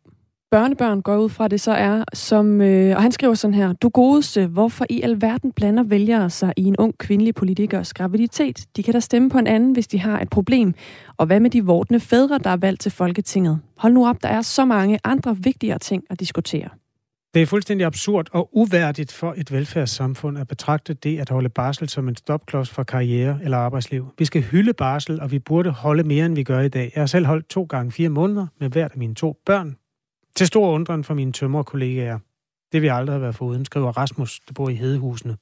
børnebørn, 0.51 1.01
går 1.01 1.17
ud 1.17 1.29
fra 1.29 1.47
det 1.47 1.61
så 1.61 1.71
er, 1.71 2.03
som, 2.13 2.61
øh, 2.61 2.95
og 2.95 3.01
han 3.01 3.11
skriver 3.11 3.33
sådan 3.33 3.53
her, 3.53 3.73
du 3.73 3.89
godeste, 3.89 4.47
hvorfor 4.47 4.85
i 4.89 5.01
alverden 5.01 5.51
blander 5.51 5.83
vælgere 5.83 6.29
sig 6.29 6.53
i 6.57 6.63
en 6.63 6.77
ung 6.77 6.97
kvindelig 6.97 7.35
politikers 7.35 7.93
graviditet? 7.93 8.65
De 8.75 8.83
kan 8.83 8.93
da 8.93 8.99
stemme 8.99 9.29
på 9.29 9.37
en 9.37 9.47
anden, 9.47 9.71
hvis 9.71 9.87
de 9.87 9.99
har 9.99 10.19
et 10.19 10.29
problem. 10.29 10.73
Og 11.17 11.25
hvad 11.25 11.39
med 11.39 11.49
de 11.49 11.65
vortende 11.65 11.99
fædre, 11.99 12.37
der 12.37 12.49
er 12.49 12.57
valgt 12.57 12.81
til 12.81 12.91
Folketinget? 12.91 13.59
Hold 13.77 13.93
nu 13.93 14.07
op, 14.07 14.23
der 14.23 14.29
er 14.29 14.41
så 14.41 14.65
mange 14.65 14.99
andre 15.03 15.37
vigtigere 15.37 15.79
ting 15.79 16.03
at 16.09 16.19
diskutere. 16.19 16.69
Det 17.33 17.41
er 17.41 17.45
fuldstændig 17.45 17.87
absurd 17.87 18.27
og 18.31 18.49
uværdigt 18.51 19.11
for 19.11 19.33
et 19.37 19.51
velfærdssamfund 19.51 20.37
at 20.37 20.47
betragte 20.47 20.93
det 20.93 21.19
at 21.19 21.29
holde 21.29 21.49
barsel 21.49 21.89
som 21.89 22.07
en 22.07 22.15
stopklods 22.15 22.69
for 22.69 22.83
karriere 22.83 23.39
eller 23.43 23.57
arbejdsliv. 23.57 24.07
Vi 24.17 24.25
skal 24.25 24.41
hylde 24.41 24.73
barsel, 24.73 25.21
og 25.21 25.31
vi 25.31 25.39
burde 25.39 25.69
holde 25.69 26.03
mere, 26.03 26.25
end 26.25 26.35
vi 26.35 26.43
gør 26.43 26.59
i 26.59 26.69
dag. 26.69 26.91
Jeg 26.95 27.01
har 27.01 27.07
selv 27.07 27.25
holdt 27.25 27.49
to 27.49 27.63
gange 27.63 27.91
fire 27.91 28.09
måneder 28.09 28.47
med 28.59 28.69
hvert 28.69 28.91
af 28.91 28.97
mine 28.97 29.15
to 29.15 29.37
børn. 29.45 29.75
Til 30.35 30.47
stor 30.47 30.71
undren 30.71 31.03
for 31.03 31.13
mine 31.13 31.31
tømmerkollegaer. 31.31 32.19
Det 32.71 32.81
vil 32.81 32.87
jeg 32.87 32.95
aldrig 32.95 33.13
have 33.13 33.21
været 33.21 33.35
foruden, 33.35 33.65
skriver 33.65 33.91
Rasmus, 33.97 34.39
der 34.39 34.53
bor 34.53 34.69
i 34.69 34.75
Hedehusene. 34.75 35.37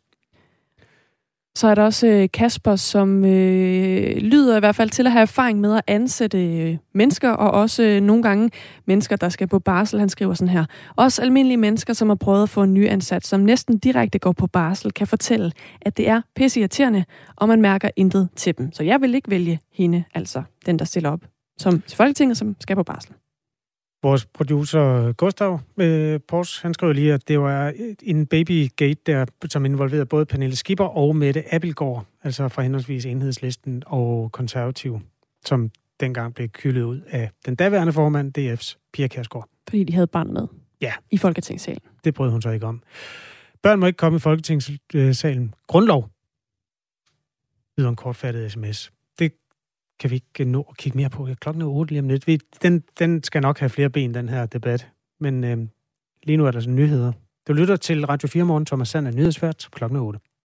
Så 1.60 1.68
er 1.68 1.76
der 1.76 1.84
også 1.84 2.08
øh, 2.08 2.30
Kasper, 2.34 2.76
som 2.76 3.26
øh, 3.26 4.18
lyder 4.18 4.58
i 4.58 4.60
hvert 4.60 4.76
fald 4.76 4.90
til 4.90 5.06
at 5.06 5.12
have 5.12 5.22
erfaring 5.22 5.60
med 5.60 5.76
at 5.76 5.82
ansætte 5.88 6.46
øh, 6.46 6.78
mennesker, 6.94 7.30
og 7.30 7.52
også 7.52 7.84
øh, 7.84 8.02
nogle 8.02 8.24
gange 8.24 8.50
mennesker, 8.86 9.16
der 9.16 9.30
skal 9.30 9.48
på 9.48 9.60
barsel. 9.60 10.00
Han 10.00 10.10
skriver 10.10 10.34
sådan 10.34 10.52
her. 10.52 10.66
Også 10.96 11.22
almindelige 11.22 11.58
mennesker, 11.58 11.94
som 11.94 12.08
har 12.10 12.16
prøvet 12.16 12.44
at 12.44 12.50
få 12.50 12.64
en 12.64 12.74
ny 12.74 12.90
ansat, 12.90 13.28
som 13.28 13.40
næsten 13.40 13.78
direkte 13.78 14.20
går 14.20 14.32
på 14.32 14.48
barsel, 14.48 14.92
kan 14.92 15.08
fortælle, 15.08 15.52
at 15.82 15.98
det 15.98 16.10
er 16.10 16.22
pisseirriterende, 16.36 17.06
og 17.36 17.48
man 17.48 17.62
mærker 17.62 17.90
intet 17.96 18.30
til 18.36 18.58
dem. 18.58 18.72
Så 18.72 18.84
jeg 18.84 19.02
vil 19.02 19.16
ikke 19.16 19.30
vælge 19.30 19.60
hende, 19.74 20.04
altså 20.14 20.44
den, 20.66 20.80
der 20.80 20.86
stiller 20.86 21.10
op 21.10 21.22
som 21.58 21.82
til 21.82 21.98
Folketinget, 21.98 22.38
som 22.38 22.56
skal 22.60 22.76
på 22.76 22.84
barsel. 22.84 23.14
Vores 24.04 24.26
producer 24.26 25.12
Gustav 25.12 25.60
øh, 25.78 26.20
Pors, 26.28 26.62
han 26.62 26.74
skrev 26.74 26.92
lige, 26.92 27.14
at 27.14 27.28
det 27.28 27.40
var 27.40 27.74
en 28.04 28.28
babygate, 28.28 29.02
der, 29.06 29.26
som 29.50 29.66
involverede 29.66 30.06
både 30.06 30.26
Pernille 30.26 30.56
Skipper 30.56 30.86
og 30.86 31.16
Mette 31.16 31.54
Abelgaard, 31.54 32.06
altså 32.24 32.48
fra 32.48 32.62
henholdsvis 32.62 33.06
enhedslisten 33.06 33.84
og 33.86 34.32
konservativ, 34.32 35.02
som 35.46 35.72
dengang 36.00 36.34
blev 36.34 36.50
kyldet 36.50 36.84
ud 36.84 37.02
af 37.10 37.32
den 37.46 37.56
daværende 37.56 37.94
formand, 37.94 38.38
DF's 38.38 38.90
Pia 38.94 39.08
Kærsgaard. 39.08 39.50
Fordi 39.70 39.84
de 39.84 39.94
havde 39.94 40.08
barn 40.08 40.34
med 40.34 40.48
ja. 40.82 40.94
i 41.12 41.18
Folketingssalen. 41.18 41.82
Det 42.04 42.14
brød 42.14 42.30
hun 42.30 42.42
så 42.42 42.50
ikke 42.50 42.66
om. 42.66 42.84
Børn 43.62 43.80
må 43.80 43.86
ikke 43.86 43.98
komme 43.98 44.16
i 44.16 44.20
Folketingssalen. 44.20 45.54
Grundlov. 45.68 46.10
Lyder 47.78 47.90
en 47.90 47.96
kortfattet 47.96 48.52
sms. 48.52 48.92
Kan 50.00 50.10
vi 50.10 50.16
ikke 50.16 50.52
nå 50.52 50.62
at 50.70 50.78
kigge 50.78 50.98
mere 50.98 51.10
på. 51.10 51.28
Klokken 51.42 51.62
er 51.62 51.68
8 51.68 51.92
lige 51.92 52.00
om 52.00 52.10
lidt. 52.10 52.28
Vi, 52.28 52.40
den, 52.62 52.84
den 53.00 53.24
skal 53.24 53.42
nok 53.42 53.60
have 53.60 53.70
flere 53.70 53.90
ben, 53.90 54.14
den 54.14 54.30
her 54.30 54.46
debat. 54.46 54.88
Men 55.20 55.44
øh, 55.44 55.58
lige 56.24 56.38
nu 56.38 56.46
er 56.46 56.52
der 56.52 56.60
sådan 56.60 56.76
nyheder. 56.76 57.12
Du 57.48 57.54
lytter 57.54 57.76
til 57.76 58.06
Radio 58.06 58.28
4 58.28 58.44
Morgen, 58.44 58.66
Thomas 58.66 58.90
Sand 58.90 59.08
er 59.08 59.12
nyhedsvært 59.12 59.68
klokken 59.72 60.00
8. 60.00 60.20